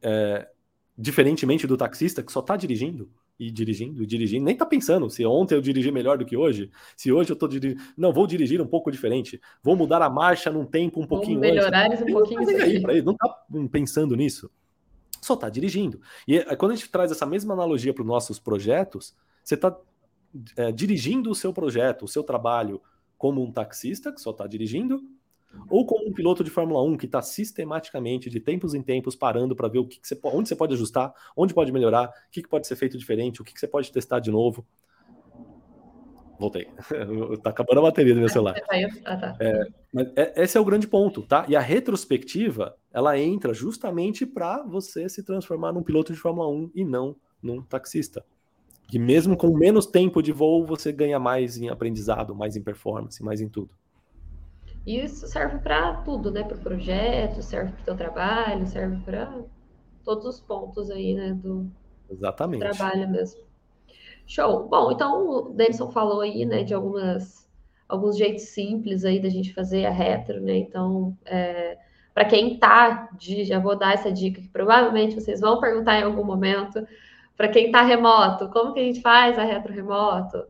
é, 0.00 0.48
diferentemente 0.96 1.66
do 1.66 1.76
taxista 1.76 2.22
que 2.22 2.30
só 2.30 2.40
está 2.40 2.56
dirigindo, 2.56 3.10
e 3.46 3.50
dirigindo, 3.50 4.06
dirigindo, 4.06 4.44
nem 4.44 4.56
tá 4.56 4.64
pensando 4.64 5.10
se 5.10 5.26
ontem 5.26 5.56
eu 5.56 5.60
dirigi 5.60 5.90
melhor 5.90 6.16
do 6.16 6.24
que 6.24 6.36
hoje, 6.36 6.70
se 6.96 7.10
hoje 7.10 7.32
eu 7.32 7.36
tô 7.36 7.48
dirigindo. 7.48 7.82
Não, 7.96 8.12
vou 8.12 8.24
dirigir 8.24 8.60
um 8.60 8.66
pouco 8.66 8.90
diferente, 8.90 9.40
vou 9.60 9.74
mudar 9.74 10.00
a 10.00 10.08
marcha 10.08 10.50
num 10.50 10.64
tempo 10.64 11.00
um 11.00 11.06
pouquinho 11.06 11.40
Vamos 11.40 11.54
melhorar 11.54 11.86
antes. 11.86 12.02
um 12.02 12.06
pouquinho. 12.06 12.40
Não, 12.40 12.46
tá 12.46 12.64
aí 12.64 12.76
ele, 12.76 13.02
não 13.02 13.16
tá 13.16 13.44
pensando 13.70 14.14
nisso, 14.14 14.48
só 15.20 15.34
tá 15.34 15.48
dirigindo. 15.48 16.00
E 16.26 16.38
é, 16.38 16.54
quando 16.54 16.72
a 16.72 16.74
gente 16.76 16.88
traz 16.88 17.10
essa 17.10 17.26
mesma 17.26 17.52
analogia 17.52 17.92
para 17.92 18.02
os 18.02 18.06
nossos 18.06 18.38
projetos, 18.38 19.12
você 19.42 19.56
tá 19.56 19.76
é, 20.56 20.70
dirigindo 20.70 21.28
o 21.28 21.34
seu 21.34 21.52
projeto, 21.52 22.04
o 22.04 22.08
seu 22.08 22.22
trabalho 22.22 22.80
como 23.18 23.42
um 23.42 23.50
taxista 23.50 24.12
que 24.12 24.20
só 24.20 24.30
está 24.30 24.46
dirigindo, 24.46 25.02
ou 25.68 25.86
como 25.86 26.08
um 26.08 26.12
piloto 26.12 26.42
de 26.42 26.50
Fórmula 26.50 26.82
1 26.82 26.96
que 26.96 27.06
está 27.06 27.22
sistematicamente, 27.22 28.30
de 28.30 28.40
tempos 28.40 28.74
em 28.74 28.82
tempos, 28.82 29.16
parando 29.16 29.54
para 29.54 29.68
ver 29.68 29.78
o 29.78 29.86
que, 29.86 30.00
que, 30.00 30.06
você, 30.06 30.18
onde 30.24 30.48
você 30.48 30.56
pode 30.56 30.74
ajustar, 30.74 31.12
onde 31.36 31.54
pode 31.54 31.72
melhorar, 31.72 32.08
o 32.08 32.30
que, 32.30 32.42
que 32.42 32.48
pode 32.48 32.66
ser 32.66 32.76
feito 32.76 32.98
diferente, 32.98 33.40
o 33.40 33.44
que, 33.44 33.52
que 33.52 33.60
você 33.60 33.68
pode 33.68 33.90
testar 33.90 34.20
de 34.20 34.30
novo. 34.30 34.66
Voltei. 36.38 36.66
tá 37.42 37.50
acabando 37.50 37.78
a 37.78 37.82
bateria 37.82 38.14
do 38.14 38.20
meu 38.20 38.28
celular. 38.28 38.60
Ah, 39.04 39.16
tá. 39.16 39.36
é, 39.38 39.66
mas 39.92 40.12
é, 40.16 40.42
esse 40.42 40.58
é 40.58 40.60
o 40.60 40.64
grande 40.64 40.88
ponto, 40.88 41.22
tá? 41.22 41.46
E 41.48 41.54
a 41.54 41.60
retrospectiva, 41.60 42.76
ela 42.92 43.16
entra 43.18 43.54
justamente 43.54 44.26
para 44.26 44.62
você 44.64 45.08
se 45.08 45.22
transformar 45.22 45.72
num 45.72 45.82
piloto 45.82 46.12
de 46.12 46.18
Fórmula 46.18 46.48
1 46.48 46.72
e 46.74 46.84
não 46.84 47.14
num 47.40 47.62
taxista. 47.62 48.24
Que 48.88 48.98
mesmo 48.98 49.36
com 49.36 49.56
menos 49.56 49.86
tempo 49.86 50.20
de 50.20 50.32
voo, 50.32 50.66
você 50.66 50.92
ganha 50.92 51.18
mais 51.18 51.56
em 51.56 51.68
aprendizado, 51.68 52.34
mais 52.34 52.56
em 52.56 52.62
performance, 52.62 53.22
mais 53.22 53.40
em 53.40 53.48
tudo. 53.48 53.70
E 54.86 55.00
isso 55.00 55.26
serve 55.26 55.58
para 55.58 55.94
tudo, 56.02 56.30
né? 56.30 56.42
Para 56.42 56.56
o 56.56 56.60
projeto, 56.60 57.42
serve 57.42 57.72
para 57.72 57.82
o 57.82 57.84
teu 57.84 57.96
trabalho, 57.96 58.66
serve 58.66 59.02
para 59.04 59.32
todos 60.04 60.26
os 60.26 60.40
pontos 60.40 60.90
aí, 60.90 61.14
né? 61.14 61.32
Do, 61.34 61.70
Exatamente. 62.10 62.60
trabalho 62.60 63.08
mesmo. 63.08 63.40
Show. 64.26 64.68
Bom, 64.68 64.92
então 64.92 65.28
o 65.28 65.42
Denison 65.50 65.90
falou 65.90 66.20
aí, 66.20 66.44
né, 66.44 66.62
de 66.62 66.74
algumas 66.74 67.42
alguns 67.88 68.16
jeitos 68.16 68.44
simples 68.44 69.04
aí 69.04 69.20
da 69.20 69.28
gente 69.28 69.52
fazer 69.52 69.84
a 69.84 69.90
retro, 69.90 70.40
né? 70.40 70.56
Então, 70.56 71.16
é, 71.26 71.76
para 72.14 72.24
quem 72.24 72.58
tá 72.58 73.10
de, 73.18 73.44
já 73.44 73.58
vou 73.58 73.76
dar 73.76 73.92
essa 73.92 74.10
dica 74.10 74.40
que 74.40 74.48
provavelmente 74.48 75.14
vocês 75.14 75.40
vão 75.40 75.60
perguntar 75.60 76.00
em 76.00 76.04
algum 76.04 76.24
momento. 76.24 76.86
Para 77.36 77.48
quem 77.48 77.70
tá 77.70 77.82
remoto, 77.82 78.48
como 78.48 78.72
que 78.72 78.80
a 78.80 78.82
gente 78.82 79.02
faz 79.02 79.38
a 79.38 79.44
retro 79.44 79.72
remoto? 79.72 80.42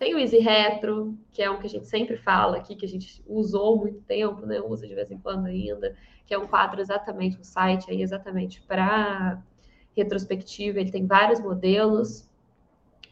Tem 0.00 0.14
o 0.14 0.18
Easy 0.18 0.38
Retro, 0.38 1.14
que 1.30 1.42
é 1.42 1.50
um 1.50 1.58
que 1.58 1.66
a 1.66 1.68
gente 1.68 1.86
sempre 1.86 2.16
fala 2.16 2.56
aqui, 2.56 2.74
que 2.74 2.86
a 2.86 2.88
gente 2.88 3.22
usou 3.26 3.76
muito 3.76 4.00
tempo, 4.00 4.46
né? 4.46 4.58
Usa 4.58 4.88
de 4.88 4.94
vez 4.94 5.10
em 5.10 5.18
quando 5.18 5.44
ainda, 5.44 5.94
que 6.24 6.32
é 6.32 6.38
um 6.38 6.46
quadro 6.46 6.80
exatamente 6.80 7.36
no 7.36 7.44
site 7.44 7.90
aí, 7.90 8.00
exatamente 8.00 8.62
para 8.62 9.42
retrospectiva. 9.94 10.80
Ele 10.80 10.90
tem 10.90 11.06
vários 11.06 11.38
modelos. 11.38 12.26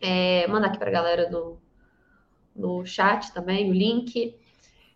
É, 0.00 0.46
manda 0.46 0.66
aqui 0.66 0.78
para 0.78 0.88
a 0.88 0.92
galera 0.92 1.28
no, 1.28 1.60
no 2.56 2.86
chat 2.86 3.34
também 3.34 3.68
o 3.68 3.74
link. 3.74 4.34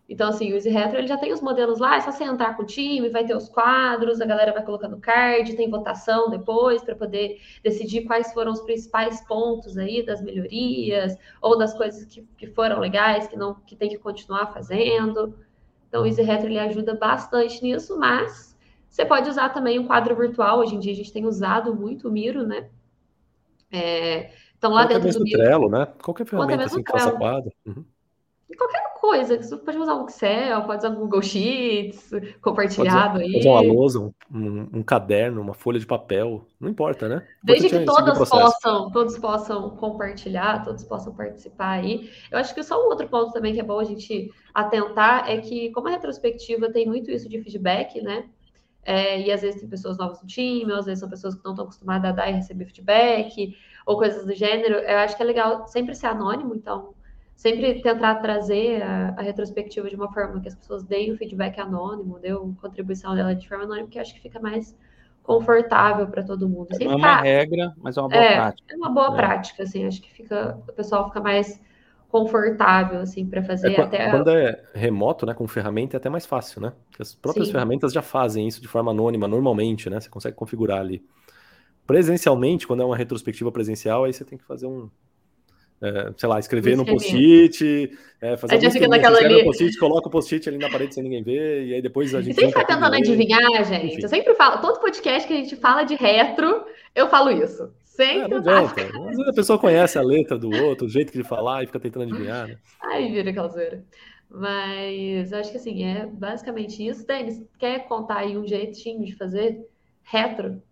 Então, 0.07 0.29
assim, 0.29 0.51
o 0.51 0.55
Easy 0.55 0.69
Retro 0.69 0.97
ele 0.97 1.07
já 1.07 1.17
tem 1.17 1.31
os 1.31 1.41
modelos 1.41 1.79
lá, 1.79 1.95
é 1.95 2.01
só 2.01 2.11
você 2.11 2.25
entrar 2.25 2.57
com 2.57 2.63
o 2.63 2.65
time, 2.65 3.09
vai 3.09 3.25
ter 3.25 3.35
os 3.35 3.47
quadros, 3.47 4.19
a 4.19 4.25
galera 4.25 4.51
vai 4.51 4.63
colocando 4.63 4.97
card, 4.97 5.55
tem 5.55 5.69
votação 5.69 6.29
depois 6.29 6.83
para 6.83 6.95
poder 6.95 7.39
decidir 7.63 8.03
quais 8.03 8.33
foram 8.33 8.51
os 8.51 8.61
principais 8.61 9.25
pontos 9.25 9.77
aí 9.77 10.05
das 10.05 10.21
melhorias 10.21 11.17
ou 11.41 11.57
das 11.57 11.73
coisas 11.73 12.05
que, 12.05 12.21
que 12.37 12.47
foram 12.47 12.79
legais, 12.79 13.27
que 13.27 13.37
não 13.37 13.55
que 13.55 13.75
tem 13.75 13.89
que 13.89 13.97
continuar 13.97 14.47
fazendo. 14.47 15.35
Então, 15.87 16.03
o 16.03 16.05
Easy 16.05 16.21
Retro 16.21 16.47
ele 16.47 16.59
ajuda 16.59 16.95
bastante 16.95 17.63
nisso, 17.63 17.97
mas 17.97 18.57
você 18.89 19.05
pode 19.05 19.29
usar 19.29 19.49
também 19.49 19.79
um 19.79 19.87
quadro 19.87 20.15
virtual. 20.15 20.59
Hoje 20.59 20.75
em 20.75 20.79
dia 20.79 20.91
a 20.91 20.95
gente 20.95 21.13
tem 21.13 21.25
usado 21.25 21.73
muito 21.73 22.09
o 22.09 22.11
Miro, 22.11 22.45
né? 22.45 22.69
É, 23.71 24.31
então, 24.57 24.71
lá 24.71 24.81
Qualquer 24.81 24.99
dentro 24.99 25.19
do 25.19 25.23
Miro. 25.23 25.39
Trello, 25.39 25.69
né? 25.69 25.87
Qualquer 26.03 26.25
ferramenta 26.25 26.65
assim 26.65 26.83
que 26.83 26.91
faça 26.91 27.11
quadro. 27.13 27.51
Uhum 27.65 27.85
qualquer 28.55 28.92
coisa. 29.03 29.35
Você 29.35 29.57
pode 29.57 29.77
usar 29.77 29.95
o 29.95 30.05
Excel, 30.05 30.61
pode 30.61 30.77
usar 30.77 30.89
o 30.93 30.95
Google 30.95 31.21
Sheets, 31.21 32.09
compartilhado 32.41 33.19
pode 33.19 33.25
usar, 33.25 33.35
aí. 33.35 33.39
Usar 33.41 33.49
uma 33.49 33.73
lousa, 33.73 33.99
um, 33.99 34.13
um, 34.73 34.81
caderno, 34.81 35.41
uma 35.41 35.53
folha 35.53 35.77
de 35.77 35.85
papel, 35.85 36.47
não 36.57 36.69
importa, 36.69 37.09
né? 37.09 37.27
Desde 37.43 37.67
que 37.67 37.83
todos 37.83 38.29
possam, 38.29 38.89
todos 38.91 39.17
possam 39.19 39.71
compartilhar, 39.71 40.63
todos 40.63 40.85
possam 40.85 41.13
participar 41.13 41.81
aí. 41.81 42.09
Eu 42.31 42.37
acho 42.37 42.55
que 42.55 42.63
só 42.63 42.81
um 42.81 42.87
outro 42.87 43.05
ponto 43.09 43.33
também 43.33 43.53
que 43.53 43.59
é 43.59 43.63
bom 43.63 43.77
a 43.77 43.83
gente 43.83 44.31
atentar 44.53 45.29
é 45.29 45.37
que, 45.39 45.69
como 45.71 45.89
a 45.89 45.91
retrospectiva 45.91 46.71
tem 46.71 46.87
muito 46.87 47.11
isso 47.11 47.27
de 47.27 47.41
feedback, 47.41 48.01
né? 48.01 48.29
É, 48.85 49.19
e 49.19 49.31
às 49.33 49.41
vezes 49.41 49.59
tem 49.59 49.69
pessoas 49.69 49.97
novas 49.97 50.21
no 50.21 50.27
time, 50.27 50.71
ou 50.71 50.79
às 50.79 50.85
vezes 50.85 51.01
são 51.01 51.09
pessoas 51.09 51.35
que 51.35 51.43
não 51.43 51.51
estão 51.51 51.65
acostumadas 51.65 52.09
a 52.09 52.13
dar 52.13 52.29
e 52.29 52.35
receber 52.35 52.65
feedback, 52.67 53.53
ou 53.85 53.97
coisas 53.97 54.25
do 54.25 54.33
gênero. 54.33 54.75
Eu 54.75 54.99
acho 54.99 55.17
que 55.17 55.23
é 55.23 55.25
legal 55.25 55.67
sempre 55.67 55.93
ser 55.93 56.07
anônimo, 56.07 56.55
então 56.55 56.93
sempre 57.35 57.81
tentar 57.81 58.15
trazer 58.15 58.81
a, 58.81 59.15
a, 59.17 59.21
retrospectiva 59.21 59.89
de 59.89 59.95
uma 59.95 60.11
forma 60.11 60.39
que 60.39 60.47
as 60.47 60.55
pessoas 60.55 60.83
deem 60.83 61.11
o 61.11 61.17
feedback 61.17 61.59
anônimo, 61.59 62.19
dê 62.19 62.29
a 62.29 62.37
contribuição 62.61 63.15
dela 63.15 63.35
de 63.35 63.47
forma 63.47 63.65
anônima, 63.65 63.87
que 63.87 63.99
acho 63.99 64.13
que 64.13 64.21
fica 64.21 64.39
mais 64.39 64.75
confortável 65.21 66.07
para 66.07 66.23
todo 66.23 66.47
mundo. 66.47 66.69
Não 66.79 66.91
é 66.91 66.95
uma 66.95 67.21
regra, 67.21 67.73
mas 67.77 67.97
é 67.97 68.01
uma 68.01 68.09
boa 68.09 68.23
é, 68.23 68.35
prática. 68.35 68.73
É 68.73 68.77
uma 68.77 68.89
boa 68.89 69.13
é. 69.13 69.15
prática, 69.15 69.63
assim, 69.63 69.85
acho 69.85 70.01
que 70.01 70.11
fica, 70.11 70.57
o 70.67 70.73
pessoal 70.73 71.07
fica 71.07 71.21
mais 71.21 71.61
confortável, 72.09 72.99
assim, 72.99 73.25
para 73.25 73.41
fazer 73.41 73.71
é, 73.71 73.81
até... 73.81 74.11
Quando 74.11 74.29
é 74.29 74.63
remoto, 74.75 75.25
né, 75.25 75.33
com 75.33 75.47
ferramenta, 75.47 75.95
é 75.95 75.97
até 75.97 76.09
mais 76.09 76.27
fácil, 76.27 76.61
né? 76.61 76.73
Porque 76.85 77.01
as 77.01 77.15
próprias 77.15 77.47
Sim. 77.47 77.53
ferramentas 77.53 77.91
já 77.91 78.03
fazem 78.03 78.47
isso 78.47 78.61
de 78.61 78.67
forma 78.67 78.91
anônima, 78.91 79.27
normalmente, 79.27 79.89
né? 79.89 79.99
Você 79.99 80.09
consegue 80.09 80.35
configurar 80.35 80.79
ali. 80.79 81.03
Presencialmente, 81.87 82.67
quando 82.67 82.83
é 82.83 82.85
uma 82.85 82.95
retrospectiva 82.95 83.51
presencial, 83.51 84.03
aí 84.03 84.13
você 84.13 84.23
tem 84.23 84.37
que 84.37 84.43
fazer 84.43 84.67
um, 84.67 84.91
é, 85.83 86.13
sei 86.15 86.29
lá, 86.29 86.39
escrever 86.39 86.77
no 86.77 86.85
post-it, 86.85 87.91
é, 88.21 88.37
fazer 88.37 88.61
já 88.61 88.71
fica 88.71 88.87
naquela 88.87 89.17
ali... 89.17 89.39
no 89.39 89.43
post-it, 89.43 89.77
coloca 89.77 90.07
o 90.07 90.11
post-it 90.11 90.47
ali 90.47 90.57
na 90.57 90.69
parede 90.69 90.93
sem 90.93 91.03
ninguém 91.03 91.21
ver, 91.21 91.65
e 91.65 91.73
aí 91.73 91.81
depois 91.81 92.15
a 92.15 92.21
gente. 92.21 92.35
Você 92.35 92.47
fica 92.47 92.65
tentando 92.65 92.95
adivinhar, 92.95 93.65
gente. 93.65 93.87
Enfim. 93.87 94.01
Eu 94.01 94.07
sempre 94.07 94.33
falo, 94.35 94.61
todo 94.61 94.79
podcast 94.79 95.27
que 95.27 95.33
a 95.33 95.37
gente 95.37 95.57
fala 95.57 95.83
de 95.83 95.95
retro, 95.95 96.63
eu 96.95 97.09
falo 97.09 97.31
isso. 97.31 97.69
Sempre. 97.83 98.23
É, 98.23 98.27
não 98.29 98.37
adianta. 98.37 98.81
Às 99.09 99.17
vezes 99.17 99.27
a 99.27 99.33
pessoa 99.33 99.59
conhece 99.59 99.97
a 99.97 100.01
letra 100.01 100.37
do 100.37 100.49
outro, 100.49 100.87
o 100.87 100.89
jeito 100.89 101.11
de 101.11 101.23
falar 101.23 101.63
e 101.63 101.65
fica 101.65 101.81
tentando 101.81 102.03
adivinhar. 102.03 102.47
Né? 102.47 102.57
Aí 102.81 103.11
vira 103.11 103.29
aquela 103.29 103.49
zoeira. 103.49 103.83
Mas 104.31 105.33
acho 105.33 105.51
que 105.51 105.57
assim, 105.57 105.83
é 105.83 106.05
basicamente 106.07 106.87
isso. 106.87 107.05
Denis, 107.05 107.43
quer 107.59 107.87
contar 107.89 108.19
aí 108.19 108.37
um 108.37 108.47
jeitinho 108.47 109.03
de 109.03 109.13
fazer 109.15 109.59
retro? 110.01 110.63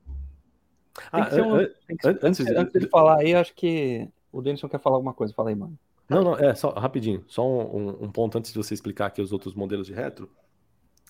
Ah, 1.11 1.29
um... 1.35 2.23
antes, 2.23 2.39
antes 2.39 2.81
de 2.81 2.87
falar 2.87 3.19
aí, 3.19 3.35
acho 3.35 3.53
que 3.53 4.09
o 4.31 4.41
Denison 4.41 4.69
quer 4.69 4.79
falar 4.79 4.95
alguma 4.95 5.13
coisa, 5.13 5.33
fala 5.33 5.49
aí, 5.49 5.55
mano. 5.55 5.77
Não, 6.09 6.23
não, 6.23 6.35
é, 6.35 6.53
só 6.53 6.71
rapidinho, 6.71 7.23
só 7.27 7.47
um, 7.47 8.03
um, 8.03 8.11
ponto 8.11 8.37
antes 8.37 8.51
de 8.51 8.57
você 8.57 8.73
explicar 8.73 9.07
aqui 9.07 9.21
os 9.21 9.31
outros 9.31 9.53
modelos 9.53 9.87
de 9.87 9.93
retro, 9.93 10.29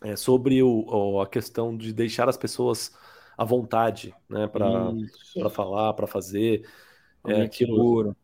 é 0.03 0.15
sobre 0.15 0.61
o, 0.61 0.85
o 0.87 1.21
a 1.21 1.27
questão 1.27 1.75
de 1.75 1.91
deixar 1.91 2.29
as 2.29 2.37
pessoas 2.37 2.95
à 3.37 3.43
vontade, 3.43 4.13
né, 4.29 4.47
para 4.47 5.49
falar, 5.49 5.93
para 5.93 6.07
fazer. 6.07 6.67
É, 7.25 7.41
aquilo, 7.41 8.15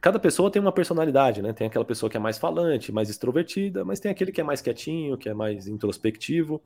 cada 0.00 0.18
pessoa 0.18 0.50
tem 0.50 0.60
uma 0.60 0.72
personalidade, 0.72 1.42
né? 1.42 1.52
Tem 1.52 1.66
aquela 1.66 1.84
pessoa 1.84 2.08
que 2.08 2.16
é 2.16 2.20
mais 2.20 2.38
falante, 2.38 2.92
mais 2.92 3.10
extrovertida, 3.10 3.84
mas 3.84 4.00
tem 4.00 4.10
aquele 4.10 4.32
que 4.32 4.40
é 4.40 4.44
mais 4.44 4.60
quietinho, 4.60 5.18
que 5.18 5.28
é 5.28 5.34
mais 5.34 5.66
introspectivo. 5.66 6.62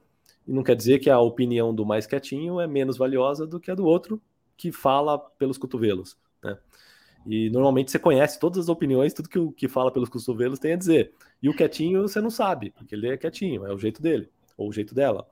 E 0.47 0.53
não 0.53 0.63
quer 0.63 0.77
dizer 0.77 0.99
que 0.99 1.11
a 1.11 1.21
opinião 1.21 1.75
do 1.75 1.87
mais 1.87 2.07
quietinho 2.07 2.61
é 2.61 2.67
menos 2.67 2.97
valiosa 2.97 3.47
do 3.47 3.61
que 3.61 3.71
a 3.71 3.75
do 3.75 3.85
outro 3.85 4.21
que 4.57 4.71
fala 4.71 5.19
pelos 5.19 5.59
cotovelos, 5.59 6.17
né? 6.43 6.59
E 7.27 7.51
normalmente 7.51 7.91
você 7.91 7.99
conhece 7.99 8.39
todas 8.39 8.59
as 8.59 8.69
opiniões, 8.69 9.13
tudo 9.13 9.29
que 9.29 9.39
o 9.39 9.53
que 9.53 9.69
fala 9.69 9.93
pelos 9.93 10.09
cotovelos 10.09 10.59
tem 10.59 10.73
a 10.73 10.77
dizer. 10.77 11.13
E 11.43 11.49
o 11.49 11.55
quietinho 11.55 12.03
você 12.03 12.21
não 12.21 12.31
sabe, 12.31 12.71
porque 12.71 12.95
ele 12.95 13.09
é 13.09 13.17
quietinho, 13.17 13.67
é 13.67 13.73
o 13.73 13.79
jeito 13.79 14.03
dele, 14.03 14.29
ou 14.57 14.69
o 14.69 14.73
jeito 14.73 14.95
dela. 14.95 15.27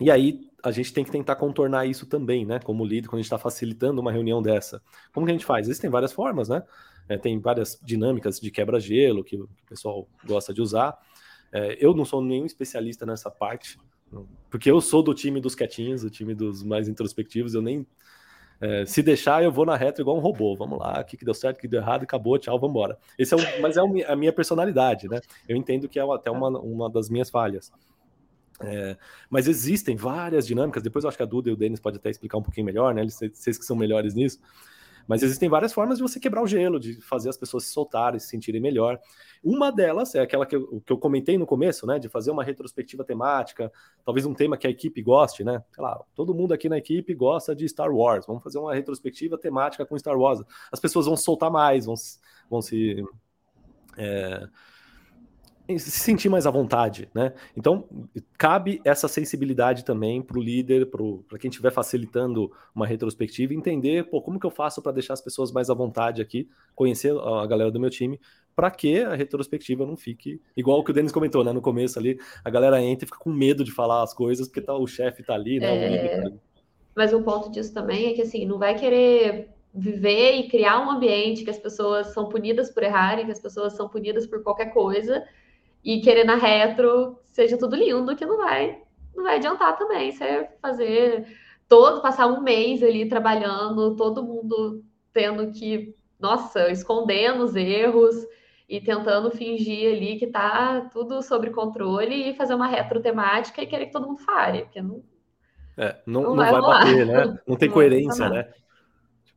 E 0.00 0.10
aí 0.10 0.48
a 0.62 0.70
gente 0.70 0.92
tem 0.92 1.04
que 1.04 1.10
tentar 1.10 1.36
contornar 1.36 1.86
isso 1.86 2.06
também, 2.06 2.46
né? 2.46 2.60
Como 2.60 2.84
líder, 2.84 3.08
quando 3.08 3.18
a 3.18 3.22
gente 3.22 3.26
está 3.26 3.38
facilitando 3.38 4.00
uma 4.00 4.12
reunião 4.12 4.40
dessa. 4.40 4.80
Como 5.12 5.26
que 5.26 5.32
a 5.32 5.34
gente 5.34 5.44
faz? 5.44 5.66
Existem 5.66 5.90
várias 5.90 6.12
formas, 6.12 6.48
né? 6.48 6.62
É, 7.08 7.18
tem 7.18 7.38
várias 7.40 7.78
dinâmicas 7.82 8.38
de 8.38 8.50
quebra-gelo 8.50 9.24
que, 9.24 9.36
o 9.36 9.48
pessoal 9.68 10.08
gosta 10.24 10.54
de 10.54 10.62
usar. 10.62 10.96
É, 11.52 11.76
eu 11.84 11.94
não 11.94 12.04
sou 12.04 12.22
nenhum 12.22 12.46
especialista 12.46 13.04
nessa 13.04 13.30
parte, 13.30 13.78
porque 14.48 14.70
eu 14.70 14.80
sou 14.80 15.02
do 15.02 15.12
time 15.12 15.40
dos 15.40 15.54
quietinhos, 15.54 16.02
do 16.02 16.10
time 16.10 16.34
dos 16.34 16.62
mais 16.62 16.88
introspectivos. 16.88 17.54
Eu 17.54 17.62
nem. 17.62 17.86
É, 18.62 18.86
se 18.86 19.02
deixar, 19.02 19.42
eu 19.42 19.50
vou 19.50 19.66
na 19.66 19.74
reta 19.74 20.00
igual 20.00 20.16
um 20.16 20.20
robô. 20.20 20.54
Vamos 20.54 20.78
lá, 20.78 21.00
o 21.00 21.04
que, 21.04 21.16
que 21.16 21.24
deu 21.24 21.34
certo, 21.34 21.58
o 21.58 21.60
que 21.60 21.66
deu 21.66 21.80
errado, 21.80 22.04
acabou, 22.04 22.38
tchau, 22.38 22.56
vamos 22.60 22.76
embora. 22.76 22.96
Esse 23.18 23.34
é 23.34 23.36
o, 23.36 23.60
mas 23.60 23.76
é 23.76 23.80
a 24.06 24.14
minha 24.14 24.32
personalidade, 24.32 25.08
né? 25.08 25.20
Eu 25.48 25.56
entendo 25.56 25.88
que 25.88 25.98
é 25.98 26.14
até 26.14 26.30
uma, 26.30 26.48
uma 26.60 26.88
das 26.88 27.10
minhas 27.10 27.28
falhas. 27.28 27.72
É, 28.60 28.96
mas 29.28 29.48
existem 29.48 29.96
várias 29.96 30.46
dinâmicas. 30.46 30.80
Depois 30.80 31.02
eu 31.04 31.08
acho 31.08 31.16
que 31.16 31.24
a 31.24 31.26
Duda 31.26 31.50
e 31.50 31.52
o 31.52 31.56
Denis 31.56 31.80
podem 31.80 31.98
até 31.98 32.10
explicar 32.10 32.38
um 32.38 32.42
pouquinho 32.42 32.64
melhor, 32.64 32.94
né? 32.94 33.04
Vocês 33.04 33.58
que 33.58 33.64
são 33.64 33.74
melhores 33.74 34.14
nisso. 34.14 34.38
Mas 35.06 35.22
existem 35.22 35.48
várias 35.48 35.72
formas 35.72 35.98
de 35.98 36.02
você 36.02 36.18
quebrar 36.20 36.42
o 36.42 36.46
gelo, 36.46 36.78
de 36.78 37.00
fazer 37.00 37.28
as 37.28 37.36
pessoas 37.36 37.64
se 37.64 37.72
soltarem, 37.72 38.18
se 38.20 38.28
sentirem 38.28 38.60
melhor. 38.60 38.98
Uma 39.42 39.70
delas 39.70 40.14
é 40.14 40.20
aquela 40.20 40.46
que 40.46 40.54
eu, 40.54 40.80
que 40.84 40.92
eu 40.92 40.98
comentei 40.98 41.36
no 41.36 41.46
começo, 41.46 41.86
né? 41.86 41.98
De 41.98 42.08
fazer 42.08 42.30
uma 42.30 42.44
retrospectiva 42.44 43.04
temática, 43.04 43.72
talvez 44.04 44.24
um 44.26 44.34
tema 44.34 44.56
que 44.56 44.66
a 44.66 44.70
equipe 44.70 45.02
goste, 45.02 45.42
né? 45.42 45.62
Sei 45.72 45.82
lá, 45.82 46.00
todo 46.14 46.34
mundo 46.34 46.52
aqui 46.52 46.68
na 46.68 46.78
equipe 46.78 47.14
gosta 47.14 47.54
de 47.54 47.68
Star 47.68 47.92
Wars. 47.92 48.26
Vamos 48.26 48.42
fazer 48.42 48.58
uma 48.58 48.74
retrospectiva 48.74 49.36
temática 49.36 49.84
com 49.84 49.98
Star 49.98 50.18
Wars. 50.18 50.40
As 50.70 50.80
pessoas 50.80 51.06
vão 51.06 51.16
soltar 51.16 51.50
mais, 51.50 51.86
vão, 51.86 51.94
vão 52.48 52.62
se. 52.62 53.04
É, 53.96 54.46
se 55.68 55.90
sentir 55.90 56.28
mais 56.28 56.46
à 56.46 56.50
vontade, 56.50 57.08
né? 57.14 57.32
Então, 57.56 57.84
cabe 58.36 58.80
essa 58.84 59.08
sensibilidade 59.08 59.84
também 59.84 60.20
para 60.20 60.38
o 60.38 60.42
líder, 60.42 60.86
para 60.86 61.38
quem 61.38 61.48
estiver 61.48 61.70
facilitando 61.70 62.50
uma 62.74 62.86
retrospectiva, 62.86 63.54
entender, 63.54 64.04
pô, 64.10 64.20
como 64.20 64.38
que 64.38 64.46
eu 64.46 64.50
faço 64.50 64.82
para 64.82 64.92
deixar 64.92 65.14
as 65.14 65.20
pessoas 65.20 65.52
mais 65.52 65.70
à 65.70 65.74
vontade 65.74 66.20
aqui, 66.20 66.48
conhecer 66.74 67.14
a 67.16 67.46
galera 67.46 67.70
do 67.70 67.80
meu 67.80 67.90
time, 67.90 68.20
para 68.54 68.70
que 68.70 69.00
a 69.00 69.14
retrospectiva 69.14 69.86
não 69.86 69.96
fique 69.96 70.40
igual 70.56 70.80
o 70.80 70.84
que 70.84 70.90
o 70.90 70.94
Denis 70.94 71.12
comentou, 71.12 71.42
né? 71.42 71.52
No 71.52 71.62
começo 71.62 71.98
ali, 71.98 72.18
a 72.44 72.50
galera 72.50 72.82
entra 72.82 73.04
e 73.04 73.08
fica 73.08 73.18
com 73.18 73.30
medo 73.30 73.64
de 73.64 73.72
falar 73.72 74.02
as 74.02 74.12
coisas, 74.12 74.46
porque 74.46 74.60
tá, 74.60 74.74
o 74.76 74.86
chefe 74.86 75.22
tá 75.22 75.34
ali, 75.34 75.58
né? 75.58 75.94
É... 75.94 76.16
Tá 76.16 76.26
ali. 76.26 76.40
Mas 76.94 77.14
um 77.14 77.22
ponto 77.22 77.50
disso 77.50 77.72
também 77.72 78.10
é 78.10 78.12
que, 78.12 78.22
assim, 78.22 78.44
não 78.44 78.58
vai 78.58 78.78
querer 78.78 79.48
viver 79.74 80.36
e 80.36 80.48
criar 80.48 80.80
um 80.80 80.90
ambiente 80.90 81.44
que 81.44 81.50
as 81.50 81.58
pessoas 81.58 82.08
são 82.08 82.28
punidas 82.28 82.70
por 82.70 82.82
errarem, 82.82 83.24
que 83.24 83.32
as 83.32 83.40
pessoas 83.40 83.72
são 83.72 83.88
punidas 83.88 84.26
por 84.26 84.42
qualquer 84.42 84.66
coisa, 84.66 85.24
e 85.84 86.00
querer 86.00 86.24
na 86.24 86.36
retro 86.36 87.18
seja 87.24 87.58
tudo 87.58 87.76
lindo, 87.76 88.14
que 88.14 88.26
não 88.26 88.36
vai, 88.36 88.78
não 89.14 89.24
vai 89.24 89.36
adiantar 89.36 89.76
também. 89.76 90.12
Você 90.12 90.48
fazer 90.60 91.26
todo, 91.68 92.02
passar 92.02 92.26
um 92.26 92.42
mês 92.42 92.82
ali 92.82 93.08
trabalhando, 93.08 93.96
todo 93.96 94.22
mundo 94.22 94.84
tendo 95.12 95.50
que, 95.52 95.94
nossa, 96.20 96.70
escondendo 96.70 97.44
os 97.44 97.56
erros 97.56 98.14
e 98.68 98.80
tentando 98.80 99.30
fingir 99.30 99.94
ali 99.94 100.16
que 100.16 100.26
tá 100.26 100.88
tudo 100.92 101.22
sob 101.22 101.50
controle 101.50 102.30
e 102.30 102.34
fazer 102.34 102.54
uma 102.54 102.66
retro 102.66 103.00
temática 103.00 103.62
e 103.62 103.66
querer 103.66 103.86
que 103.86 103.92
todo 103.92 104.06
mundo 104.06 104.20
fale, 104.20 104.62
porque 104.62 104.80
não. 104.80 105.02
É, 105.76 105.96
não, 106.06 106.22
não, 106.22 106.30
não 106.30 106.36
vai, 106.36 106.52
vai 106.52 106.60
bater, 106.60 107.06
né? 107.06 107.38
Não 107.48 107.56
tem 107.56 107.68
não 107.68 107.74
coerência, 107.74 108.28
né? 108.28 108.52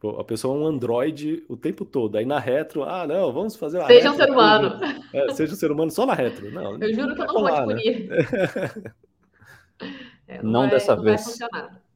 Tipo, 0.06 0.20
a 0.20 0.24
pessoa 0.24 0.56
é 0.56 0.62
um 0.62 0.68
androide 0.68 1.44
o 1.50 1.58
tempo 1.58 1.84
todo. 1.84 2.18
Aí 2.18 2.26
na 2.26 2.38
retro, 2.38 2.84
ah, 2.84 3.08
não, 3.08 3.34
vamos 3.34 3.56
fazer 3.56 3.80
uma 3.80 3.88
Seja 3.88 4.12
um 4.12 4.16
ser 4.16 4.30
humano. 4.30 4.80
É, 5.12 5.34
seja 5.34 5.54
um 5.54 5.56
ser 5.56 5.72
humano 5.72 5.92
só 5.92 6.06
na 6.06 6.14
retro. 6.14 6.52
Não, 6.52 6.78
eu 6.78 6.94
juro 6.94 7.16
que 7.16 7.22
eu 7.22 7.26
não 7.26 7.34
vou 7.34 7.52
te 7.52 7.64
punir. 7.64 8.08
Né? 8.08 8.18
é, 10.28 10.44
não, 10.44 10.52
não 10.52 10.62
vai, 10.62 10.70
dessa 10.70 10.96
não 10.96 11.04
vez. 11.04 11.40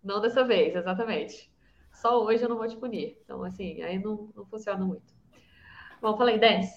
Não 0.03 0.21
dessa 0.21 0.43
vez, 0.43 0.75
exatamente. 0.75 1.51
Só 1.93 2.23
hoje 2.23 2.43
eu 2.43 2.49
não 2.49 2.57
vou 2.57 2.67
te 2.67 2.77
punir. 2.77 3.19
Então, 3.23 3.43
assim, 3.43 3.81
aí 3.83 3.99
não, 3.99 4.29
não 4.35 4.45
funciona 4.45 4.83
muito. 4.83 5.13
Bom, 6.01 6.17
falei, 6.17 6.39
Denis. 6.39 6.69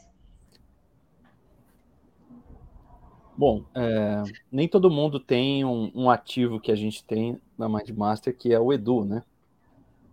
Bom, 3.35 3.65
é, 3.75 4.23
nem 4.51 4.69
todo 4.69 4.91
mundo 4.91 5.19
tem 5.19 5.65
um, 5.65 5.91
um, 5.95 6.11
ativo 6.11 6.61
que 6.61 6.71
a 6.71 6.77
gente 6.77 7.03
tem 7.03 7.41
na 7.57 7.67
Mindmaster, 7.69 8.37
que 8.37 8.53
é 8.53 8.61
o 8.61 8.73
Edu, 8.73 9.05
né? 9.05 9.23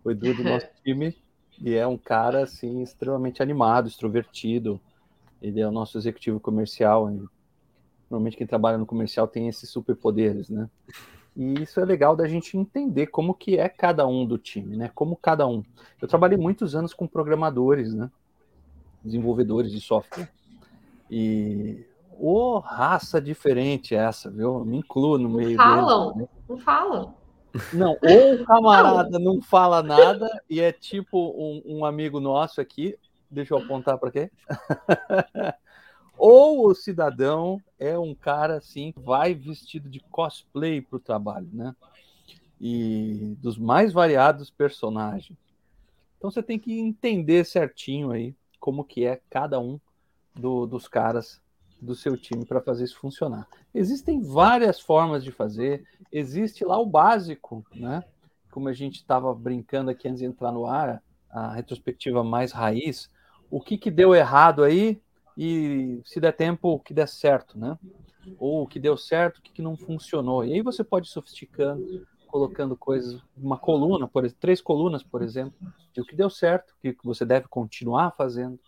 O 0.04 0.10
Edu 0.10 0.34
do 0.34 0.44
nosso 0.44 0.66
time, 0.84 1.16
e 1.60 1.74
é 1.74 1.86
um 1.86 1.98
cara 1.98 2.42
assim 2.44 2.82
extremamente 2.82 3.42
animado, 3.42 3.88
extrovertido. 3.88 4.80
Ele 5.42 5.60
é 5.60 5.68
o 5.68 5.72
nosso 5.72 5.98
executivo 5.98 6.40
comercial. 6.40 7.10
E, 7.10 7.22
normalmente 8.10 8.36
quem 8.36 8.46
trabalha 8.46 8.78
no 8.78 8.86
comercial 8.86 9.28
tem 9.28 9.48
esses 9.48 9.68
superpoderes, 9.70 10.48
né? 10.48 10.68
E 11.36 11.62
isso 11.62 11.78
é 11.78 11.84
legal 11.84 12.16
da 12.16 12.26
gente 12.26 12.56
entender 12.56 13.06
como 13.06 13.34
que 13.34 13.56
é 13.56 13.68
cada 13.68 14.06
um 14.06 14.26
do 14.26 14.36
time, 14.36 14.76
né? 14.76 14.90
Como 14.94 15.16
cada 15.16 15.46
um. 15.46 15.62
Eu 16.00 16.08
trabalhei 16.08 16.36
muitos 16.36 16.74
anos 16.74 16.92
com 16.92 17.06
programadores, 17.06 17.94
né? 17.94 18.10
Desenvolvedores 19.04 19.70
de 19.70 19.80
software. 19.80 20.30
E 21.10 21.84
ô, 22.18 22.56
oh, 22.56 22.58
raça 22.58 23.20
diferente 23.20 23.94
essa, 23.94 24.30
viu? 24.30 24.64
Me 24.64 24.78
incluo 24.78 25.18
no 25.18 25.28
meio. 25.28 25.56
Não 25.56 25.64
falam, 25.64 26.12
deles, 26.12 26.16
né? 26.16 26.28
não 26.48 26.58
falam. 26.58 27.14
Não, 27.72 27.96
ou 28.02 28.34
o 28.34 28.44
camarada 28.44 29.18
não 29.18 29.40
fala 29.40 29.82
nada 29.82 30.28
e 30.48 30.60
é 30.60 30.72
tipo 30.72 31.30
um, 31.36 31.62
um 31.78 31.84
amigo 31.84 32.20
nosso 32.20 32.60
aqui. 32.60 32.96
Deixa 33.30 33.54
eu 33.54 33.58
apontar 33.58 33.98
para 33.98 34.10
quê? 34.10 34.30
ou 36.16 36.68
o 36.68 36.74
cidadão 36.74 37.60
é 37.78 37.98
um 37.98 38.14
cara 38.14 38.56
assim, 38.56 38.92
vai 38.96 39.34
vestido 39.34 39.88
de 39.88 40.00
cosplay 40.00 40.80
para 40.80 40.96
o 40.96 41.00
trabalho, 41.00 41.48
né? 41.52 41.74
E 42.60 43.36
dos 43.40 43.56
mais 43.56 43.92
variados 43.92 44.50
personagens. 44.50 45.38
Então 46.18 46.30
você 46.30 46.42
tem 46.42 46.58
que 46.58 46.78
entender 46.78 47.44
certinho 47.44 48.10
aí 48.10 48.34
como 48.58 48.84
que 48.84 49.06
é 49.06 49.20
cada 49.30 49.58
um 49.58 49.80
do, 50.34 50.66
dos 50.66 50.86
caras 50.86 51.40
do 51.80 51.94
seu 51.94 52.16
time 52.16 52.44
para 52.44 52.60
fazer 52.60 52.84
isso 52.84 52.98
funcionar. 52.98 53.48
Existem 53.74 54.20
várias 54.20 54.80
formas 54.80 55.24
de 55.24 55.32
fazer, 55.32 55.84
existe 56.12 56.64
lá 56.64 56.78
o 56.78 56.86
básico, 56.86 57.64
né? 57.74 58.04
Como 58.50 58.68
a 58.68 58.72
gente 58.72 58.96
estava 58.96 59.32
brincando 59.34 59.90
aqui 59.90 60.08
antes 60.08 60.20
de 60.20 60.26
entrar 60.26 60.52
no 60.52 60.66
ar, 60.66 61.02
a 61.30 61.52
retrospectiva 61.52 62.24
mais 62.24 62.52
raiz, 62.52 63.08
o 63.50 63.60
que, 63.60 63.78
que 63.78 63.90
deu 63.90 64.14
errado 64.14 64.62
aí 64.62 65.00
e 65.36 66.00
se 66.04 66.20
der 66.20 66.32
tempo, 66.32 66.68
o 66.68 66.80
que 66.80 66.92
der 66.92 67.08
certo, 67.08 67.58
né? 67.58 67.78
Ou 68.38 68.62
o 68.62 68.66
que 68.66 68.78
deu 68.78 68.96
certo, 68.96 69.38
o 69.38 69.42
que, 69.42 69.52
que 69.52 69.62
não 69.62 69.76
funcionou. 69.76 70.44
E 70.44 70.52
aí 70.52 70.62
você 70.62 70.84
pode 70.84 71.08
ir 71.08 71.10
sofisticando, 71.10 72.06
colocando 72.26 72.76
coisas, 72.76 73.20
uma 73.36 73.58
coluna, 73.58 74.06
por 74.06 74.30
três 74.32 74.60
colunas, 74.60 75.02
por 75.02 75.22
exemplo, 75.22 75.54
de 75.92 76.00
o 76.00 76.04
que 76.04 76.14
deu 76.14 76.28
certo, 76.28 76.72
o 76.72 76.80
que 76.80 76.96
você 77.02 77.24
deve 77.24 77.48
continuar 77.48 78.12
fazendo, 78.16 78.54
o 78.54 78.58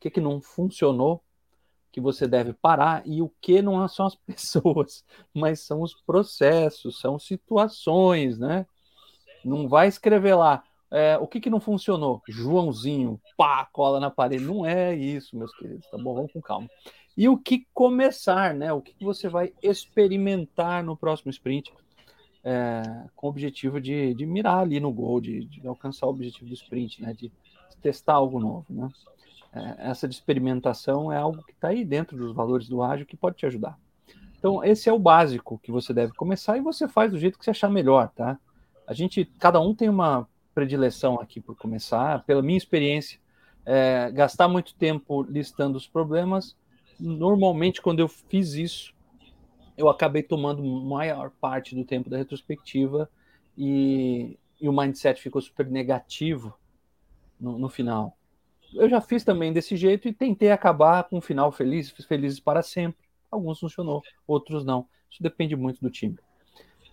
que, 0.00 0.10
que 0.10 0.20
não 0.20 0.40
funcionou, 0.40 1.22
que 1.92 2.00
você 2.00 2.26
deve 2.26 2.52
parar 2.54 3.02
e 3.06 3.20
o 3.20 3.30
que 3.40 3.60
não 3.62 3.86
são 3.86 4.06
as 4.06 4.14
pessoas, 4.16 5.04
mas 5.34 5.60
são 5.60 5.82
os 5.82 5.94
processos, 5.94 6.98
são 6.98 7.18
situações, 7.18 8.38
né? 8.38 8.66
Não 9.44 9.68
vai 9.68 9.88
escrever 9.88 10.34
lá 10.34 10.64
é, 10.92 11.16
o 11.16 11.26
que, 11.26 11.40
que 11.40 11.48
não 11.48 11.58
funcionou, 11.58 12.20
Joãozinho, 12.28 13.18
pá, 13.34 13.66
cola 13.72 13.98
na 13.98 14.10
parede. 14.10 14.44
Não 14.44 14.66
é 14.66 14.94
isso, 14.94 15.34
meus 15.34 15.50
queridos, 15.56 15.88
tá 15.90 15.96
bom? 15.96 16.14
Vamos 16.14 16.32
com 16.32 16.40
calma. 16.42 16.68
E 17.16 17.28
o 17.30 17.38
que 17.38 17.66
começar, 17.72 18.54
né? 18.54 18.72
O 18.74 18.82
que, 18.82 18.92
que 18.92 19.04
você 19.04 19.26
vai 19.26 19.54
experimentar 19.62 20.84
no 20.84 20.94
próximo 20.94 21.30
sprint 21.30 21.72
é, 22.44 22.82
com 23.16 23.26
o 23.26 23.30
objetivo 23.30 23.80
de, 23.80 24.12
de 24.12 24.26
mirar 24.26 24.58
ali 24.58 24.80
no 24.80 24.92
gol, 24.92 25.18
de, 25.18 25.46
de 25.46 25.66
alcançar 25.66 26.06
o 26.06 26.10
objetivo 26.10 26.46
do 26.46 26.54
sprint, 26.54 27.00
né? 27.00 27.14
De 27.14 27.32
testar 27.80 28.14
algo 28.14 28.38
novo, 28.38 28.66
né? 28.68 28.90
É, 29.52 29.90
essa 29.90 30.08
de 30.08 30.14
experimentação 30.14 31.12
é 31.12 31.18
algo 31.18 31.42
que 31.44 31.52
está 31.52 31.68
aí 31.68 31.84
dentro 31.84 32.16
dos 32.16 32.34
valores 32.34 32.68
do 32.68 32.82
ágil 32.82 33.06
que 33.06 33.16
pode 33.16 33.36
te 33.36 33.46
ajudar. 33.46 33.78
Então, 34.38 34.64
esse 34.64 34.88
é 34.88 34.92
o 34.92 34.98
básico 34.98 35.60
que 35.62 35.70
você 35.70 35.92
deve 35.92 36.14
começar 36.14 36.56
e 36.56 36.60
você 36.60 36.88
faz 36.88 37.12
do 37.12 37.18
jeito 37.18 37.38
que 37.38 37.44
você 37.44 37.50
achar 37.50 37.68
melhor, 37.68 38.08
tá? 38.08 38.38
A 38.86 38.94
gente, 38.94 39.24
cada 39.38 39.60
um 39.60 39.74
tem 39.74 39.88
uma 39.88 40.26
predileção 40.54 41.20
aqui 41.20 41.40
por 41.40 41.56
começar. 41.56 42.24
Pela 42.24 42.42
minha 42.42 42.58
experiência, 42.58 43.20
é, 43.64 44.10
gastar 44.10 44.48
muito 44.48 44.74
tempo 44.74 45.22
listando 45.22 45.76
os 45.76 45.86
problemas, 45.86 46.56
normalmente 46.98 47.80
quando 47.80 48.00
eu 48.00 48.08
fiz 48.08 48.54
isso, 48.54 48.94
eu 49.76 49.88
acabei 49.88 50.22
tomando 50.22 50.62
maior 50.62 51.30
parte 51.40 51.74
do 51.74 51.84
tempo 51.84 52.10
da 52.10 52.16
retrospectiva 52.16 53.08
e, 53.56 54.36
e 54.60 54.68
o 54.68 54.72
mindset 54.72 55.20
ficou 55.20 55.40
super 55.40 55.66
negativo 55.66 56.52
no, 57.40 57.58
no 57.58 57.68
final 57.68 58.16
eu 58.74 58.88
já 58.88 59.00
fiz 59.00 59.24
também 59.24 59.52
desse 59.52 59.76
jeito 59.76 60.08
e 60.08 60.12
tentei 60.12 60.50
acabar 60.50 61.04
com 61.04 61.18
um 61.18 61.20
final 61.20 61.50
feliz, 61.52 61.90
felizes 61.90 62.40
para 62.40 62.62
sempre. 62.62 63.02
Alguns 63.30 63.60
funcionou, 63.60 64.02
outros 64.26 64.64
não. 64.64 64.86
Isso 65.10 65.22
depende 65.22 65.56
muito 65.56 65.80
do 65.80 65.90
time. 65.90 66.18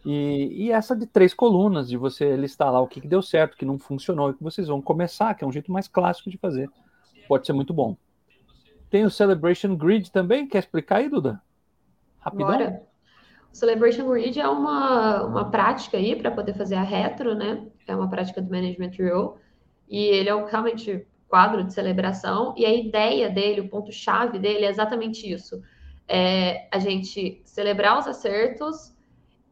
E, 0.06 0.66
e, 0.66 0.72
essa 0.72 0.96
de 0.96 1.06
três 1.06 1.34
colunas, 1.34 1.90
de 1.90 1.98
você 1.98 2.36
listar 2.38 2.72
lá 2.72 2.80
o 2.80 2.88
que, 2.88 3.02
que 3.02 3.08
deu 3.08 3.22
certo, 3.22 3.54
o 3.54 3.58
que 3.58 3.66
não 3.66 3.78
funcionou, 3.78 4.30
e 4.30 4.34
que 4.34 4.44
vocês 4.44 4.68
vão 4.68 4.82
começar, 4.82 5.34
que 5.36 5.44
é 5.44 5.48
um 5.48 5.52
jeito 5.52 5.72
mais 5.72 5.88
clássico 5.88 6.30
de 6.30 6.38
fazer. 6.38 6.70
Pode 7.28 7.46
ser 7.46 7.54
muito 7.54 7.74
bom. 7.74 7.98
Tem 8.90 9.04
o 9.04 9.10
Celebration 9.10 9.76
Grid 9.76 10.10
também, 10.12 10.48
quer 10.48 10.60
explicar 10.60 10.98
aí, 10.98 11.10
Duda? 11.10 11.42
Rapidão? 12.20 12.48
Bora. 12.48 12.84
O 13.52 13.56
Celebration 13.56 14.10
Grid 14.10 14.40
é 14.40 14.48
uma, 14.48 15.26
uma 15.26 15.52
prática 15.52 15.98
aí 15.98 16.16
para 16.16 16.32
poder 16.32 16.54
fazer 16.54 16.76
a 16.76 16.84
retro, 16.84 17.36
né? 17.36 17.68
É 17.88 17.96
uma 17.96 18.10
prática 18.10 18.42
do 18.42 18.50
Management 18.50 18.92
Rule. 18.98 19.38
E 19.90 19.98
ele 19.98 20.30
é 20.30 20.46
realmente 20.46 21.06
quadro 21.30 21.64
de 21.64 21.74
celebração. 21.74 22.54
E 22.58 22.66
a 22.66 22.74
ideia 22.74 23.30
dele, 23.30 23.62
o 23.62 23.70
ponto-chave 23.70 24.40
dele 24.40 24.66
é 24.66 24.70
exatamente 24.70 25.32
isso. 25.32 25.62
É 26.08 26.68
a 26.72 26.80
gente 26.80 27.42
celebrar 27.46 28.00
os 28.00 28.08
acertos 28.08 28.94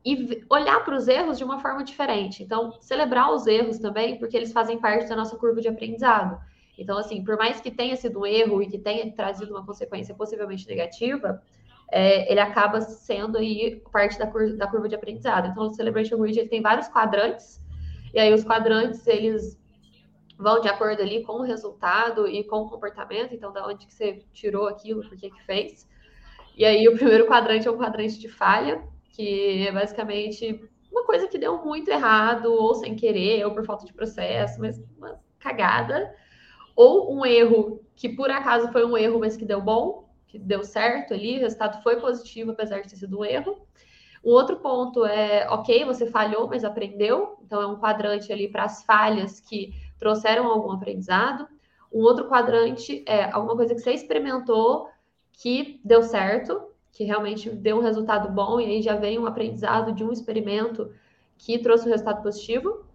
e 0.03 0.43
olhar 0.49 0.83
para 0.83 0.95
os 0.95 1.07
erros 1.07 1.37
de 1.37 1.43
uma 1.43 1.59
forma 1.59 1.83
diferente. 1.83 2.41
Então, 2.41 2.73
celebrar 2.81 3.31
os 3.31 3.45
erros 3.45 3.77
também, 3.77 4.17
porque 4.17 4.35
eles 4.35 4.51
fazem 4.51 4.79
parte 4.79 5.07
da 5.07 5.15
nossa 5.15 5.35
curva 5.37 5.61
de 5.61 5.67
aprendizado. 5.67 6.39
Então, 6.77 6.97
assim, 6.97 7.23
por 7.23 7.37
mais 7.37 7.59
que 7.59 7.71
tenha 7.71 7.95
sido 7.95 8.21
um 8.21 8.25
erro 8.25 8.61
e 8.61 8.67
que 8.67 8.77
tenha 8.77 9.11
trazido 9.11 9.51
uma 9.51 9.65
consequência 9.65 10.15
possivelmente 10.15 10.67
negativa, 10.67 11.41
é, 11.91 12.31
ele 12.31 12.39
acaba 12.39 12.81
sendo 12.81 13.37
aí 13.37 13.81
parte 13.91 14.17
da, 14.17 14.27
cur 14.27 14.55
da 14.55 14.67
curva 14.67 14.87
de 14.87 14.95
aprendizado. 14.95 15.47
Então, 15.47 15.67
o 15.67 15.73
Celebration 15.73 16.17
Grid 16.17 16.39
ele 16.39 16.49
tem 16.49 16.61
vários 16.61 16.87
quadrantes, 16.87 17.61
e 18.13 18.19
aí 18.19 18.33
os 18.33 18.43
quadrantes, 18.43 19.05
eles 19.07 19.59
vão 20.37 20.59
de 20.61 20.67
acordo 20.67 21.01
ali 21.01 21.23
com 21.23 21.33
o 21.33 21.43
resultado 21.43 22.27
e 22.27 22.43
com 22.43 22.61
o 22.61 22.69
comportamento, 22.69 23.33
então 23.33 23.51
da 23.51 23.65
onde 23.65 23.85
que 23.85 23.93
você 23.93 24.23
tirou 24.31 24.67
aquilo, 24.67 25.01
por 25.01 25.17
que 25.17 25.29
que 25.29 25.43
fez. 25.43 25.87
E 26.55 26.63
aí 26.63 26.87
o 26.87 26.95
primeiro 26.95 27.27
quadrante 27.27 27.67
é 27.67 27.71
um 27.71 27.77
quadrante 27.77 28.19
de 28.19 28.29
falha, 28.29 28.83
que 29.11 29.67
é 29.67 29.71
basicamente 29.71 30.61
uma 30.91 31.05
coisa 31.05 31.27
que 31.27 31.37
deu 31.37 31.63
muito 31.63 31.89
errado, 31.89 32.51
ou 32.51 32.75
sem 32.75 32.95
querer, 32.95 33.45
ou 33.45 33.51
por 33.51 33.65
falta 33.65 33.85
de 33.85 33.93
processo, 33.93 34.59
mas 34.59 34.81
uma 34.97 35.19
cagada 35.39 36.13
ou 36.77 37.11
um 37.11 37.25
erro 37.25 37.81
que 37.95 38.07
por 38.07 38.29
acaso 38.29 38.71
foi 38.71 38.85
um 38.85 38.95
erro, 38.95 39.19
mas 39.19 39.35
que 39.35 39.43
deu 39.43 39.59
bom, 39.59 40.07
que 40.27 40.37
deu 40.37 40.63
certo 40.63 41.15
ali, 41.15 41.37
o 41.37 41.41
resultado 41.41 41.81
foi 41.81 41.99
positivo, 41.99 42.51
apesar 42.51 42.81
de 42.81 42.89
ter 42.89 42.95
sido 42.95 43.19
um 43.19 43.25
erro. 43.25 43.65
O 44.23 44.31
outro 44.31 44.57
ponto 44.57 45.03
é, 45.03 45.47
ok, 45.49 45.83
você 45.85 46.05
falhou, 46.05 46.47
mas 46.47 46.63
aprendeu, 46.63 47.39
então 47.41 47.61
é 47.61 47.65
um 47.65 47.79
quadrante 47.79 48.31
ali 48.31 48.47
para 48.47 48.65
as 48.65 48.83
falhas 48.83 49.39
que 49.39 49.73
trouxeram 49.99 50.47
algum 50.47 50.71
aprendizado. 50.71 51.47
Um 51.91 52.01
outro 52.01 52.27
quadrante 52.27 53.03
é 53.07 53.31
alguma 53.31 53.55
coisa 53.55 53.73
que 53.73 53.81
você 53.81 53.91
experimentou 53.91 54.89
que 55.31 55.79
deu 55.83 56.03
certo, 56.03 56.61
que 56.91 57.03
realmente 57.03 57.49
deu 57.49 57.77
um 57.77 57.81
resultado 57.81 58.29
bom, 58.29 58.59
e 58.59 58.65
aí 58.65 58.81
já 58.81 58.95
vem 58.95 59.19
um 59.19 59.27
aprendizado 59.27 59.91
de 59.93 60.03
um 60.03 60.11
experimento 60.11 60.91
que 61.37 61.59
trouxe 61.59 61.87
um 61.87 61.91
resultado 61.91 62.23
positivo. 62.23 62.85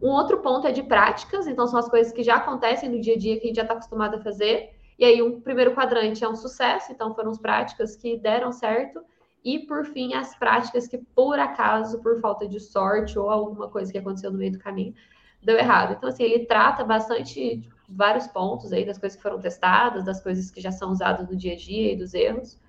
Um 0.00 0.10
outro 0.10 0.38
ponto 0.38 0.66
é 0.66 0.72
de 0.72 0.82
práticas, 0.82 1.46
então 1.46 1.66
são 1.66 1.78
as 1.78 1.88
coisas 1.88 2.12
que 2.12 2.22
já 2.22 2.36
acontecem 2.36 2.88
no 2.88 3.00
dia 3.00 3.14
a 3.14 3.18
dia 3.18 3.36
que 3.36 3.44
a 3.44 3.46
gente 3.48 3.56
já 3.56 3.62
está 3.62 3.74
acostumado 3.74 4.16
a 4.16 4.20
fazer. 4.20 4.70
E 4.98 5.04
aí, 5.04 5.22
um 5.22 5.40
primeiro 5.40 5.74
quadrante 5.74 6.22
é 6.22 6.28
um 6.28 6.36
sucesso, 6.36 6.92
então 6.92 7.14
foram 7.14 7.30
as 7.30 7.38
práticas 7.38 7.96
que 7.96 8.16
deram 8.16 8.52
certo. 8.52 9.00
E, 9.44 9.60
por 9.60 9.86
fim, 9.86 10.14
as 10.14 10.36
práticas 10.36 10.86
que, 10.86 10.98
por 10.98 11.38
acaso, 11.38 12.02
por 12.02 12.20
falta 12.20 12.46
de 12.46 12.60
sorte 12.60 13.18
ou 13.18 13.30
alguma 13.30 13.68
coisa 13.68 13.90
que 13.90 13.98
aconteceu 13.98 14.30
no 14.30 14.38
meio 14.38 14.52
do 14.52 14.58
caminho, 14.58 14.94
deu 15.42 15.56
errado. 15.56 15.94
Então, 15.96 16.08
assim, 16.08 16.24
ele 16.24 16.46
trata 16.46 16.84
bastante 16.84 17.68
vários 17.88 18.26
pontos 18.26 18.72
aí 18.72 18.84
das 18.84 18.98
coisas 18.98 19.16
que 19.16 19.22
foram 19.22 19.40
testadas, 19.40 20.04
das 20.04 20.22
coisas 20.22 20.50
que 20.50 20.60
já 20.60 20.70
são 20.70 20.90
usadas 20.90 21.28
no 21.28 21.36
dia 21.36 21.54
a 21.54 21.56
dia 21.56 21.92
e 21.92 21.96
dos 21.96 22.12
erros. 22.14 22.60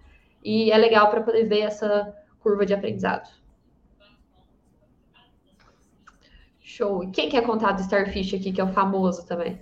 E 0.44 0.72
é 0.72 0.78
legal 0.78 1.10
para 1.10 1.22
poder 1.22 1.46
ver 1.46 1.62
essa 1.62 2.16
curva 2.40 2.66
de 2.66 2.74
aprendizado. 2.74 3.30
Show. 6.60 7.12
Quem 7.12 7.30
quer 7.30 7.42
contar 7.44 7.74
do 7.74 7.82
Starfish 7.82 8.36
aqui, 8.36 8.52
que 8.52 8.62
é 8.62 8.64
o 8.64 8.72
famoso 8.72 9.26
também? 9.26 9.62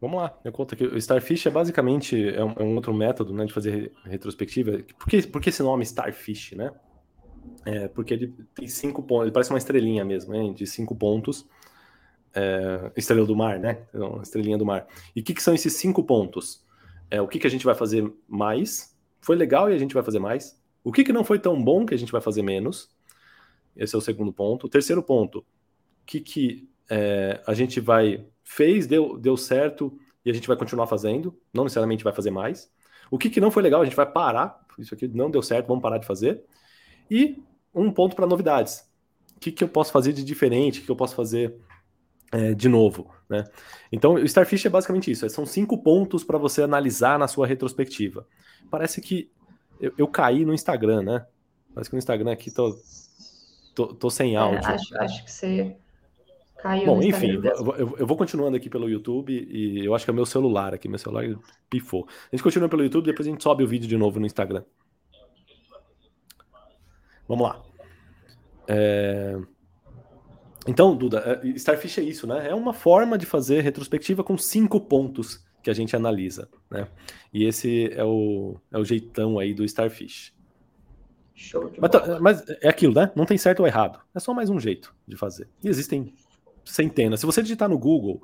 Vamos 0.00 0.20
lá, 0.20 0.38
eu 0.44 0.52
conto 0.52 0.74
aqui. 0.74 0.84
O 0.84 0.96
Starfish 0.96 1.46
é 1.46 1.50
basicamente 1.50 2.28
é 2.32 2.44
um, 2.44 2.52
é 2.56 2.62
um 2.62 2.74
outro 2.76 2.94
método 2.94 3.34
né, 3.34 3.44
de 3.44 3.52
fazer 3.52 3.92
retrospectiva. 4.04 4.78
Por 4.96 5.08
que, 5.08 5.26
por 5.26 5.42
que 5.42 5.48
esse 5.48 5.62
nome 5.62 5.82
Starfish, 5.82 6.52
né? 6.52 6.72
É 7.64 7.88
porque 7.88 8.14
ele 8.14 8.34
tem 8.54 8.66
cinco 8.66 9.02
pontos, 9.02 9.24
ele 9.24 9.32
parece 9.32 9.50
uma 9.50 9.58
estrelinha 9.58 10.04
mesmo, 10.04 10.54
de 10.54 10.66
cinco 10.66 10.94
pontos. 10.94 11.46
É, 12.34 12.92
estrela 12.96 13.26
do 13.26 13.34
mar, 13.34 13.58
né? 13.58 13.86
Então, 13.88 14.20
estrelinha 14.22 14.56
do 14.56 14.64
mar. 14.64 14.86
E 15.16 15.20
o 15.20 15.24
que, 15.24 15.34
que, 15.34 15.42
são 15.42 15.54
esses 15.54 15.72
cinco 15.74 16.04
pontos? 16.04 16.64
É, 17.10 17.20
o 17.20 17.26
que, 17.26 17.38
que 17.38 17.46
a 17.46 17.50
gente 17.50 17.64
vai 17.64 17.74
fazer 17.74 18.10
mais? 18.28 18.96
Foi 19.20 19.34
legal 19.34 19.70
e 19.70 19.74
a 19.74 19.78
gente 19.78 19.94
vai 19.94 20.02
fazer 20.02 20.18
mais? 20.18 20.60
O 20.84 20.92
que, 20.92 21.04
que 21.04 21.12
não 21.12 21.24
foi 21.24 21.38
tão 21.38 21.62
bom 21.62 21.84
que 21.84 21.94
a 21.94 21.98
gente 21.98 22.12
vai 22.12 22.20
fazer 22.20 22.42
menos? 22.42 22.90
Esse 23.76 23.94
é 23.94 23.98
o 23.98 24.00
segundo 24.00 24.32
ponto. 24.32 24.66
O 24.66 24.68
terceiro 24.68 25.02
ponto, 25.02 25.38
o 25.40 25.44
que, 26.06 26.20
que 26.20 26.68
é, 26.88 27.40
a 27.46 27.54
gente 27.54 27.80
vai 27.80 28.26
fez, 28.44 28.86
deu, 28.86 29.18
deu 29.18 29.36
certo 29.36 29.98
e 30.24 30.30
a 30.30 30.34
gente 30.34 30.48
vai 30.48 30.56
continuar 30.56 30.86
fazendo, 30.86 31.38
não 31.52 31.64
necessariamente 31.64 32.02
vai 32.02 32.12
fazer 32.12 32.30
mais. 32.30 32.70
O 33.10 33.18
que, 33.18 33.30
que 33.30 33.40
não 33.40 33.50
foi 33.50 33.62
legal, 33.62 33.82
a 33.82 33.84
gente 33.84 33.96
vai 33.96 34.10
parar, 34.10 34.64
isso 34.78 34.94
aqui 34.94 35.06
não 35.08 35.30
deu 35.30 35.42
certo, 35.42 35.66
vamos 35.66 35.82
parar 35.82 35.98
de 35.98 36.06
fazer. 36.06 36.42
E 37.10 37.42
um 37.74 37.90
ponto 37.90 38.16
para 38.16 38.26
novidades. 38.26 38.88
O 39.36 39.40
que, 39.40 39.52
que 39.52 39.62
eu 39.62 39.68
posso 39.68 39.92
fazer 39.92 40.12
de 40.12 40.24
diferente, 40.24 40.80
o 40.80 40.84
que 40.84 40.90
eu 40.90 40.96
posso 40.96 41.14
fazer 41.14 41.54
é, 42.32 42.54
de 42.54 42.68
novo, 42.68 43.10
né? 43.28 43.44
Então, 43.90 44.14
o 44.14 44.24
Starfish 44.24 44.66
é 44.66 44.68
basicamente 44.70 45.10
isso, 45.10 45.28
são 45.30 45.46
cinco 45.46 45.78
pontos 45.78 46.24
para 46.24 46.36
você 46.36 46.62
analisar 46.62 47.18
na 47.18 47.28
sua 47.28 47.46
retrospectiva. 47.46 48.26
Parece 48.70 49.00
que 49.00 49.30
eu, 49.80 49.92
eu, 49.96 50.08
caí 50.08 50.44
no 50.44 50.52
Instagram, 50.52 51.02
né? 51.02 51.26
Parece 51.72 51.88
que 51.88 51.94
no 51.94 52.00
Instagram 52.00 52.32
aqui 52.32 52.50
tô, 52.50 52.76
Tô, 53.78 53.86
tô 53.86 54.10
sem 54.10 54.34
é, 54.34 54.38
áudio. 54.38 54.58
É, 54.68 54.74
acho, 54.74 54.98
acho 54.98 55.24
que 55.24 55.30
você 55.30 55.76
caiu. 56.56 56.84
Bom, 56.84 57.00
enfim, 57.00 57.40
eu, 57.44 57.96
eu, 57.96 58.06
vou 58.08 58.16
continuando 58.16 58.56
aqui 58.56 58.68
pelo 58.68 58.90
YouTube 58.90 59.32
e 59.32 59.84
eu 59.84 59.94
acho 59.94 60.04
que 60.04 60.10
é 60.10 60.12
meu 60.12 60.26
celular 60.26 60.74
aqui, 60.74 60.88
meu 60.88 60.98
celular 60.98 61.24
pifou. 61.70 62.08
A 62.10 62.34
gente 62.34 62.42
continua 62.42 62.68
pelo 62.68 62.82
YouTube, 62.82 63.04
depois 63.04 63.28
a 63.28 63.30
gente 63.30 63.40
sobe 63.40 63.62
o 63.62 63.68
vídeo 63.68 63.88
de 63.88 63.96
novo 63.96 64.18
no 64.18 64.26
Instagram. 64.26 64.64
Vamos 67.28 67.46
lá. 67.46 67.62
É... 68.66 69.38
Então, 70.66 70.96
Duda, 70.96 71.40
é, 71.42 71.48
Starfish 71.50 71.98
é 71.98 72.02
isso, 72.02 72.26
né? 72.26 72.48
É 72.48 72.54
uma 72.54 72.74
forma 72.74 73.16
de 73.16 73.26
fazer 73.26 73.60
retrospectiva 73.60 74.24
com 74.24 74.36
cinco 74.36 74.80
pontos 74.80 75.46
que 75.62 75.70
a 75.70 75.74
gente 75.74 75.94
analisa, 75.94 76.48
né? 76.70 76.88
E 77.32 77.44
esse 77.44 77.92
é 77.92 78.04
o, 78.04 78.56
é 78.72 78.78
o 78.78 78.84
jeitão 78.84 79.38
aí 79.38 79.54
do 79.54 79.64
Starfish. 79.64 80.34
Show 81.34 81.70
de 81.70 81.80
mas, 81.80 81.90
bola. 81.90 82.20
mas 82.20 82.44
é 82.60 82.68
aquilo, 82.68 82.94
né? 82.94 83.12
Não 83.14 83.24
tem 83.24 83.38
certo 83.38 83.60
ou 83.60 83.66
errado. 83.66 84.00
É 84.14 84.18
só 84.18 84.34
mais 84.34 84.50
um 84.50 84.58
jeito 84.58 84.94
de 85.06 85.16
fazer. 85.16 85.48
E 85.62 85.68
existem 85.68 86.12
centenas. 86.64 87.20
Se 87.20 87.26
você 87.26 87.42
digitar 87.42 87.68
no 87.68 87.78
Google 87.78 88.22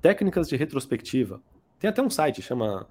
técnicas 0.00 0.48
de 0.48 0.56
retrospectiva, 0.56 1.40
tem 1.78 1.88
até 1.88 2.02
um 2.02 2.10
site 2.10 2.42
chama 2.42 2.86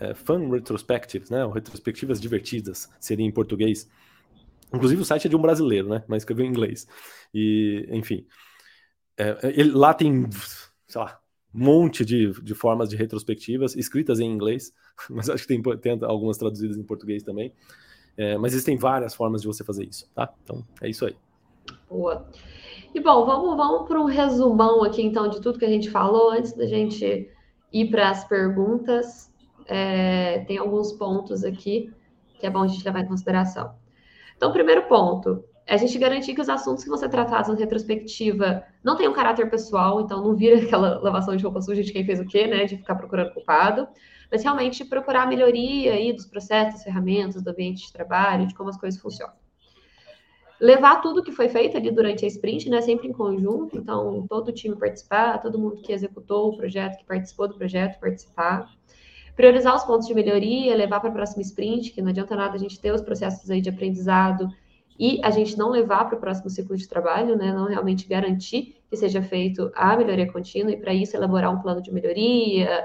é, 0.00 0.14
Fun 0.14 0.50
Retrospectives, 0.50 1.30
né? 1.30 1.44
Ou 1.44 1.50
retrospectivas 1.52 2.20
divertidas, 2.20 2.90
seria 2.98 3.26
em 3.26 3.30
português. 3.30 3.88
Inclusive 4.74 5.02
o 5.02 5.04
site 5.04 5.26
é 5.26 5.30
de 5.30 5.36
um 5.36 5.42
brasileiro, 5.42 5.88
né? 5.88 6.04
Mas 6.08 6.22
escreveu 6.22 6.46
em 6.46 6.48
inglês. 6.48 6.86
E, 7.32 7.86
enfim. 7.90 8.26
É, 9.16 9.52
ele, 9.54 9.70
lá 9.70 9.92
tem, 9.92 10.28
sei 10.88 11.00
lá, 11.00 11.20
um 11.54 11.64
monte 11.64 12.04
de, 12.04 12.32
de 12.42 12.54
formas 12.54 12.88
de 12.88 12.96
retrospectivas 12.96 13.76
escritas 13.76 14.20
em 14.20 14.30
inglês, 14.30 14.72
mas 15.10 15.28
acho 15.28 15.46
que 15.46 15.60
tem, 15.60 15.78
tem 15.78 15.98
algumas 16.02 16.38
traduzidas 16.38 16.76
em 16.76 16.82
português 16.82 17.22
também. 17.22 17.52
É, 18.16 18.36
mas 18.36 18.52
existem 18.52 18.76
várias 18.76 19.14
formas 19.14 19.40
de 19.42 19.46
você 19.46 19.64
fazer 19.64 19.84
isso, 19.84 20.10
tá? 20.14 20.32
Então, 20.42 20.64
é 20.80 20.88
isso 20.88 21.06
aí. 21.06 21.16
Boa. 21.88 22.26
E 22.94 23.00
bom, 23.00 23.24
vamos, 23.24 23.56
vamos 23.56 23.88
para 23.88 24.00
um 24.00 24.04
resumão 24.04 24.82
aqui, 24.82 25.02
então, 25.02 25.28
de 25.28 25.40
tudo 25.40 25.58
que 25.58 25.64
a 25.64 25.70
gente 25.70 25.90
falou, 25.90 26.30
antes 26.30 26.52
da 26.52 26.66
gente 26.66 27.30
ir 27.72 27.90
para 27.90 28.10
as 28.10 28.26
perguntas. 28.26 29.32
É, 29.66 30.40
tem 30.40 30.58
alguns 30.58 30.92
pontos 30.92 31.44
aqui 31.44 31.90
que 32.38 32.46
é 32.46 32.50
bom 32.50 32.62
a 32.62 32.66
gente 32.66 32.84
levar 32.84 33.00
em 33.00 33.06
consideração. 33.06 33.74
Então, 34.42 34.52
primeiro 34.52 34.88
ponto, 34.88 35.44
é 35.64 35.74
a 35.74 35.76
gente 35.76 35.96
garantir 36.00 36.34
que 36.34 36.40
os 36.40 36.48
assuntos 36.48 36.82
que 36.82 36.90
vão 36.90 36.98
ser 36.98 37.08
tratados 37.08 37.48
na 37.48 37.54
retrospectiva 37.54 38.64
não 38.82 38.96
tenham 38.96 39.12
caráter 39.12 39.48
pessoal, 39.48 40.00
então 40.00 40.20
não 40.20 40.34
vira 40.34 40.60
aquela 40.60 40.98
lavação 40.98 41.36
de 41.36 41.44
roupa 41.44 41.60
suja 41.60 41.80
de 41.80 41.92
quem 41.92 42.04
fez 42.04 42.18
o 42.18 42.26
quê, 42.26 42.48
né? 42.48 42.64
De 42.64 42.76
ficar 42.76 42.96
procurando 42.96 43.32
culpado 43.32 43.86
mas 44.32 44.42
realmente 44.42 44.84
procurar 44.84 45.28
melhoria 45.28 45.92
aí 45.92 46.12
dos 46.12 46.26
processos, 46.26 46.82
ferramentas, 46.82 47.40
do 47.42 47.50
ambiente 47.50 47.86
de 47.86 47.92
trabalho, 47.92 48.48
de 48.48 48.54
como 48.54 48.70
as 48.70 48.78
coisas 48.78 48.98
funcionam. 48.98 49.34
Levar 50.58 51.02
tudo 51.02 51.22
que 51.22 51.30
foi 51.30 51.48
feito 51.50 51.76
ali 51.76 51.90
durante 51.90 52.24
a 52.24 52.28
sprint, 52.28 52.70
né, 52.70 52.80
sempre 52.80 53.08
em 53.08 53.12
conjunto, 53.12 53.76
então 53.76 54.26
todo 54.26 54.48
o 54.48 54.52
time 54.52 54.74
participar, 54.74 55.38
todo 55.38 55.58
mundo 55.58 55.82
que 55.82 55.92
executou 55.92 56.48
o 56.48 56.56
projeto, 56.56 56.96
que 56.96 57.04
participou 57.04 57.46
do 57.46 57.58
projeto 57.58 58.00
participar. 58.00 58.72
Priorizar 59.34 59.74
os 59.74 59.84
pontos 59.84 60.06
de 60.06 60.14
melhoria, 60.14 60.74
levar 60.76 61.00
para 61.00 61.08
a 61.10 61.12
próxima 61.12 61.42
sprint, 61.42 61.92
que 61.92 62.02
não 62.02 62.10
adianta 62.10 62.36
nada 62.36 62.54
a 62.54 62.58
gente 62.58 62.78
ter 62.78 62.92
os 62.92 63.00
processos 63.00 63.50
aí 63.50 63.60
de 63.60 63.70
aprendizado 63.70 64.48
e 64.98 65.20
a 65.24 65.30
gente 65.30 65.56
não 65.56 65.70
levar 65.70 66.04
para 66.04 66.16
o 66.16 66.20
próximo 66.20 66.50
ciclo 66.50 66.76
de 66.76 66.86
trabalho, 66.86 67.36
né, 67.36 67.52
não 67.52 67.66
realmente 67.66 68.06
garantir 68.06 68.76
que 68.88 68.96
seja 68.96 69.22
feito 69.22 69.72
a 69.74 69.96
melhoria 69.96 70.30
contínua 70.30 70.70
e 70.70 70.76
para 70.76 70.92
isso 70.92 71.16
elaborar 71.16 71.52
um 71.52 71.60
plano 71.60 71.80
de 71.80 71.90
melhoria, 71.90 72.84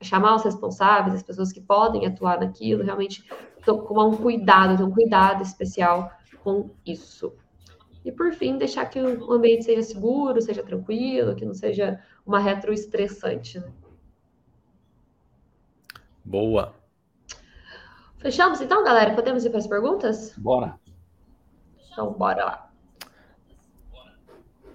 chamar 0.00 0.36
os 0.36 0.42
responsáveis, 0.42 1.14
as 1.14 1.22
pessoas 1.22 1.52
que 1.52 1.60
podem 1.60 2.06
atuar 2.06 2.40
naquilo, 2.40 2.82
realmente 2.82 3.24
tomar 3.64 4.06
um 4.06 4.16
cuidado, 4.16 4.76
ter 4.76 4.84
um 4.84 4.90
cuidado 4.90 5.42
especial 5.42 6.10
com 6.42 6.70
isso. 6.84 7.32
E 8.04 8.12
por 8.12 8.32
fim, 8.32 8.58
deixar 8.58 8.84
que 8.86 9.00
o 9.00 9.32
ambiente 9.32 9.64
seja 9.64 9.82
seguro, 9.82 10.40
seja 10.40 10.62
tranquilo, 10.62 11.34
que 11.34 11.44
não 11.44 11.54
seja 11.54 11.98
uma 12.26 12.38
retro 12.38 12.72
estressante. 12.72 13.58
Né? 13.58 13.66
Boa. 16.24 16.74
Fechamos 18.18 18.60
então, 18.60 18.82
galera? 18.82 19.14
Podemos 19.14 19.44
ir 19.44 19.50
para 19.50 19.58
as 19.58 19.66
perguntas? 19.66 20.34
Bora. 20.38 20.78
Então, 21.92 22.12
bora 22.12 22.44
lá. 22.44 22.70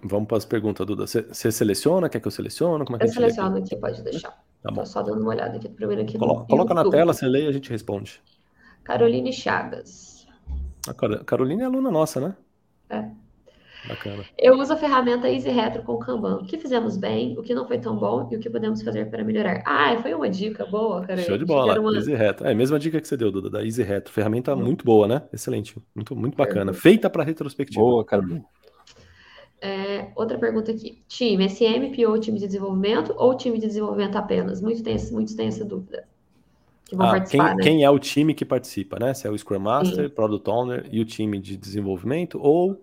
Vamos 0.01 0.27
para 0.27 0.37
as 0.37 0.45
perguntas, 0.45 0.85
Duda. 0.85 1.07
Você 1.07 1.51
seleciona? 1.51 2.07
Quer 2.07 2.19
que 2.19 2.27
eu 2.27 2.31
selecione? 2.31 2.85
Como 2.85 2.95
é 2.95 2.99
que 2.99 3.05
eu 3.05 3.11
seleciono 3.11 3.57
aqui? 3.57 3.73
aqui? 3.73 3.81
pode 3.81 4.01
deixar. 4.01 4.29
Tá 4.61 4.71
bom. 4.71 4.81
Tô 4.81 4.85
só 4.85 5.01
dando 5.01 5.21
uma 5.21 5.31
olhada 5.31 5.57
aqui 5.57 5.67
primeiro 5.67 6.01
aqui 6.03 6.17
Colo 6.17 6.45
Coloca 6.45 6.73
na 6.73 6.89
tela, 6.89 7.13
você 7.13 7.25
lê 7.27 7.45
e 7.45 7.47
a 7.47 7.51
gente 7.51 7.69
responde. 7.69 8.21
Caroline 8.83 9.33
Chagas. 9.33 10.27
A 10.87 10.93
Caroline 11.23 11.61
é 11.61 11.65
aluna 11.65 11.91
nossa, 11.91 12.19
né? 12.19 12.35
É. 12.89 13.09
Bacana. 13.87 14.23
Eu 14.37 14.55
uso 14.59 14.73
a 14.73 14.75
ferramenta 14.75 15.29
Easy 15.29 15.49
Retro 15.49 15.83
com 15.83 15.97
Kanban. 15.97 16.37
O 16.41 16.45
que 16.45 16.57
fizemos 16.57 16.97
bem, 16.97 17.37
o 17.37 17.41
que 17.41 17.53
não 17.53 17.65
foi 17.65 17.79
tão 17.79 17.95
bom 17.95 18.27
e 18.31 18.35
o 18.35 18.39
que 18.39 18.49
podemos 18.49 18.81
fazer 18.81 19.09
para 19.09 19.23
melhorar. 19.23 19.63
Ah, 19.65 19.97
foi 20.01 20.13
uma 20.13 20.29
dica 20.29 20.65
boa, 20.65 21.01
cara. 21.05 21.21
Show 21.21 21.37
de 21.37 21.45
bola. 21.45 21.79
Uma... 21.79 21.95
Easy 21.95 22.13
Retro. 22.13 22.45
É 22.45 22.51
a 22.51 22.55
mesma 22.55 22.77
dica 22.77 22.99
que 22.99 23.07
você 23.07 23.15
deu, 23.15 23.31
Duda, 23.31 23.49
da 23.49 23.63
Easy 23.63 23.81
Retro. 23.81 24.13
Ferramenta 24.13 24.53
hum. 24.53 24.63
muito 24.63 24.83
boa, 24.83 25.07
né? 25.07 25.21
Excelente. 25.31 25.75
Muito, 25.95 26.15
muito 26.15 26.35
bacana. 26.35 26.73
Feita 26.73 27.09
para 27.09 27.23
retrospectiva. 27.23 27.81
Boa, 27.81 28.03
Carolina. 28.03 28.43
É, 29.61 30.07
outra 30.15 30.37
pergunta 30.37 30.71
aqui. 30.71 31.01
Time, 31.07 31.49
SM, 31.49 31.95
PO, 31.95 32.19
time 32.19 32.39
de 32.39 32.47
desenvolvimento 32.47 33.13
ou 33.17 33.35
time 33.35 33.59
de 33.59 33.67
desenvolvimento 33.67 34.17
apenas? 34.17 34.61
Muitos 34.61 34.81
têm, 34.81 34.97
muitos 35.11 35.33
têm 35.33 35.47
essa 35.47 35.65
dúvida. 35.65 36.05
Que 36.85 36.95
vão 36.95 37.05
ah, 37.07 37.11
participar, 37.11 37.49
quem, 37.49 37.55
né? 37.57 37.63
quem, 37.63 37.83
é 37.83 37.89
o 37.89 37.99
time 37.99 38.33
que 38.33 38.43
participa, 38.43 38.97
né? 38.97 39.13
Se 39.13 39.27
é 39.27 39.29
o 39.29 39.37
Scrum 39.37 39.59
Master, 39.59 40.07
Sim. 40.07 40.09
Product 40.09 40.49
Owner 40.49 40.89
e 40.91 40.99
o 40.99 41.05
time 41.05 41.39
de 41.39 41.55
desenvolvimento, 41.55 42.39
ou 42.41 42.81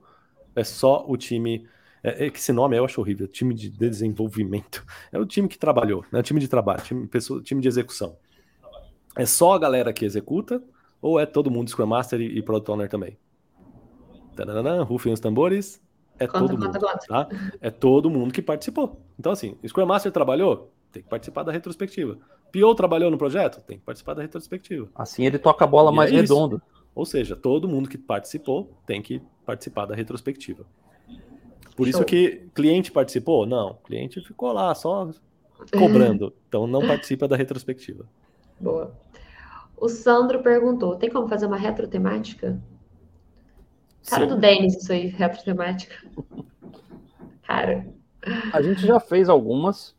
é 0.57 0.65
só 0.65 1.05
o 1.07 1.17
time. 1.17 1.69
É, 2.03 2.27
é, 2.27 2.31
que 2.31 2.39
esse 2.39 2.53
nome 2.53 2.77
eu 2.77 2.85
acho 2.85 3.01
horrível, 3.01 3.29
time 3.29 3.55
de 3.55 3.69
desenvolvimento. 3.69 4.85
É 5.13 5.19
o 5.19 5.27
time 5.27 5.49
que 5.49 5.59
trabalhou, 5.59 6.05
né? 6.11 6.23
time 6.23 6.41
de 6.41 6.49
trabalho, 6.49 6.83
time, 6.83 7.07
pessoa, 7.07 7.43
time 7.43 7.61
de 7.61 7.69
execução. 7.69 8.17
É 9.17 9.25
só 9.25 9.55
a 9.55 9.59
galera 9.59 9.93
que 9.93 10.05
executa, 10.05 10.63
ou 11.01 11.19
é 11.19 11.27
todo 11.27 11.51
mundo 11.51 11.71
Scrum 11.71 11.87
Master 11.87 12.21
e, 12.21 12.39
e 12.39 12.43
Product 12.43 12.71
Owner 12.71 12.89
também? 12.89 13.19
Tananã, 14.35 14.83
rufem 14.83 15.13
os 15.13 15.21
tambores, 15.21 15.83
é 16.19 16.27
conta, 16.27 16.41
todo 16.41 16.59
mundo, 16.59 16.79
conta, 16.79 16.99
tá? 17.09 17.29
É 17.61 17.71
todo 17.71 18.11
mundo 18.11 18.33
que 18.33 18.43
participou. 18.43 19.01
Então, 19.19 19.33
assim, 19.33 19.57
o 19.63 19.69
Scrum 19.69 19.87
Master 19.87 20.13
trabalhou, 20.13 20.73
tem 20.93 21.03
que 21.03 21.09
participar 21.09 21.43
da 21.43 21.53
retrospectiva. 21.53 22.19
PO 22.53 22.75
trabalhou 22.75 23.11
no 23.11 23.19
projeto, 23.19 23.61
tem 23.63 23.79
que 23.79 23.85
participar 23.85 24.15
da 24.15 24.23
retrospectiva. 24.23 24.89
Assim 24.95 25.27
ele 25.27 25.39
toca 25.39 25.65
a 25.65 25.69
bola 25.69 25.91
e 25.91 25.95
mais 25.95 26.13
é 26.13 26.17
redonda. 26.17 26.63
Ou 26.97 27.05
seja, 27.05 27.37
todo 27.37 27.69
mundo 27.69 27.91
que 27.91 27.99
participou 27.99 28.73
tem 28.87 29.03
que 29.03 29.21
participar 29.45 29.85
da 29.85 29.95
retrospectiva. 29.95 30.65
Por 31.77 31.85
Show. 31.85 31.89
isso 31.89 32.05
que 32.07 32.49
cliente 32.55 32.91
participou? 32.91 33.45
Não, 33.45 33.75
cliente 33.85 34.19
ficou 34.23 34.51
lá 34.51 34.75
só 34.75 35.11
cobrando. 35.79 36.33
Então 36.49 36.67
não 36.67 36.81
participa 36.81 37.29
da 37.29 37.37
retrospectiva. 37.37 38.09
Boa. 38.59 38.97
O 39.77 39.91
Sandro 39.91 40.43
perguntou: 40.43 40.97
tem 40.97 41.11
como 41.11 41.29
fazer 41.29 41.45
uma 41.45 41.59
retrotemática? 41.59 42.59
Cara 44.09 44.25
Sim. 44.25 44.35
do 44.35 44.41
Denis, 44.41 44.77
isso 44.77 44.91
aí, 44.91 45.09
retrotemática. 45.09 45.95
Cara. 47.43 47.87
A 48.55 48.63
gente 48.63 48.87
já 48.87 48.99
fez 48.99 49.29
algumas. 49.29 49.95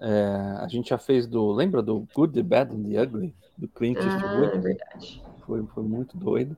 É, 0.00 0.56
a 0.60 0.66
gente 0.66 0.88
já 0.88 0.98
fez 0.98 1.26
do. 1.26 1.52
Lembra 1.52 1.82
do 1.82 2.08
Good, 2.14 2.32
the 2.32 2.42
Bad 2.42 2.74
and 2.74 2.84
the 2.84 3.02
Ugly? 3.02 3.34
Do 3.58 3.68
Clint 3.68 3.98
Eastwood? 3.98 4.50
Ah, 4.50 4.56
é 4.56 4.58
verdade. 4.58 5.31
Foi, 5.46 5.64
foi 5.66 5.82
muito 5.82 6.16
doido. 6.16 6.56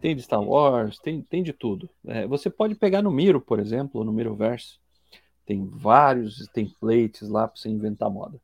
Tem 0.00 0.16
de 0.16 0.22
Star 0.22 0.42
Wars, 0.42 0.98
tem, 0.98 1.20
tem 1.20 1.42
de 1.42 1.52
tudo. 1.52 1.88
É, 2.06 2.26
você 2.26 2.48
pode 2.48 2.74
pegar 2.74 3.02
no 3.02 3.10
Miro, 3.10 3.40
por 3.40 3.58
exemplo, 3.58 4.02
no 4.02 4.12
Miroverse. 4.12 4.78
Tem 5.44 5.66
vários 5.66 6.46
templates 6.54 7.28
lá 7.28 7.46
para 7.46 7.60
você 7.60 7.68
inventar 7.68 8.08
moda. 8.08 8.40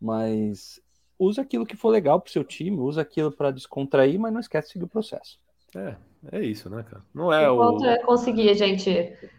Mas 0.00 0.80
usa 1.18 1.40
aquilo 1.42 1.64
que 1.64 1.76
for 1.76 1.88
legal 1.88 2.20
para 2.20 2.28
o 2.28 2.32
seu 2.32 2.44
time, 2.44 2.78
usa 2.78 3.00
aquilo 3.00 3.30
para 3.32 3.50
descontrair, 3.50 4.18
mas 4.18 4.32
não 4.32 4.40
esquece 4.40 4.68
de 4.68 4.72
seguir 4.74 4.84
o 4.84 4.88
processo. 4.88 5.38
É, 5.74 5.96
é 6.32 6.44
isso, 6.44 6.68
né, 6.68 6.82
cara? 6.82 7.02
Não 7.14 7.32
é 7.32 7.50
o. 7.50 7.56
o... 7.56 7.84
é 7.86 7.98
conseguir 7.98 8.50
a 8.50 8.54
gente. 8.54 8.90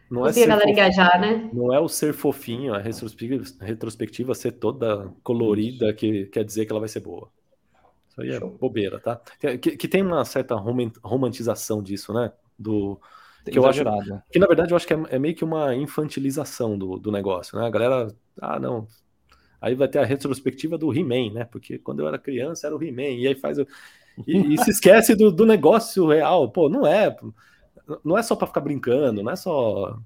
Não 0.09 0.21
é 0.21 0.29
conseguir 0.29 0.41
é 0.41 0.45
a 0.45 0.47
galera 0.47 0.69
fofinho. 0.69 0.71
engajar, 0.71 1.21
né? 1.21 1.49
Não 1.53 1.73
é 1.73 1.79
o 1.79 1.87
ser 1.87 2.13
fofinho, 2.13 2.73
a 2.73 2.79
retrospectiva, 2.79 3.43
retrospectiva 3.61 4.33
ser 4.33 4.53
toda 4.53 5.13
colorida 5.21 5.93
que 5.93 6.25
quer 6.27 6.43
dizer 6.43 6.65
que 6.65 6.71
ela 6.71 6.79
vai 6.79 6.89
ser 6.89 7.01
boa. 7.01 7.29
Isso 8.13 8.21
aí 8.21 8.29
é 8.29 8.39
Show. 8.39 8.55
bobeira, 8.59 8.99
tá? 8.99 9.19
Que, 9.39 9.57
que, 9.57 9.87
tem 9.87 10.03
uma 10.03 10.23
certa 10.23 10.55
romantização 10.55 11.81
disso, 11.81 12.13
né? 12.13 12.31
Do. 12.57 13.01
que 13.43 13.57
eu 13.57 13.65
acho 13.65 13.83
que 14.31 14.37
na 14.37 14.45
verdade 14.45 14.71
eu 14.71 14.77
acho 14.77 14.85
que 14.85 14.93
é, 14.93 15.03
é, 15.09 15.19
meio 15.19 15.33
que 15.33 15.43
uma 15.43 15.75
infantilização 15.75 16.77
do, 16.77 16.99
do 16.99 17.11
negócio, 17.11 17.57
né? 17.57 17.65
A 17.65 17.69
galera, 17.71 18.07
ah, 18.39 18.59
não, 18.59 18.87
aí 19.59 19.73
vai 19.73 19.87
ter 19.87 19.97
a 19.97 20.05
retrospectiva 20.05 20.77
do 20.77 20.93
He-Man, 20.93 21.33
né? 21.33 21.45
Porque 21.45 21.79
quando 21.79 22.01
eu 22.01 22.07
era 22.07 22.19
criança 22.19 22.67
era 22.67 22.75
o 22.75 22.83
He-Man, 22.83 23.17
e 23.17 23.27
aí 23.27 23.35
faz 23.35 23.57
o... 23.57 23.65
e, 24.27 24.53
e, 24.53 24.57
se 24.59 24.69
esquece 24.69 25.15
do, 25.15 25.31
do 25.31 25.45
negócio 25.45 26.07
real. 26.07 26.51
Pô, 26.51 26.69
não 26.69 26.85
é, 26.85 27.15
não 28.05 28.15
é 28.15 28.21
só 28.21 28.35
para 28.35 28.45
ficar 28.45 28.61
brincando, 28.61 29.23
não 29.23 29.31
é 29.31 29.35
só. 29.35 29.97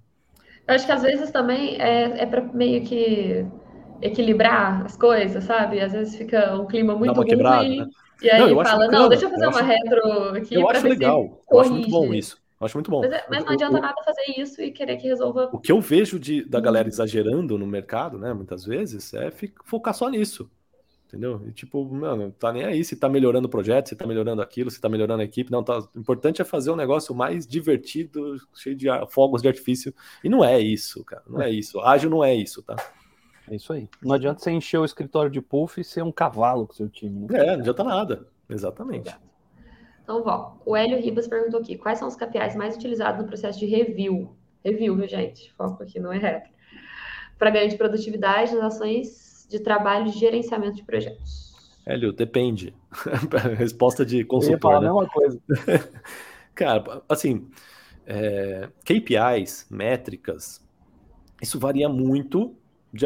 Eu 0.66 0.76
acho 0.76 0.86
que 0.86 0.92
às 0.94 1.02
vezes 1.02 1.30
também 1.30 1.76
é, 1.82 2.24
é 2.24 2.26
para 2.26 2.42
meio 2.54 2.82
que 2.86 3.46
equilibrar 4.02 4.86
as 4.86 4.98
coisas, 4.98 5.44
sabe? 5.44 5.80
Às 5.80 5.94
vezes 5.94 6.16
fica 6.16 6.56
um 6.56 6.66
clima 6.66 6.96
muito 6.96 7.14
ruim. 7.14 7.28
Quebrada, 7.28 7.68
né? 7.68 7.88
E 8.22 8.30
aí 8.30 8.54
não, 8.54 8.64
fala, 8.64 8.88
não, 8.88 9.10
deixa 9.10 9.26
eu 9.26 9.30
fazer 9.30 9.46
eu 9.46 9.50
uma 9.50 9.60
acho, 9.60 9.68
retro 9.68 10.30
aqui. 10.36 10.56
Eu 10.56 10.70
acho 10.70 10.88
legal, 10.88 11.42
eu 11.52 11.60
acho 11.60 11.72
muito 11.72 11.90
bom 11.90 12.14
isso. 12.14 12.38
Eu 12.60 12.66
acho 12.66 12.76
muito 12.76 12.90
bom. 12.90 13.02
Mas, 13.02 13.12
é, 13.12 13.26
mas 13.30 13.46
não 13.46 13.52
adianta 13.52 13.80
nada 13.80 14.04
fazer 14.04 14.40
isso 14.40 14.62
e 14.62 14.72
querer 14.72 14.98
que 14.98 15.08
resolva. 15.08 15.50
O 15.54 15.60
que 15.60 15.72
eu 15.72 15.80
vejo 15.80 16.20
de, 16.20 16.44
da 16.44 16.60
galera 16.60 16.88
exagerando 16.88 17.58
no 17.58 17.68
mercado, 17.68 18.18
né, 18.18 18.34
muitas 18.34 18.66
vezes, 18.66 19.14
é 19.14 19.32
focar 19.64 19.94
só 19.94 20.10
nisso. 20.10 20.50
Entendeu? 21.08 21.42
E 21.48 21.54
tipo, 21.54 21.86
mano, 21.86 22.34
tá 22.38 22.52
nem 22.52 22.66
aí 22.66 22.84
se 22.84 22.98
tá 22.98 23.08
melhorando 23.08 23.48
o 23.48 23.50
projeto, 23.50 23.88
se 23.88 23.96
tá 23.96 24.06
melhorando 24.06 24.42
aquilo, 24.42 24.70
se 24.70 24.82
tá 24.82 24.90
melhorando 24.90 25.22
a 25.22 25.26
equipe. 25.26 25.50
Não, 25.50 25.64
tá. 25.64 25.80
O 25.80 26.00
importante 26.00 26.42
é 26.42 26.46
fazer 26.46 26.70
um 26.70 26.76
negócio 26.76 27.16
mais 27.16 27.48
divertido, 27.48 28.36
cheio 28.54 28.76
de 28.76 28.88
fogos 29.10 29.42
de 29.42 29.48
artifício. 29.48 29.94
E 30.22 30.28
não 30.28 30.44
é 30.44 30.60
isso, 30.60 31.06
cara. 31.06 31.24
Não 31.26 31.42
é 31.42 31.50
isso. 31.50 31.80
Ágil 31.80 32.10
não 32.10 32.26
é 32.26 32.36
isso, 32.36 32.62
tá? 32.62 32.76
É 33.50 33.56
isso 33.56 33.72
aí. 33.72 33.90
Não 34.02 34.14
adianta 34.14 34.40
você 34.40 34.52
encher 34.52 34.78
o 34.78 34.86
escritório 34.86 35.32
de 35.32 35.42
puff 35.42 35.80
e 35.80 35.84
ser 35.84 36.04
um 36.04 36.12
cavalo 36.12 36.68
com 36.68 36.74
seu 36.74 36.90
time. 36.90 37.28
Né? 37.28 37.40
É, 37.40 37.46
não 37.54 37.62
adianta 37.62 37.84
nada. 37.84 38.28
Exatamente. 38.50 39.16
Então, 40.04 40.24
ó, 40.26 40.54
o 40.66 40.76
Hélio 40.76 41.00
Ribas 41.02 41.28
perguntou 41.28 41.60
aqui: 41.60 41.78
quais 41.78 42.00
são 42.00 42.08
os 42.08 42.16
KPIs 42.16 42.56
mais 42.56 42.76
utilizados 42.76 43.22
no 43.22 43.28
processo 43.28 43.60
de 43.60 43.66
review? 43.66 44.36
Review, 44.64 44.96
viu, 44.96 45.08
gente? 45.08 45.54
Foco 45.54 45.84
aqui, 45.84 46.00
não 46.00 46.12
é 46.12 46.18
rap. 46.18 46.50
Para 47.38 47.50
ganho 47.50 47.70
de 47.70 47.78
produtividade 47.78 48.54
nas 48.56 48.76
ações 48.76 49.48
de 49.50 49.60
trabalho 49.60 50.12
de 50.12 50.18
gerenciamento 50.18 50.76
de 50.76 50.84
projetos. 50.84 51.56
Hélio, 51.86 52.12
depende. 52.12 52.74
Resposta 53.58 54.06
de 54.06 54.26
consultor. 54.26 54.52
Eu 54.52 54.56
ia 54.56 54.60
falar 54.60 54.82
né? 54.82 54.90
a 54.90 54.94
mesma 54.94 55.10
coisa. 55.10 55.42
Cara, 56.54 57.02
assim, 57.08 57.48
é, 58.06 58.70
KPIs, 58.84 59.68
métricas, 59.70 60.62
isso 61.42 61.60
varia 61.60 61.88
muito 61.88 62.56
de, 62.98 63.06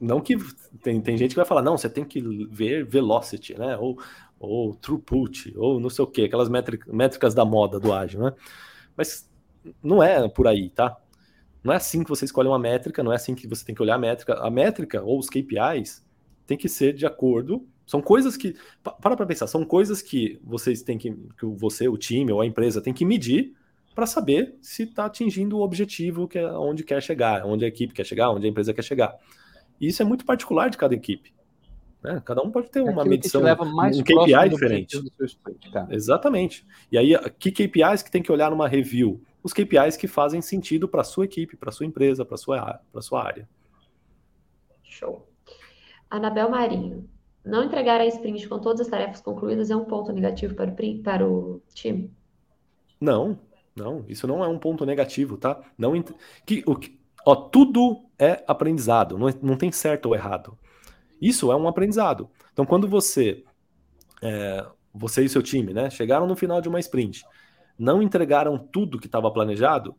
não 0.00 0.20
que 0.20 0.36
tem, 0.82 1.00
tem 1.00 1.16
gente 1.16 1.30
que 1.30 1.36
vai 1.36 1.44
falar, 1.44 1.62
não, 1.62 1.76
você 1.76 1.88
tem 1.88 2.04
que 2.04 2.20
ver 2.50 2.84
velocity, 2.84 3.56
né? 3.58 3.76
Ou, 3.76 3.98
ou 4.38 4.74
throughput, 4.74 5.54
ou 5.56 5.78
não 5.78 5.90
sei 5.90 6.04
o 6.04 6.08
que, 6.08 6.24
aquelas 6.24 6.48
métricas, 6.48 6.92
métricas 6.92 7.34
da 7.34 7.44
moda 7.44 7.78
do 7.78 7.92
ágil, 7.92 8.20
né? 8.20 8.32
Mas 8.96 9.30
não 9.82 10.02
é 10.02 10.28
por 10.28 10.46
aí, 10.48 10.70
tá? 10.70 10.96
Não 11.62 11.72
é 11.72 11.76
assim 11.76 12.02
que 12.02 12.08
você 12.08 12.24
escolhe 12.24 12.48
uma 12.48 12.58
métrica, 12.58 13.02
não 13.02 13.12
é 13.12 13.16
assim 13.16 13.34
que 13.34 13.46
você 13.46 13.64
tem 13.64 13.74
que 13.74 13.82
olhar 13.82 13.96
a 13.96 13.98
métrica. 13.98 14.34
A 14.34 14.50
métrica 14.50 15.02
ou 15.02 15.18
os 15.18 15.28
KPIs 15.28 16.04
tem 16.46 16.56
que 16.56 16.68
ser 16.68 16.94
de 16.94 17.04
acordo. 17.04 17.66
São 17.86 18.00
coisas 18.00 18.36
que. 18.36 18.56
Para 18.82 19.16
para 19.16 19.26
pensar, 19.26 19.46
são 19.46 19.64
coisas 19.64 20.00
que 20.00 20.40
vocês 20.42 20.82
têm 20.82 20.96
que. 20.96 21.12
que 21.38 21.44
você, 21.44 21.86
o 21.86 21.98
time 21.98 22.32
ou 22.32 22.40
a 22.40 22.46
empresa 22.46 22.80
tem 22.80 22.94
que 22.94 23.04
medir 23.04 23.54
para 24.00 24.06
saber 24.06 24.56
se 24.62 24.84
está 24.84 25.04
atingindo 25.04 25.58
o 25.58 25.60
objetivo 25.60 26.26
que 26.26 26.38
é 26.38 26.50
onde 26.52 26.82
quer 26.82 27.02
chegar, 27.02 27.44
onde 27.44 27.66
a 27.66 27.68
equipe 27.68 27.92
quer 27.92 28.06
chegar, 28.06 28.30
onde 28.30 28.46
a 28.46 28.48
empresa 28.48 28.72
quer 28.72 28.80
chegar. 28.80 29.14
E 29.78 29.88
isso 29.88 30.00
é 30.00 30.06
muito 30.06 30.24
particular 30.24 30.70
de 30.70 30.78
cada 30.78 30.94
equipe. 30.94 31.34
Né? 32.02 32.22
Cada 32.24 32.40
um 32.40 32.50
pode 32.50 32.70
ter 32.70 32.80
uma 32.80 33.04
medição, 33.04 33.42
um 33.42 34.02
KPI 34.02 34.48
diferente. 34.48 34.96
Sprint, 35.20 35.70
Exatamente. 35.90 36.66
E 36.90 36.96
aí, 36.96 37.14
que 37.38 37.52
KPIs 37.52 38.02
que 38.02 38.10
tem 38.10 38.22
que 38.22 38.32
olhar 38.32 38.50
numa 38.50 38.66
review? 38.66 39.20
Os 39.42 39.52
KPIs 39.52 39.98
que 39.98 40.08
fazem 40.08 40.40
sentido 40.40 40.88
para 40.88 41.02
a 41.02 41.04
sua 41.04 41.26
equipe, 41.26 41.54
para 41.54 41.68
a 41.68 41.72
sua 41.72 41.84
empresa, 41.84 42.24
para 42.24 42.36
a 42.36 42.38
sua, 42.38 42.80
sua 43.02 43.22
área. 43.22 43.46
Show. 44.82 45.28
Anabel 46.08 46.48
Marinho. 46.48 47.06
Não 47.44 47.64
entregar 47.64 48.00
a 48.00 48.06
sprint 48.06 48.48
com 48.48 48.58
todas 48.58 48.80
as 48.80 48.88
tarefas 48.88 49.20
concluídas 49.20 49.70
é 49.70 49.76
um 49.76 49.84
ponto 49.84 50.10
negativo 50.10 50.54
para 50.54 50.70
o, 50.70 51.02
para 51.02 51.28
o 51.28 51.62
time? 51.74 52.10
Não, 52.98 53.38
não, 53.74 54.04
isso 54.08 54.26
não 54.26 54.44
é 54.44 54.48
um 54.48 54.58
ponto 54.58 54.84
negativo, 54.84 55.36
tá? 55.36 55.60
Não 55.78 55.92
que, 56.44 56.62
o, 56.66 56.76
ó, 57.24 57.34
tudo 57.34 58.04
é 58.18 58.44
aprendizado, 58.46 59.18
não, 59.18 59.28
é, 59.28 59.34
não 59.40 59.56
tem 59.56 59.70
certo 59.70 60.06
ou 60.06 60.14
errado. 60.14 60.58
Isso 61.20 61.52
é 61.52 61.56
um 61.56 61.68
aprendizado. 61.68 62.30
Então, 62.52 62.64
quando 62.64 62.88
você, 62.88 63.44
é, 64.22 64.66
você 64.92 65.24
e 65.24 65.28
seu 65.28 65.42
time, 65.42 65.72
né, 65.72 65.90
chegaram 65.90 66.26
no 66.26 66.36
final 66.36 66.60
de 66.60 66.68
uma 66.68 66.80
sprint, 66.80 67.24
não 67.78 68.02
entregaram 68.02 68.58
tudo 68.58 68.98
que 68.98 69.06
estava 69.06 69.30
planejado, 69.30 69.94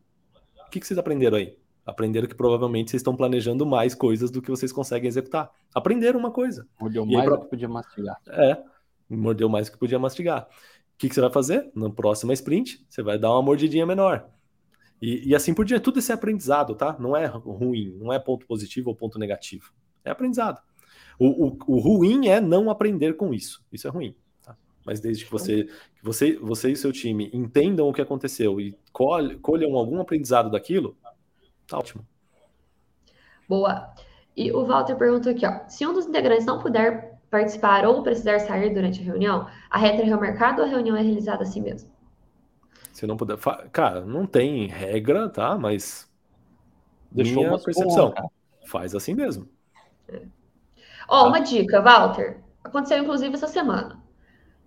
o 0.68 0.70
que, 0.70 0.80
que 0.80 0.88
vocês 0.88 0.98
aprenderam 0.98 1.38
aí? 1.38 1.58
Aprenderam 1.86 2.28
que 2.28 2.36
provavelmente 2.36 2.92
vocês 2.92 3.02
estão 3.02 3.16
planejando 3.16 3.66
mais 3.66 3.96
coisas 3.96 4.30
do 4.30 4.42
que 4.42 4.52
vocês 4.52 4.72
conseguem 4.72 5.08
executar. 5.08 5.50
Aprenderam 5.74 6.20
uma 6.20 6.32
coisa. 6.32 6.68
Olhou 6.80 7.06
mais 7.06 7.26
pra... 7.26 7.36
do 7.36 7.42
que 7.44 7.50
podia 7.50 7.68
mastigar. 7.68 8.18
É. 8.28 8.64
mordeu 9.10 9.50
mais 9.50 9.68
do 9.68 9.74
que 9.74 9.80
podia 9.80 9.98
mastigar. 9.98 10.48
Que, 11.02 11.10
que 11.10 11.16
você 11.16 11.22
vai 11.22 11.32
fazer? 11.32 11.72
Na 11.74 11.90
próxima 11.90 12.32
sprint, 12.32 12.86
você 12.88 13.02
vai 13.02 13.18
dar 13.18 13.32
uma 13.32 13.42
mordidinha 13.42 13.88
menor. 13.88 14.30
E, 15.02 15.30
e 15.30 15.36
assim 15.36 15.52
por 15.52 15.66
diante. 15.66 15.82
Tudo 15.82 15.98
isso 15.98 16.12
é 16.12 16.16
aprendizado, 16.16 16.76
tá? 16.76 16.96
Não 17.00 17.18
é 17.18 17.26
ruim, 17.26 17.98
não 17.98 18.14
é 18.14 18.20
ponto 18.20 18.46
positivo 18.46 18.92
ou 18.92 18.96
ponto 18.96 19.18
negativo. 19.18 19.74
É 20.06 20.12
aprendizado. 20.12 20.62
O, 21.18 21.48
o, 21.48 21.58
o 21.66 21.80
ruim 21.80 22.28
é 22.28 22.40
não 22.40 22.70
aprender 22.70 23.14
com 23.14 23.34
isso. 23.34 23.66
Isso 23.74 23.88
é 23.88 23.90
ruim. 23.90 24.16
Tá? 24.44 24.56
Mas 24.86 25.00
desde 25.00 25.26
que 25.26 25.32
você, 25.32 25.64
que 25.64 26.04
você, 26.04 26.36
você 26.36 26.72
e 26.72 26.76
seu 26.76 26.94
time 26.94 27.32
entendam 27.34 27.90
o 27.90 27.94
que 27.94 28.02
aconteceu 28.02 28.62
e 28.62 28.78
colham 28.94 29.76
algum 29.76 30.00
aprendizado 30.00 30.52
daquilo, 30.52 30.96
tá 31.66 31.80
ótimo. 31.80 32.06
Boa. 33.50 33.92
E 34.38 34.52
o 34.52 34.64
Walter 34.68 34.96
perguntou 34.96 35.32
aqui, 35.32 35.48
ó. 35.48 35.68
Se 35.68 35.84
um 35.84 35.94
dos 35.94 36.06
integrantes 36.06 36.46
não 36.46 36.60
puder 36.60 37.11
participar 37.32 37.86
ou 37.86 38.04
precisar 38.04 38.40
sair 38.40 38.74
durante 38.74 39.02
a 39.02 39.06
reunião, 39.06 39.48
a 39.70 39.78
reta 39.80 40.02
é 40.02 40.06
remarcada 40.06 40.62
ou 40.62 40.68
a 40.68 40.70
reunião 40.70 40.98
é 40.98 41.02
realizada 41.02 41.44
assim 41.44 41.62
mesmo? 41.62 41.90
Se 42.92 43.08
não 43.08 43.16
puder. 43.16 43.38
Cara, 43.72 44.02
não 44.02 44.26
tem 44.28 44.68
regra, 44.68 45.30
tá? 45.30 45.58
Mas. 45.58 46.12
Deixou 47.10 47.44
minha 47.44 47.58
percepção. 47.58 48.14
Faz 48.66 48.94
assim 48.94 49.14
mesmo. 49.14 49.48
É. 50.10 50.22
Ó, 51.08 51.28
uma 51.28 51.40
dica, 51.40 51.82
Walter. 51.82 52.42
Aconteceu 52.64 53.00
inclusive 53.00 53.34
essa 53.34 53.48
semana. 53.48 54.02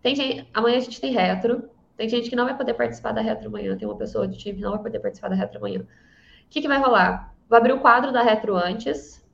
Tem 0.02 0.14
gente, 0.14 0.48
amanhã 0.52 0.78
a 0.78 0.80
gente 0.80 1.00
tem 1.00 1.12
retro. 1.12 1.70
Tem 1.96 2.08
gente 2.08 2.28
que 2.28 2.36
não 2.36 2.44
vai 2.44 2.56
poder 2.56 2.74
participar 2.74 3.12
da 3.12 3.20
retro 3.20 3.48
amanhã. 3.48 3.76
Tem 3.76 3.86
uma 3.86 3.96
pessoa 3.96 4.26
de 4.26 4.36
time 4.36 4.56
que 4.56 4.64
não 4.64 4.72
vai 4.72 4.82
poder 4.82 5.00
participar 5.00 5.28
da 5.28 5.36
retro 5.36 5.58
amanhã. 5.58 5.80
O 5.80 5.86
que, 6.50 6.60
que 6.60 6.68
vai 6.68 6.78
rolar? 6.78 7.34
Vou 7.48 7.56
abrir 7.56 7.72
o 7.72 7.80
quadro 7.80 8.12
da 8.12 8.22
retro 8.22 8.56
antes. 8.56 9.24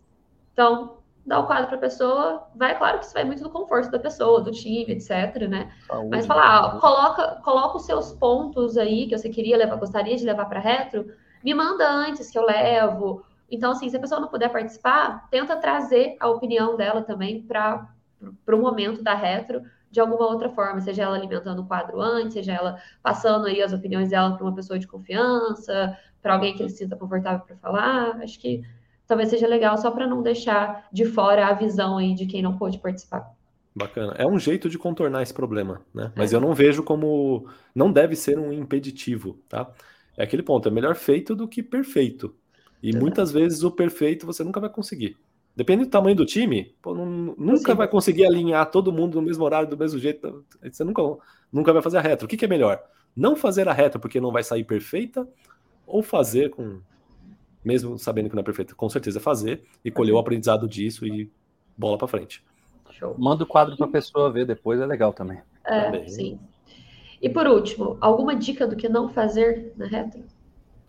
Então, 0.53 1.00
dá 1.27 1.39
o 1.39 1.47
quadro 1.47 1.67
para 1.67 1.77
a 1.77 1.81
pessoa. 1.81 2.47
Vai, 2.55 2.77
claro 2.77 2.99
que 2.99 3.05
isso 3.05 3.15
vai 3.15 3.25
muito 3.25 3.43
do 3.43 3.51
conforto 3.51 3.91
da 3.91 3.99
pessoa, 3.99 4.41
do 4.41 4.51
time, 4.51 4.93
etc, 4.93 5.49
né? 5.49 5.73
Saúde, 5.87 6.09
Mas 6.11 6.27
falar, 6.27 6.77
ó, 6.77 6.81
coloca, 6.81 7.41
coloca 7.43 7.77
os 7.77 7.87
seus 7.87 8.13
pontos 8.13 8.77
aí 8.77 9.07
que 9.07 9.17
você 9.17 9.29
queria 9.29 9.57
levar, 9.57 9.77
gostaria 9.77 10.17
de 10.17 10.25
levar 10.25 10.47
para 10.47 10.61
retro. 10.61 11.13
Me 11.45 11.55
manda 11.55 11.89
antes 11.91 12.31
que 12.31 12.39
eu 12.39 12.45
levo 12.45 13.25
então, 13.51 13.73
assim, 13.73 13.89
se 13.89 13.97
a 13.97 14.01
pessoa 14.01 14.21
não 14.21 14.29
puder 14.29 14.49
participar, 14.51 15.29
tenta 15.29 15.57
trazer 15.57 16.17
a 16.21 16.29
opinião 16.29 16.77
dela 16.77 17.03
também 17.03 17.43
para 17.43 17.89
o 18.21 18.57
momento 18.57 19.03
da 19.03 19.15
retro 19.15 19.63
de 19.91 19.99
alguma 19.99 20.25
outra 20.27 20.49
forma, 20.51 20.81
seja 20.81 21.03
ela 21.03 21.17
alimentando 21.17 21.63
o 21.63 21.67
quadro 21.67 22.01
antes, 22.01 22.35
seja 22.35 22.53
ela 22.53 22.81
passando 23.03 23.47
aí 23.47 23.61
as 23.61 23.73
opiniões 23.73 24.11
dela 24.11 24.37
para 24.37 24.45
uma 24.45 24.55
pessoa 24.55 24.79
de 24.79 24.87
confiança, 24.87 25.99
para 26.23 26.35
alguém 26.35 26.55
que 26.55 26.63
ele 26.63 26.71
se 26.71 26.77
sinta 26.77 26.95
confortável 26.95 27.45
para 27.45 27.57
falar. 27.57 28.21
Acho 28.23 28.39
que 28.39 28.63
talvez 29.11 29.29
seja 29.29 29.49
legal 29.49 29.77
só 29.77 29.91
para 29.91 30.07
não 30.07 30.23
deixar 30.23 30.87
de 30.93 31.05
fora 31.05 31.49
a 31.49 31.53
visão 31.53 31.99
aí 31.99 32.15
de 32.15 32.27
quem 32.27 32.41
não 32.41 32.57
pôde 32.57 32.79
participar. 32.79 33.29
Bacana. 33.75 34.15
É 34.17 34.25
um 34.25 34.39
jeito 34.39 34.71
de 34.71 34.79
contornar 34.79 35.21
esse 35.21 35.35
problema, 35.35 35.83
né? 35.93 36.13
Mas 36.15 36.33
é. 36.33 36.37
eu 36.37 36.41
não 36.41 36.55
vejo 36.55 36.85
como. 36.85 37.49
Não 37.75 37.91
deve 37.91 38.15
ser 38.15 38.39
um 38.39 38.53
impeditivo, 38.53 39.37
tá? 39.49 39.69
É 40.17 40.23
aquele 40.23 40.45
ponto, 40.45 40.69
é 40.69 40.71
melhor 40.71 40.95
feito 40.95 41.35
do 41.35 41.49
que 41.49 41.61
perfeito. 41.61 42.33
E 42.81 42.97
muitas 42.97 43.33
vezes 43.33 43.65
o 43.65 43.71
perfeito 43.71 44.27
você 44.27 44.45
nunca 44.45 44.61
vai 44.61 44.71
conseguir. 44.71 45.17
Depende 45.57 45.85
do 45.85 45.91
tamanho 45.91 46.15
do 46.15 46.25
time, 46.25 46.73
pô, 46.81 46.95
não, 46.95 47.05
nunca 47.37 47.73
Sim. 47.73 47.77
vai 47.77 47.89
conseguir 47.89 48.25
alinhar 48.25 48.71
todo 48.71 48.93
mundo 48.93 49.17
no 49.17 49.27
mesmo 49.27 49.45
horário, 49.45 49.69
do 49.69 49.77
mesmo 49.77 49.99
jeito. 49.99 50.45
Você 50.63 50.85
nunca, 50.85 51.03
nunca 51.53 51.73
vai 51.73 51.83
fazer 51.83 51.99
a 51.99 52.01
retro. 52.01 52.27
O 52.27 52.29
que, 52.29 52.37
que 52.37 52.45
é 52.45 52.49
melhor? 52.49 52.81
Não 53.15 53.35
fazer 53.35 53.69
a 53.69 53.73
retro 53.73 53.99
porque 53.99 54.21
não 54.21 54.31
vai 54.31 54.45
sair 54.45 54.63
perfeita, 54.63 55.27
ou 55.85 56.01
fazer 56.01 56.51
com. 56.51 56.81
Mesmo 57.65 57.99
sabendo 57.99 58.29
que 58.29 58.35
não 58.35 58.41
é 58.41 58.45
perfeita, 58.45 58.75
com 58.75 58.89
certeza 58.89 59.21
fazer 59.21 59.63
e 59.85 59.91
colher 59.91 60.13
o 60.13 60.19
aprendizado 60.19 60.67
disso 60.67 61.07
e 61.07 61.31
bola 61.77 61.99
para 61.99 62.09
frente. 62.09 62.43
Show. 62.91 63.15
Manda 63.19 63.45
o 63.45 63.47
quadro 63.47 63.77
para 63.77 63.87
a 63.87 63.91
pessoa 63.91 64.31
ver 64.31 64.47
depois, 64.47 64.81
é 64.81 64.87
legal 64.87 65.13
também. 65.13 65.41
É, 65.65 65.85
também. 65.85 66.09
sim. 66.09 66.39
E 67.21 67.29
por 67.29 67.47
último, 67.47 67.99
alguma 68.01 68.35
dica 68.35 68.67
do 68.67 68.77
que 68.77 68.89
não 68.89 69.09
fazer 69.09 69.73
na 69.77 69.87
retro? 69.87 70.23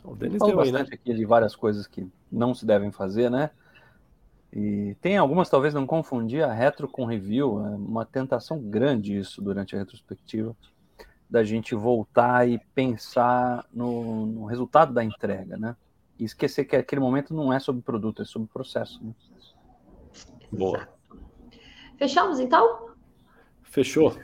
O 0.04 0.16
Denis 0.16 0.42
deu 0.42 0.60
aí, 0.60 0.72
né? 0.72 0.82
aqui 0.82 1.14
de 1.14 1.26
várias 1.26 1.56
coisas 1.56 1.86
que 1.86 2.08
não 2.32 2.56
se 2.56 2.66
devem 2.66 2.92
fazer, 2.92 3.30
né? 3.30 3.52
E 4.54 4.96
tem 5.00 5.18
algumas, 5.18 5.50
talvez 5.50 5.74
não 5.74 5.86
confundir 5.86 6.44
a 6.44 6.52
retro 6.52 6.88
com 6.88 7.06
review, 7.06 7.66
é 7.66 7.70
uma 7.70 8.06
tentação 8.06 8.60
grande 8.60 9.18
isso 9.18 9.42
durante 9.42 9.76
a 9.76 9.80
retrospectiva, 9.80 10.56
da 11.30 11.44
gente 11.44 11.74
voltar 11.74 12.48
e 12.50 12.60
pensar 12.76 13.66
no, 13.72 14.26
no 14.26 14.46
resultado 14.46 14.94
da 14.94 15.04
entrega, 15.04 15.56
né? 15.56 15.76
E 16.22 16.26
esquecer 16.26 16.66
que 16.66 16.76
aquele 16.76 17.02
momento 17.02 17.34
não 17.34 17.52
é 17.52 17.60
sobre 17.60 17.82
produto, 17.82 18.22
é 18.22 18.26
sobre 18.26 18.48
processo. 18.48 19.04
Né? 19.04 19.14
Boa. 20.52 20.88
Fechamos 21.98 22.40
então? 22.40 22.92
Fechou. 23.64 24.16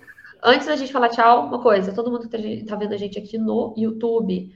Antes 0.43 0.67
da 0.67 0.75
gente 0.75 0.93
falar 0.93 1.09
tchau, 1.09 1.47
uma 1.47 1.61
coisa, 1.61 1.93
todo 1.93 2.11
mundo 2.11 2.29
que 2.29 2.65
tá 2.65 2.75
vendo 2.75 2.93
a 2.93 2.97
gente 2.97 3.17
aqui 3.17 3.37
no 3.37 3.73
YouTube, 3.75 4.53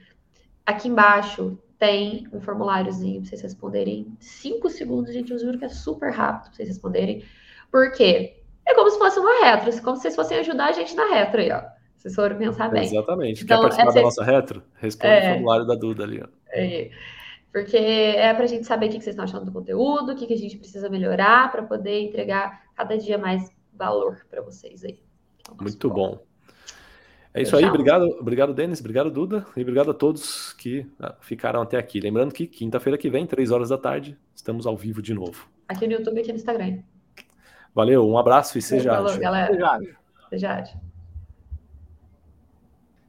Aqui 0.64 0.88
embaixo 0.88 1.58
tem 1.78 2.28
um 2.32 2.40
formuláriozinho 2.40 3.20
para 3.20 3.30
vocês 3.30 3.42
responderem. 3.42 4.06
Cinco 4.20 4.70
segundos, 4.70 5.12
gente, 5.12 5.32
eu 5.32 5.38
juro 5.38 5.58
que 5.58 5.64
é 5.64 5.68
super 5.68 6.12
rápido 6.12 6.44
para 6.44 6.54
vocês 6.54 6.68
responderem. 6.68 7.24
Por 7.70 7.90
quê? 7.92 8.40
É 8.66 8.74
como 8.74 8.88
se 8.90 8.98
fosse 8.98 9.18
uma 9.18 9.44
retro, 9.44 9.70
é 9.70 9.80
como 9.80 9.96
se 9.96 10.02
vocês 10.02 10.14
fossem 10.14 10.38
ajudar 10.38 10.66
a 10.66 10.72
gente 10.72 10.94
na 10.94 11.06
retro 11.06 11.40
aí, 11.40 11.50
ó. 11.50 11.60
Se 11.96 12.02
vocês 12.02 12.14
forem 12.14 12.38
pensar 12.38 12.70
bem. 12.70 12.84
Exatamente. 12.84 13.42
Então, 13.42 13.56
Quer 13.56 13.62
participar 13.62 13.90
é 13.90 13.94
da 13.94 14.02
nossa 14.02 14.24
retro? 14.24 14.62
Responde 14.74 15.14
é... 15.14 15.30
o 15.30 15.34
formulário 15.34 15.66
da 15.66 15.74
Duda 15.74 16.04
ali, 16.04 16.22
ó. 16.22 16.28
É. 16.50 16.90
Porque 17.52 17.76
é 17.76 18.32
para 18.32 18.44
a 18.44 18.48
gente 18.48 18.66
saber 18.66 18.86
o 18.86 18.88
que 18.88 18.94
vocês 18.94 19.08
estão 19.08 19.24
achando 19.24 19.44
do 19.44 19.52
conteúdo, 19.52 20.12
o 20.12 20.16
que 20.16 20.32
a 20.32 20.36
gente 20.36 20.56
precisa 20.56 20.88
melhorar 20.88 21.52
para 21.52 21.62
poder 21.62 22.00
entregar 22.00 22.62
cada 22.74 22.96
dia 22.96 23.18
mais 23.18 23.50
valor 23.72 24.24
para 24.30 24.40
vocês 24.40 24.82
aí. 24.84 24.98
Então, 25.40 25.56
Muito 25.60 25.90
bom. 25.90 26.18
É 27.34 27.42
isso 27.42 27.56
aí, 27.56 27.64
obrigado, 27.64 28.04
obrigado, 28.20 28.52
Denis, 28.52 28.80
obrigado, 28.80 29.10
Duda, 29.10 29.46
e 29.56 29.62
obrigado 29.62 29.90
a 29.90 29.94
todos 29.94 30.52
que 30.52 30.86
ah, 31.00 31.14
ficaram 31.20 31.62
até 31.62 31.78
aqui. 31.78 31.98
Lembrando 31.98 32.32
que 32.32 32.46
quinta-feira 32.46 32.98
que 32.98 33.08
vem, 33.08 33.26
três 33.26 33.50
horas 33.50 33.70
da 33.70 33.78
tarde, 33.78 34.18
estamos 34.34 34.66
ao 34.66 34.76
vivo 34.76 35.00
de 35.00 35.14
novo. 35.14 35.48
Aqui 35.66 35.86
no 35.86 35.94
YouTube 35.94 36.18
e 36.18 36.20
aqui 36.20 36.30
no 36.30 36.36
Instagram. 36.36 36.80
Valeu, 37.74 38.06
um 38.06 38.18
abraço 38.18 38.58
e 38.58 38.62
seja 38.62 38.94
Falou, 38.94 39.18
galera. 39.18 39.50
Seja. 40.28 40.56
seja. 40.64 40.91